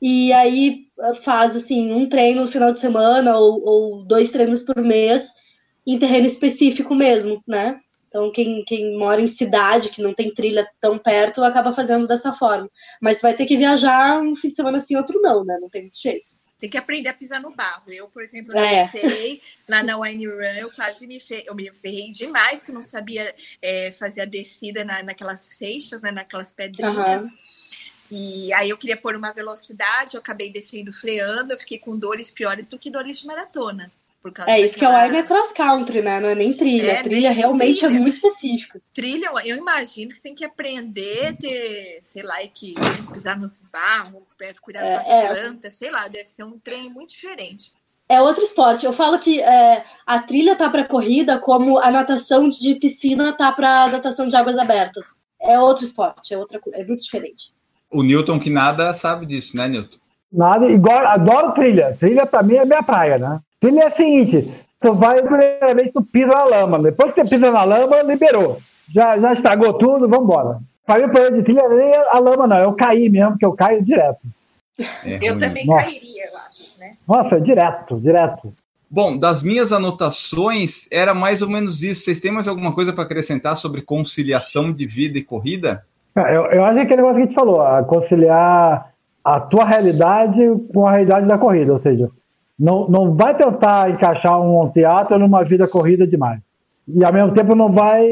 e 0.06 0.34
aí 0.34 0.86
faz 1.22 1.56
assim 1.56 1.90
um 1.90 2.06
treino 2.06 2.42
no 2.42 2.46
final 2.46 2.70
de 2.70 2.78
semana 2.78 3.38
ou, 3.38 3.64
ou 3.64 4.04
dois 4.04 4.28
treinos 4.28 4.62
por 4.62 4.76
mês 4.76 5.32
em 5.86 5.98
terreno 5.98 6.26
específico 6.26 6.94
mesmo, 6.94 7.42
né? 7.48 7.80
Então, 8.06 8.30
quem, 8.30 8.62
quem 8.66 8.98
mora 8.98 9.22
em 9.22 9.26
cidade, 9.26 9.88
que 9.88 10.02
não 10.02 10.12
tem 10.12 10.32
trilha 10.32 10.68
tão 10.78 10.98
perto, 10.98 11.42
acaba 11.42 11.72
fazendo 11.72 12.06
dessa 12.06 12.34
forma. 12.34 12.70
Mas 13.00 13.22
vai 13.22 13.32
ter 13.32 13.46
que 13.46 13.56
viajar 13.56 14.20
um 14.20 14.36
fim 14.36 14.50
de 14.50 14.56
semana 14.56 14.76
assim, 14.76 14.94
outro 14.94 15.22
não, 15.22 15.42
né? 15.42 15.56
Não 15.58 15.70
tem 15.70 15.82
muito 15.82 15.98
jeito. 15.98 16.34
Tem 16.60 16.68
que 16.68 16.78
aprender 16.78 17.08
a 17.08 17.14
pisar 17.14 17.40
no 17.40 17.54
barro. 17.54 17.90
Eu, 17.90 18.06
por 18.08 18.22
exemplo, 18.22 18.56
é. 18.56 18.86
sei 18.88 19.40
lá 19.66 19.82
na 19.82 19.98
Wine 19.98 20.26
Run, 20.26 20.58
eu 20.58 20.70
quase 20.70 21.06
me, 21.06 21.18
fe... 21.18 21.44
eu 21.46 21.54
me 21.54 21.74
ferrei 21.74 22.12
demais, 22.12 22.62
que 22.62 22.70
eu 22.70 22.74
não 22.74 22.82
sabia 22.82 23.34
é, 23.60 23.90
fazer 23.90 24.20
a 24.20 24.26
descida 24.26 24.84
na, 24.84 25.02
naquelas 25.02 25.40
seixas, 25.40 26.00
né? 26.02 26.12
naquelas 26.12 26.52
pedrinhas. 26.52 27.24
Uhum. 27.24 27.30
E 28.16 28.52
aí 28.52 28.70
eu 28.70 28.78
queria 28.78 28.96
pôr 28.96 29.16
uma 29.16 29.32
velocidade, 29.32 30.14
eu 30.14 30.20
acabei 30.20 30.48
descendo 30.48 30.92
freando, 30.92 31.52
eu 31.52 31.58
fiquei 31.58 31.80
com 31.80 31.98
dores 31.98 32.30
piores 32.30 32.64
do 32.64 32.78
que 32.78 32.88
dores 32.88 33.18
de 33.18 33.26
maratona. 33.26 33.90
é 34.46 34.60
isso 34.60 34.78
que 34.78 34.84
é 34.84 34.88
o 34.88 34.92
é 34.92 35.22
cross 35.24 35.52
country, 35.52 36.00
né? 36.00 36.20
Não 36.20 36.28
é 36.28 36.34
nem 36.36 36.52
trilha. 36.52 36.92
É, 36.92 37.02
trilha 37.02 37.32
realmente 37.32 37.84
é 37.84 37.88
trilha. 37.88 37.98
é 37.98 38.00
muito 38.00 38.14
específica. 38.14 38.80
Trilha, 38.94 39.32
eu 39.44 39.56
imagino 39.56 40.12
que 40.12 40.16
você 40.16 40.22
tem 40.22 40.34
que 40.36 40.44
aprender, 40.44 41.36
ter, 41.38 41.98
sei 42.04 42.22
lá, 42.22 42.36
que 42.54 42.76
pisar 43.12 43.36
nos 43.36 43.60
barros, 43.72 44.22
cuidar 44.62 44.84
é, 44.84 44.96
das 44.96 45.06
é. 45.08 45.34
plantas, 45.34 45.74
sei 45.74 45.90
lá, 45.90 46.06
deve 46.06 46.26
ser 46.26 46.44
um 46.44 46.56
treino 46.56 46.90
muito 46.90 47.10
diferente. 47.10 47.72
É 48.08 48.22
outro 48.22 48.44
esporte. 48.44 48.86
Eu 48.86 48.92
falo 48.92 49.18
que 49.18 49.42
é, 49.42 49.82
a 50.06 50.22
trilha 50.22 50.54
tá 50.54 50.70
para 50.70 50.84
corrida 50.84 51.40
como 51.40 51.80
a 51.80 51.90
natação 51.90 52.48
de 52.48 52.76
piscina 52.76 53.32
tá 53.32 53.50
para 53.50 53.88
natação 53.90 54.28
de 54.28 54.36
águas 54.36 54.56
abertas. 54.56 55.12
É 55.40 55.58
outro 55.58 55.84
esporte, 55.84 56.32
é 56.32 56.38
outra 56.38 56.60
é 56.74 56.84
muito 56.84 57.02
diferente 57.02 57.52
o 57.94 58.02
Newton 58.02 58.38
que 58.38 58.50
nada 58.50 58.92
sabe 58.92 59.24
disso, 59.24 59.56
né, 59.56 59.68
Newton? 59.68 59.98
Nada, 60.32 60.66
igual, 60.66 61.06
adoro 61.06 61.52
trilha. 61.52 61.96
Trilha 61.98 62.26
pra 62.26 62.42
mim 62.42 62.56
é 62.56 62.64
minha 62.64 62.82
praia, 62.82 63.18
né? 63.18 63.38
Trilha 63.60 63.84
é 63.84 63.88
o 63.88 63.96
seguinte, 63.96 64.50
tu 64.80 64.92
vai, 64.92 65.22
primeiramente, 65.22 65.92
tu 65.92 66.02
pisa 66.02 66.26
na 66.26 66.44
lama. 66.44 66.82
Depois 66.82 67.14
que 67.14 67.22
você 67.22 67.30
pisa 67.30 67.52
na 67.52 67.62
lama, 67.62 68.02
liberou. 68.02 68.60
Já, 68.92 69.16
já 69.18 69.32
estragou 69.32 69.74
tudo, 69.74 70.08
vambora. 70.08 70.58
Pra 70.84 70.98
mim, 70.98 71.04
o 71.04 71.10
problema 71.10 71.36
de 71.38 71.44
trilha 71.44 71.68
nem 71.68 71.88
é 71.88 72.08
a 72.10 72.18
lama, 72.18 72.46
não. 72.46 72.58
Eu 72.58 72.72
caí 72.74 73.08
mesmo, 73.08 73.38
que 73.38 73.46
eu 73.46 73.52
caio 73.52 73.82
direto. 73.82 74.20
É 75.04 75.20
eu 75.22 75.38
também 75.38 75.64
Nossa. 75.66 75.82
cairia, 75.82 76.26
eu 76.26 76.36
acho, 76.36 76.80
né? 76.80 76.96
Nossa, 77.06 77.40
direto, 77.40 78.00
direto. 78.00 78.52
Bom, 78.90 79.16
das 79.16 79.42
minhas 79.42 79.72
anotações, 79.72 80.88
era 80.90 81.14
mais 81.14 81.42
ou 81.42 81.48
menos 81.48 81.82
isso. 81.82 82.02
Vocês 82.02 82.20
têm 82.20 82.32
mais 82.32 82.48
alguma 82.48 82.72
coisa 82.72 82.92
para 82.92 83.04
acrescentar 83.04 83.56
sobre 83.56 83.82
conciliação 83.82 84.72
de 84.72 84.86
vida 84.86 85.16
e 85.16 85.22
corrida? 85.22 85.84
É, 86.16 86.36
eu, 86.36 86.44
eu 86.46 86.64
acho 86.64 86.76
que 86.76 86.80
aquele 86.82 87.02
negócio 87.02 87.16
que 87.16 87.22
a 87.22 87.26
gente 87.26 87.34
falou, 87.34 87.60
a 87.60 87.82
conciliar 87.82 88.90
a 89.24 89.40
tua 89.40 89.64
realidade 89.64 90.38
com 90.72 90.86
a 90.86 90.92
realidade 90.92 91.26
da 91.26 91.38
corrida, 91.38 91.72
ou 91.72 91.80
seja, 91.80 92.08
não, 92.58 92.88
não 92.88 93.14
vai 93.14 93.36
tentar 93.36 93.90
encaixar 93.90 94.40
um 94.40 94.68
teatro 94.70 95.18
numa 95.18 95.42
vida 95.42 95.66
corrida 95.66 96.06
demais. 96.06 96.40
E 96.86 97.04
ao 97.04 97.12
mesmo 97.12 97.32
tempo 97.32 97.54
não 97.54 97.72
vai 97.72 98.06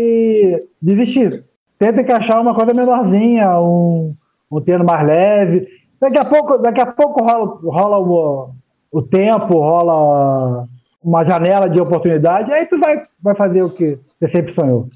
desistir. 0.80 1.44
Tenta 1.78 2.00
encaixar 2.00 2.40
uma 2.40 2.55
coisa 2.55 2.72
menorzinha, 2.72 3.61
um, 3.61 4.14
um 4.50 4.61
treino 4.61 4.84
mais 4.84 5.07
leve. 5.07 5.68
Daqui 6.00 6.18
a 6.18 6.24
pouco, 6.24 6.59
daqui 6.59 6.80
a 6.80 6.86
pouco 6.86 7.22
rola, 7.22 7.59
rola 7.64 7.98
o, 8.00 8.50
o 8.90 9.03
tempo, 9.03 9.59
rola 9.59 10.66
uma 11.03 11.24
janela 11.24 11.68
de 11.68 11.80
oportunidade, 11.80 12.53
aí 12.53 12.66
tu 12.66 12.78
vai, 12.78 13.03
vai 13.20 13.34
fazer 13.34 13.62
o 13.62 13.70
que 13.70 13.98
você 14.18 14.30
sempre 14.30 14.53
sonhou. 14.53 14.88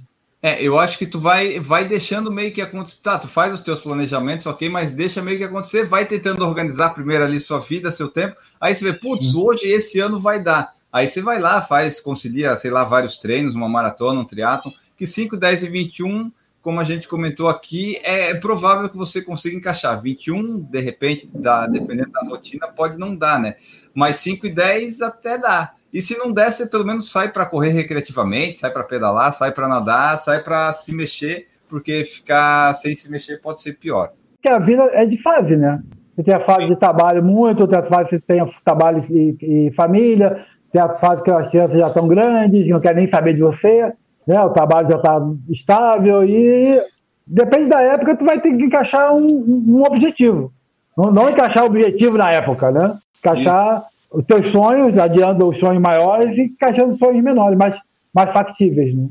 É, 0.47 0.63
eu 0.63 0.79
acho 0.79 0.97
que 0.97 1.09
tu 1.09 1.19
vai, 1.19 1.59
vai 1.59 1.85
deixando 1.85 2.31
meio 2.31 2.53
que 2.53 2.63
acontecer. 2.63 3.03
Tá, 3.03 3.19
tu 3.19 3.27
faz 3.27 3.53
os 3.53 3.63
teus 3.63 3.81
planejamentos, 3.81 4.47
ok, 4.47 4.69
mas 4.69 4.95
deixa 4.95 5.21
meio 5.21 5.39
que 5.39 5.43
acontecer, 5.43 5.85
vai 5.87 6.07
tentando 6.07 6.45
organizar 6.45 6.91
primeiro 6.91 7.25
ali 7.25 7.41
sua 7.41 7.59
vida, 7.59 7.91
seu 7.91 8.07
tempo. 8.07 8.37
Aí 8.61 8.73
você 8.73 8.85
vê, 8.85 8.93
putz, 8.93 9.35
uhum. 9.35 9.45
hoje, 9.45 9.67
esse 9.67 9.99
ano 9.99 10.21
vai 10.21 10.41
dar. 10.41 10.73
Aí 10.93 11.09
você 11.09 11.21
vai 11.21 11.41
lá, 11.41 11.61
faz, 11.61 11.99
concilia, 11.99 12.57
sei 12.57 12.71
lá, 12.71 12.85
vários 12.85 13.19
treinos, 13.19 13.57
uma 13.57 13.69
maratona, 13.69 14.21
um 14.21 14.25
triatlon, 14.25 14.71
que 14.97 15.05
5, 15.05 15.37
10 15.37 15.65
e 15.65 15.69
21, 15.69 16.31
como 16.63 16.79
a 16.79 16.85
gente 16.85 17.09
comentou 17.09 17.49
aqui, 17.49 17.99
é 18.05 18.33
provável 18.33 18.89
que 18.89 18.97
você 18.97 19.21
consiga 19.21 19.57
encaixar. 19.57 20.01
21, 20.01 20.61
de 20.61 20.81
repente, 20.81 21.29
dá, 21.35 21.67
dependendo 21.67 22.13
da 22.13 22.21
rotina, 22.21 22.69
pode 22.69 22.97
não 22.97 23.17
dar, 23.17 23.41
né? 23.41 23.57
Mas 23.93 24.19
5 24.19 24.47
e 24.47 24.55
10 24.55 25.03
até 25.03 25.39
dá. 25.39 25.73
E 25.97 26.03
se 26.03 26.19
não 26.19 26.31
der, 26.31 26.53
você 26.53 26.67
pelo 26.67 26.85
menos 26.85 27.11
sai 27.11 27.33
para 27.33 27.47
correr 27.47 27.71
recreativamente, 27.71 28.59
sai 28.59 28.71
para 28.71 28.85
pedalar, 28.85 29.33
sai 29.33 29.51
para 29.51 29.67
nadar, 29.67 30.19
sai 30.19 30.43
para 30.43 30.71
se 30.75 30.95
mexer, 30.95 31.47
porque 31.71 32.05
ficar 32.05 32.75
sem 32.75 32.95
se 32.95 33.11
mexer 33.11 33.41
pode 33.41 33.63
ser 33.63 33.79
pior. 33.79 34.11
Porque 34.35 34.51
a 34.51 34.59
vida 34.59 34.83
é 34.93 35.07
de 35.07 35.17
fase, 35.23 35.57
né? 35.57 35.81
Você 36.15 36.23
tem 36.23 36.35
a 36.35 36.45
fase 36.45 36.67
de 36.67 36.77
trabalho 36.77 37.25
muito, 37.25 37.67
tem 37.67 37.79
a 37.79 37.83
fase 37.85 38.11
que 38.11 38.17
você 38.17 38.23
tem 38.27 38.53
trabalho 38.63 39.07
e, 39.09 39.39
e, 39.41 39.73
família, 39.73 40.45
tem 40.71 40.83
a 40.83 40.99
fase 40.99 41.23
que 41.23 41.31
as 41.31 41.49
crianças 41.49 41.79
já 41.79 41.87
estão 41.87 42.07
grandes, 42.07 42.69
não 42.69 42.79
querem 42.79 43.05
nem 43.05 43.11
saber 43.11 43.33
de 43.33 43.41
você, 43.41 43.91
né? 44.27 44.39
O 44.43 44.51
trabalho 44.51 44.91
já 44.91 44.99
está 44.99 45.19
estável 45.49 46.25
e 46.25 46.79
depende 47.27 47.71
da 47.71 47.81
época, 47.81 48.19
tu 48.19 48.25
vai 48.27 48.39
ter 48.43 48.55
que 48.55 48.65
encaixar 48.65 49.15
um, 49.15 49.65
um 49.67 49.83
objetivo. 49.83 50.53
Não, 50.95 51.11
não 51.11 51.31
encaixar 51.31 51.63
o 51.63 51.69
objetivo 51.69 52.19
na 52.19 52.31
época, 52.33 52.71
né? 52.71 52.99
Encaixar 53.19 53.87
os 54.17 54.25
teus 54.25 54.51
sonhos, 54.51 54.99
adiando 54.99 55.47
os 55.47 55.59
sonhos 55.59 55.83
maiores 55.83 56.37
e 56.39 56.45
encaixando 56.45 56.97
sonhos 56.97 57.23
menores, 57.23 57.59
mais, 57.59 57.79
mais 58.15 58.33
factíveis, 58.33 58.97
né? 58.97 59.09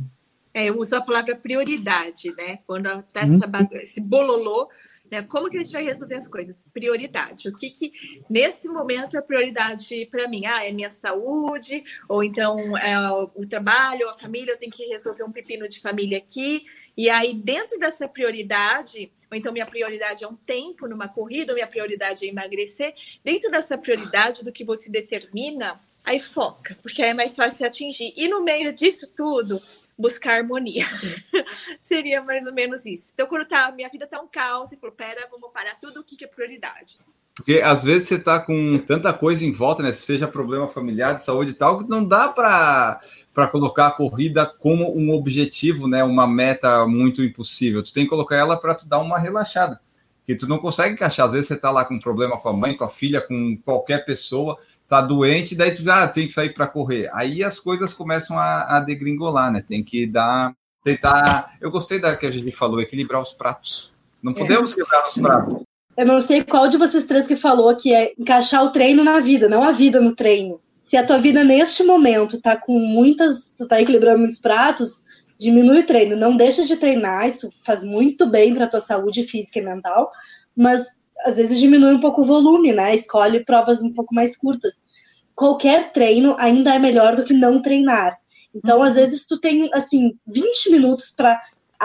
É, 0.51 0.65
eu 0.65 0.79
uso 0.79 0.95
a 0.95 1.01
palavra 1.01 1.35
prioridade, 1.35 2.33
né? 2.35 2.57
Quando 2.65 2.89
tá 3.13 3.21
essa, 3.21 3.47
esse 3.73 4.01
bololô, 4.01 4.67
né? 5.11 5.21
Como 5.21 5.47
que 5.47 5.57
a 5.57 5.63
gente 5.63 5.73
vai 5.73 5.83
resolver 5.83 6.15
as 6.15 6.27
coisas? 6.27 6.67
Prioridade. 6.73 7.49
O 7.49 7.55
que 7.55 7.69
que 7.69 7.91
nesse 8.27 8.67
momento 8.67 9.15
é 9.15 9.21
prioridade 9.21 10.07
para 10.09 10.27
mim? 10.27 10.43
Ah, 10.47 10.65
é 10.65 10.71
minha 10.71 10.89
saúde, 10.89 11.83
ou 12.09 12.23
então 12.23 12.55
é 12.75 12.97
o 13.35 13.45
trabalho, 13.47 14.09
a 14.09 14.17
família, 14.17 14.53
eu 14.53 14.57
tenho 14.57 14.71
que 14.71 14.85
resolver 14.85 15.23
um 15.23 15.31
pepino 15.31 15.69
de 15.69 15.79
família 15.79 16.17
aqui. 16.17 16.65
E 16.97 17.09
aí, 17.11 17.33
dentro 17.35 17.77
dessa 17.77 18.07
prioridade, 18.07 19.11
ou 19.31 19.37
então 19.37 19.51
minha 19.53 19.65
prioridade 19.65 20.23
é 20.23 20.27
um 20.27 20.35
tempo 20.35 20.87
numa 20.87 21.07
corrida, 21.07 21.53
minha 21.53 21.67
prioridade 21.67 22.25
é 22.25 22.29
emagrecer, 22.29 22.93
dentro 23.23 23.49
dessa 23.49 23.77
prioridade 23.77 24.43
do 24.43 24.51
que 24.51 24.63
você 24.63 24.89
determina, 24.89 25.79
aí 26.03 26.19
foca, 26.19 26.77
porque 26.81 27.01
aí 27.01 27.09
é 27.09 27.13
mais 27.13 27.35
fácil 27.35 27.65
atingir. 27.65 28.13
E 28.15 28.27
no 28.27 28.43
meio 28.43 28.73
disso 28.73 29.11
tudo, 29.15 29.61
buscar 29.97 30.37
harmonia. 30.37 30.85
Seria 31.81 32.21
mais 32.21 32.45
ou 32.45 32.53
menos 32.53 32.85
isso. 32.85 33.11
Então, 33.13 33.27
quando 33.27 33.47
tá, 33.47 33.71
minha 33.71 33.89
vida 33.89 34.05
tá 34.05 34.21
um 34.21 34.27
caos, 34.27 34.71
e 34.71 34.77
falou, 34.77 34.95
pera, 34.95 35.27
vamos 35.29 35.51
parar 35.51 35.79
tudo, 35.79 36.01
o 36.01 36.03
que, 36.03 36.15
que 36.15 36.25
é 36.25 36.27
prioridade? 36.27 36.99
Porque 37.35 37.59
às 37.61 37.83
vezes 37.83 38.07
você 38.07 38.17
tá 38.17 38.39
com 38.39 38.77
tanta 38.79 39.11
coisa 39.11 39.45
em 39.45 39.51
volta, 39.51 39.83
né? 39.83 39.91
Seja 39.91 40.27
problema 40.27 40.67
familiar, 40.67 41.15
de 41.15 41.23
saúde 41.23 41.51
e 41.51 41.53
tal, 41.53 41.79
que 41.79 41.89
não 41.89 42.03
dá 42.03 42.29
para 42.29 43.01
para 43.33 43.49
colocar 43.49 43.87
a 43.87 43.91
corrida 43.91 44.45
como 44.45 44.97
um 44.97 45.13
objetivo, 45.13 45.89
né, 45.89 46.01
uma 46.05 46.25
meta 46.25 46.87
muito 46.87 47.21
impossível. 47.21 47.83
Tu 47.83 47.91
tem 47.91 48.05
que 48.05 48.09
colocar 48.09 48.37
ela 48.37 48.55
para 48.55 48.73
tu 48.73 48.87
dar 48.87 48.99
uma 48.99 49.19
relaxada, 49.19 49.81
que 50.25 50.35
tu 50.35 50.47
não 50.47 50.57
consegue 50.57 50.93
encaixar. 50.93 51.25
Às 51.25 51.33
vezes 51.33 51.47
você 51.47 51.57
tá 51.57 51.69
lá 51.69 51.83
com 51.83 51.95
um 51.95 51.99
problema 51.99 52.37
com 52.37 52.47
a 52.47 52.53
mãe, 52.53 52.77
com 52.77 52.85
a 52.85 52.89
filha, 52.89 53.19
com 53.19 53.57
qualquer 53.57 54.05
pessoa, 54.05 54.57
tá 54.87 55.01
doente, 55.01 55.53
daí 55.53 55.73
tu 55.73 55.83
ah, 55.91 56.07
tem 56.07 56.27
que 56.27 56.31
sair 56.31 56.53
para 56.53 56.65
correr. 56.65 57.09
Aí 57.13 57.43
as 57.43 57.59
coisas 57.59 57.93
começam 57.93 58.39
a, 58.39 58.77
a 58.77 58.79
degringolar, 58.79 59.51
né? 59.51 59.61
Tem 59.67 59.83
que 59.83 60.07
dar, 60.07 60.55
tentar. 60.81 61.57
Eu 61.59 61.69
gostei 61.69 61.99
da 61.99 62.15
que 62.15 62.25
a 62.25 62.31
gente 62.31 62.53
falou, 62.53 62.79
equilibrar 62.79 63.21
os 63.21 63.33
pratos. 63.33 63.91
Não 64.23 64.31
é. 64.31 64.35
podemos 64.35 64.71
é. 64.71 64.75
quebrar 64.75 65.07
os 65.07 65.15
pratos. 65.15 65.65
Eu 65.97 66.05
não 66.05 66.19
sei 66.19 66.43
qual 66.43 66.67
de 66.67 66.77
vocês 66.77 67.05
três 67.05 67.25
que 67.25 67.35
falou 67.35 67.75
que 67.75 67.93
é 67.93 68.11
encaixar 68.19 68.65
o 68.65 68.71
treino 68.71 69.03
na 69.03 69.19
vida, 69.19 69.47
não 69.47 69.63
a 69.63 69.71
vida 69.71 70.01
no 70.01 70.13
treino. 70.13 70.59
Se 70.89 70.97
a 70.97 71.05
tua 71.05 71.17
vida 71.17 71.43
neste 71.43 71.83
momento 71.83 72.39
tá 72.41 72.57
com 72.57 72.77
muitas, 72.77 73.53
tu 73.57 73.67
tá 73.67 73.81
equilibrando 73.81 74.19
muitos 74.19 74.37
pratos, 74.37 75.05
diminui 75.37 75.79
o 75.79 75.85
treino, 75.85 76.15
não 76.15 76.35
deixa 76.35 76.65
de 76.65 76.75
treinar, 76.75 77.27
isso 77.27 77.49
faz 77.65 77.83
muito 77.83 78.25
bem 78.25 78.53
para 78.53 78.67
tua 78.67 78.79
saúde 78.79 79.23
física 79.23 79.59
e 79.59 79.63
mental, 79.63 80.11
mas 80.55 81.03
às 81.23 81.37
vezes 81.37 81.59
diminui 81.59 81.93
um 81.93 81.99
pouco 81.99 82.21
o 82.21 82.25
volume, 82.25 82.73
né? 82.73 82.93
Escolhe 82.93 83.43
provas 83.43 83.81
um 83.81 83.91
pouco 83.93 84.13
mais 84.13 84.35
curtas. 84.35 84.85
Qualquer 85.33 85.91
treino 85.91 86.35
ainda 86.37 86.75
é 86.75 86.79
melhor 86.79 87.15
do 87.15 87.23
que 87.23 87.33
não 87.33 87.61
treinar. 87.61 88.17
Então, 88.53 88.81
às 88.81 88.95
vezes, 88.95 89.25
tu 89.25 89.37
tem, 89.37 89.69
assim, 89.73 90.17
20 90.27 90.71
minutos 90.71 91.11
para 91.11 91.37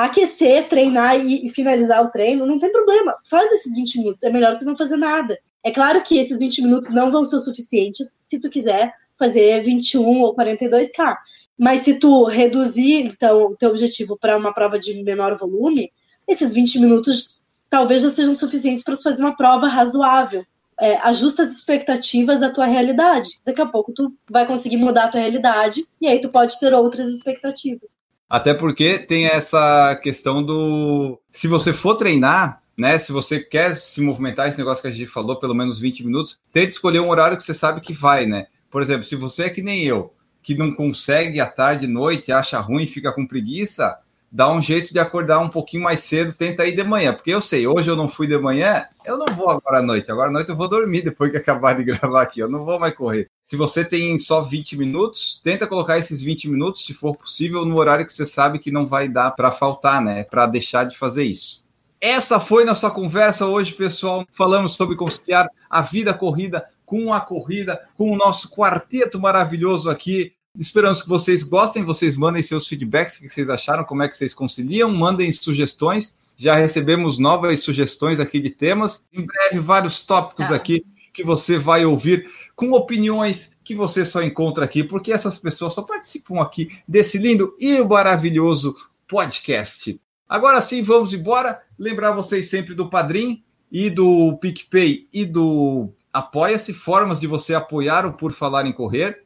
aquecer, 0.05 0.69
treinar 0.69 1.19
e, 1.19 1.47
e, 1.47 1.51
finalizar 1.51 2.05
o 2.05 2.11
treino, 2.11 2.47
não 2.47 2.59
tem 2.59 2.71
problema. 2.71 3.15
Faz 3.25 3.51
esses 3.53 3.75
20 3.75 3.99
minutos, 3.99 4.23
é 4.23 4.31
melhor 4.31 4.59
que 4.59 4.65
não 4.65 4.77
fazer 4.77 4.97
nada. 4.97 5.39
É 5.63 5.71
claro 5.71 6.03
que 6.03 6.19
esses 6.19 6.39
20 6.39 6.63
minutos 6.63 6.91
não 6.91 7.11
vão 7.11 7.25
ser 7.25 7.39
suficientes 7.41 8.17
se 8.19 8.39
tu 8.39 8.49
quiser 8.49 8.93
fazer 9.19 9.63
21 9.63 10.21
ou 10.21 10.35
42K. 10.35 11.17
Mas 11.59 11.83
se 11.83 11.99
tu 11.99 12.25
reduzir, 12.25 13.07
então, 13.07 13.49
o 13.49 13.57
teu 13.57 13.71
objetivo 13.71 14.17
para 14.17 14.37
uma 14.37 14.55
prova 14.55 14.79
de 14.79 15.03
menor 15.03 15.37
volume, 15.37 15.93
esses 16.27 16.55
20 16.55 16.81
minutos 16.81 17.47
talvez 17.69 18.03
já 18.03 18.11
sejam 18.11 18.35
suficientes 18.35 18.83
para 18.83 18.97
fazer 18.97 19.23
uma 19.23 19.37
prova 19.37 19.69
razoável. 19.69 20.45
É, 20.81 20.97
ajusta 21.03 21.43
as 21.43 21.51
expectativas 21.51 22.43
à 22.43 22.51
tua 22.51 22.65
realidade. 22.65 23.39
Daqui 23.45 23.61
a 23.61 23.67
pouco 23.67 23.93
tu 23.93 24.15
vai 24.31 24.47
conseguir 24.47 24.79
mudar 24.79 25.05
a 25.05 25.09
tua 25.09 25.21
realidade 25.21 25.87
e 26.01 26.09
aí 26.09 26.19
tu 26.19 26.31
pode 26.31 26.59
ter 26.59 26.73
outras 26.73 27.09
expectativas. 27.09 28.01
Até 28.31 28.55
porque 28.55 28.97
tem 28.97 29.27
essa 29.27 29.99
questão 30.01 30.41
do 30.41 31.21
se 31.33 31.49
você 31.49 31.73
for 31.73 31.97
treinar, 31.97 32.63
né, 32.79 32.97
se 32.97 33.11
você 33.11 33.41
quer 33.41 33.75
se 33.75 34.01
movimentar, 34.01 34.49
esse 34.49 34.57
negócio 34.57 34.81
que 34.81 34.89
a 34.89 34.93
gente 34.93 35.09
falou, 35.09 35.41
pelo 35.41 35.53
menos 35.55 35.81
20 35.81 36.07
minutos, 36.07 36.41
tente 36.53 36.71
escolher 36.71 37.01
um 37.01 37.11
horário 37.11 37.37
que 37.37 37.43
você 37.43 37.53
sabe 37.53 37.81
que 37.81 37.93
vai, 37.93 38.27
né? 38.27 38.47
Por 38.71 38.83
exemplo, 38.83 39.03
se 39.03 39.17
você 39.17 39.47
é 39.47 39.51
que 39.51 39.61
nem 39.61 39.85
eu, 39.85 40.15
que 40.45 40.55
não 40.55 40.73
consegue 40.73 41.41
à 41.41 41.47
tarde, 41.47 41.89
noite, 41.89 42.31
acha 42.31 42.61
ruim, 42.61 42.87
fica 42.87 43.13
com 43.13 43.27
preguiça, 43.27 43.99
dá 44.31 44.51
um 44.51 44.63
jeito 44.63 44.93
de 44.93 44.99
acordar 44.99 45.41
um 45.41 45.49
pouquinho 45.49 45.83
mais 45.83 46.01
cedo, 46.01 46.33
tenta 46.33 46.67
ir 46.67 46.77
de 46.77 46.85
manhã, 46.85 47.13
porque 47.13 47.31
eu 47.31 47.41
sei, 47.41 47.67
hoje 47.67 47.91
eu 47.91 47.97
não 47.97 48.07
fui 48.07 48.27
de 48.27 48.39
manhã, 48.39 48.87
eu 49.05 49.19
não 49.19 49.27
vou 49.35 49.51
agora 49.51 49.79
à 49.79 49.83
noite, 49.83 50.11
agora 50.11 50.29
à 50.29 50.33
noite 50.33 50.51
eu 50.51 50.57
vou 50.57 50.69
dormir 50.69 51.03
depois 51.03 51.31
que 51.31 51.37
acabar 51.37 51.75
de 51.75 51.83
gravar 51.85 52.23
aqui, 52.23 52.41
eu 52.41 52.49
não 52.49 52.65
vou 52.65 52.79
mais 52.79 52.95
correr. 52.95 53.29
Se 53.43 53.57
você 53.57 53.85
tem 53.85 54.17
só 54.19 54.41
20 54.41 54.77
minutos, 54.77 55.41
tenta 55.43 55.67
colocar 55.67 55.99
esses 55.99 56.23
20 56.23 56.49
minutos, 56.49 56.85
se 56.85 56.95
for 56.95 57.17
possível, 57.17 57.65
no 57.65 57.79
horário 57.79 58.07
que 58.07 58.13
você 58.13 58.25
sabe 58.25 58.59
que 58.59 58.71
não 58.71 58.87
vai 58.87 59.09
dar 59.09 59.33
para 59.33 59.51
faltar, 59.51 60.01
né, 60.01 60.23
para 60.23 60.47
deixar 60.47 60.85
de 60.85 60.97
fazer 60.97 61.25
isso. 61.25 61.65
Essa 62.01 62.41
foi 62.41 62.65
nossa 62.65 62.91
conversa 62.91 63.47
hoje, 63.47 63.75
pessoal. 63.75 64.25
Falamos 64.33 64.75
sobre 64.75 64.97
conciliar 64.97 65.47
a 65.69 65.83
vida 65.83 66.15
corrida 66.15 66.67
com 66.91 67.13
a 67.15 67.21
corrida, 67.21 67.87
com 67.97 68.11
o 68.11 68.17
nosso 68.17 68.51
quarteto 68.51 69.21
maravilhoso 69.21 69.89
aqui. 69.89 70.33
Esperamos 70.61 71.01
que 71.01 71.09
vocês 71.09 71.43
gostem, 71.43 71.83
vocês 71.83 72.19
mandem 72.19 72.43
seus 72.43 72.69
feedbacks, 72.69 73.17
o 73.17 73.23
que 73.23 73.31
vocês 73.31 73.49
acharam, 73.49 73.83
como 73.83 74.03
é 74.03 74.09
que 74.09 74.15
vocês 74.15 74.35
conciliam, 74.35 74.95
mandem 74.95 75.33
sugestões. 75.33 76.15
Já 76.37 76.55
recebemos 76.55 77.19
novas 77.19 77.61
sugestões 77.61 78.21
aqui 78.21 78.39
de 78.39 78.51
temas. 78.51 79.03
Em 79.11 79.25
breve, 79.25 79.59
vários 79.59 80.03
tópicos 80.05 80.53
ah. 80.53 80.57
aqui 80.57 80.85
que 81.15 81.25
você 81.25 81.57
vai 81.57 81.87
ouvir 81.87 82.31
com 82.55 82.73
opiniões 82.73 83.57
que 83.65 83.75
você 83.75 84.05
só 84.05 84.23
encontra 84.23 84.67
aqui, 84.67 84.85
porque 84.85 85.11
essas 85.11 85.39
pessoas 85.39 85.73
só 85.73 85.81
participam 85.81 86.43
aqui 86.43 86.79
desse 86.87 87.17
lindo 87.17 87.57
e 87.59 87.83
maravilhoso 87.83 88.77
podcast. 89.09 89.99
Agora 90.29 90.61
sim, 90.61 90.83
vamos 90.83 91.15
embora. 91.15 91.63
Lembrar 91.79 92.13
vocês 92.13 92.51
sempre 92.51 92.75
do 92.75 92.91
Padrim 92.91 93.43
e 93.73 93.89
do 93.89 94.37
PicPay 94.37 95.09
e 95.11 95.25
do 95.25 95.89
Apoia-se, 96.13 96.75
formas 96.75 97.19
de 97.19 97.27
você 97.27 97.55
apoiar 97.55 98.05
o 98.05 98.13
Por 98.13 98.33
Falar 98.33 98.67
em 98.67 98.75
Correr. 98.75 99.25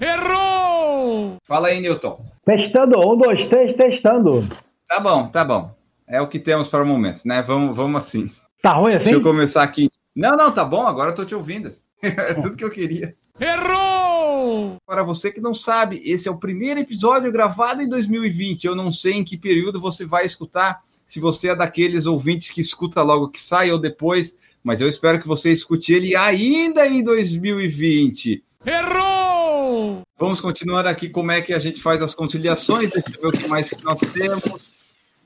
Errou! 0.00 1.38
Fala 1.44 1.66
aí, 1.66 1.80
Newton. 1.80 2.24
Testando, 2.44 3.00
um, 3.00 3.16
dois, 3.18 3.48
três, 3.48 3.76
testando. 3.76 4.48
Tá 4.86 5.00
bom, 5.00 5.28
tá 5.28 5.44
bom. 5.44 5.74
É 6.06 6.20
o 6.20 6.28
que 6.28 6.38
temos 6.38 6.68
para 6.68 6.84
o 6.84 6.86
momento, 6.86 7.22
né? 7.24 7.42
Vamos, 7.42 7.76
vamos 7.76 7.98
assim. 7.98 8.30
Tá 8.62 8.74
ruim 8.74 8.94
assim? 8.94 9.04
Deixa 9.04 9.18
eu 9.18 9.22
começar 9.22 9.64
aqui. 9.64 9.90
Não, 10.14 10.36
não, 10.36 10.52
tá 10.52 10.64
bom. 10.64 10.86
Agora 10.86 11.10
eu 11.10 11.16
tô 11.16 11.24
te 11.24 11.34
ouvindo. 11.34 11.74
É 12.00 12.34
tudo 12.34 12.56
que 12.56 12.62
eu 12.62 12.70
queria. 12.70 13.16
Errou! 13.40 14.76
Para 14.86 15.02
você 15.02 15.32
que 15.32 15.40
não 15.40 15.52
sabe, 15.52 16.00
esse 16.04 16.28
é 16.28 16.30
o 16.30 16.38
primeiro 16.38 16.78
episódio 16.78 17.32
gravado 17.32 17.82
em 17.82 17.88
2020. 17.88 18.64
Eu 18.64 18.76
não 18.76 18.92
sei 18.92 19.14
em 19.14 19.24
que 19.24 19.36
período 19.36 19.80
você 19.80 20.06
vai 20.06 20.24
escutar, 20.24 20.80
se 21.08 21.18
você 21.18 21.48
é 21.48 21.56
daqueles 21.56 22.04
ouvintes 22.06 22.50
que 22.50 22.60
escuta 22.60 23.02
logo 23.02 23.30
que 23.30 23.40
sai 23.40 23.72
ou 23.72 23.78
depois, 23.78 24.36
mas 24.62 24.80
eu 24.82 24.88
espero 24.88 25.18
que 25.20 25.26
você 25.26 25.50
escute 25.50 25.94
ele 25.94 26.14
ainda 26.14 26.86
em 26.86 27.02
2020. 27.02 28.44
Errou! 28.66 30.02
Vamos 30.18 30.40
continuar 30.40 30.86
aqui 30.86 31.08
como 31.08 31.32
é 31.32 31.40
que 31.40 31.54
a 31.54 31.58
gente 31.58 31.80
faz 31.80 32.02
as 32.02 32.14
conciliações, 32.14 32.90
deixa 32.90 33.08
eu 33.16 33.22
ver 33.22 33.28
o 33.28 33.32
que 33.40 33.48
mais 33.48 33.70
que 33.70 33.82
nós 33.82 34.00
temos. 34.00 34.74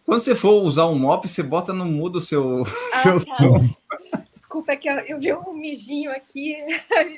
Quando 0.05 0.20
você 0.20 0.35
for 0.35 0.62
usar 0.62 0.87
um 0.87 0.99
mop, 0.99 1.26
você 1.28 1.43
bota 1.43 1.72
no 1.72 1.85
mudo 1.85 2.18
o 2.18 2.20
seu, 2.20 2.64
Ah, 2.93 3.03
seu 3.03 3.24
tá. 3.24 3.37
som. 3.39 3.68
Desculpa, 4.33 4.72
é 4.72 4.76
que 4.76 4.89
eu, 4.89 4.95
eu 4.99 5.18
vi 5.18 5.33
um 5.33 5.55
mijinho 5.55 6.11
aqui. 6.12 6.57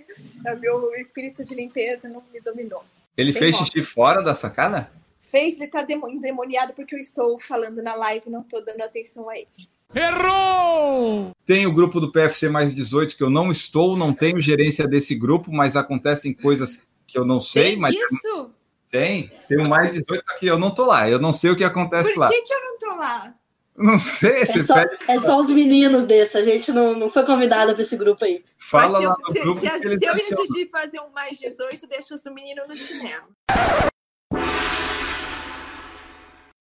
o 0.56 0.58
meu 0.60 0.94
espírito 0.94 1.44
de 1.44 1.54
limpeza 1.54 2.08
não 2.08 2.22
me 2.32 2.40
dominou. 2.40 2.82
Ele 3.16 3.32
Sem 3.32 3.42
fez 3.42 3.52
mop. 3.56 3.64
xixi 3.66 3.82
fora 3.82 4.22
da 4.22 4.34
sacada? 4.34 4.90
Fez, 5.34 5.56
ele 5.60 5.66
tá 5.66 5.82
demo- 5.82 6.08
endemoniado 6.08 6.72
porque 6.74 6.94
eu 6.94 6.98
estou 7.00 7.40
falando 7.40 7.82
na 7.82 7.96
live 7.96 8.22
e 8.28 8.30
não 8.30 8.42
estou 8.42 8.64
dando 8.64 8.80
atenção 8.82 9.28
a 9.28 9.36
ele. 9.36 9.48
Errou! 9.92 11.32
Tem 11.44 11.66
o 11.66 11.72
grupo 11.72 11.98
do 11.98 12.12
PFC 12.12 12.48
mais 12.48 12.72
18 12.72 13.16
que 13.16 13.22
eu 13.24 13.28
não 13.28 13.50
estou, 13.50 13.96
não 13.96 14.14
tenho 14.14 14.40
gerência 14.40 14.86
desse 14.86 15.12
grupo, 15.16 15.52
mas 15.52 15.74
acontecem 15.76 16.32
coisas 16.32 16.80
que 17.04 17.18
eu 17.18 17.24
não 17.24 17.40
sei, 17.40 17.70
Tem 17.72 17.76
mas 17.76 17.96
isso? 17.96 18.50
tem. 18.88 19.28
Tem 19.48 19.58
o 19.60 19.68
mais 19.68 19.92
18, 19.94 20.24
só 20.24 20.38
que 20.38 20.46
eu 20.46 20.56
não 20.56 20.72
tô 20.72 20.84
lá. 20.84 21.10
Eu 21.10 21.18
não 21.18 21.32
sei 21.32 21.50
o 21.50 21.56
que 21.56 21.64
acontece 21.64 22.14
Por 22.14 22.20
lá. 22.20 22.28
que, 22.28 22.40
que 22.42 22.54
eu 22.54 22.60
não 22.64 22.78
tô 22.78 22.86
lá? 22.94 23.34
Não 23.76 23.98
sei, 23.98 24.42
É 24.42 24.46
você 24.46 24.64
só, 24.64 24.72
pede, 24.74 24.98
é 25.08 25.18
só 25.18 25.40
os 25.40 25.48
meninos 25.48 26.04
desse. 26.04 26.38
A 26.38 26.42
gente 26.44 26.70
não, 26.70 26.94
não 26.96 27.10
foi 27.10 27.26
convidada 27.26 27.72
para 27.74 27.82
esse 27.82 27.96
grupo 27.96 28.24
aí. 28.24 28.44
fala 28.56 28.84
Mas 28.84 28.92
lá 28.92 29.02
eu, 29.02 29.10
no 29.10 29.32
se, 29.34 29.40
grupo 29.40 29.60
se, 29.62 29.98
se 29.98 30.04
eu 30.04 30.14
exigir 30.16 30.70
fazer 30.70 31.00
um 31.00 31.10
mais 31.10 31.36
18, 31.40 31.88
deixa 31.88 32.14
os 32.14 32.20
do 32.20 32.32
menino 32.32 32.62
no 32.68 32.76
chinelo. 32.76 33.24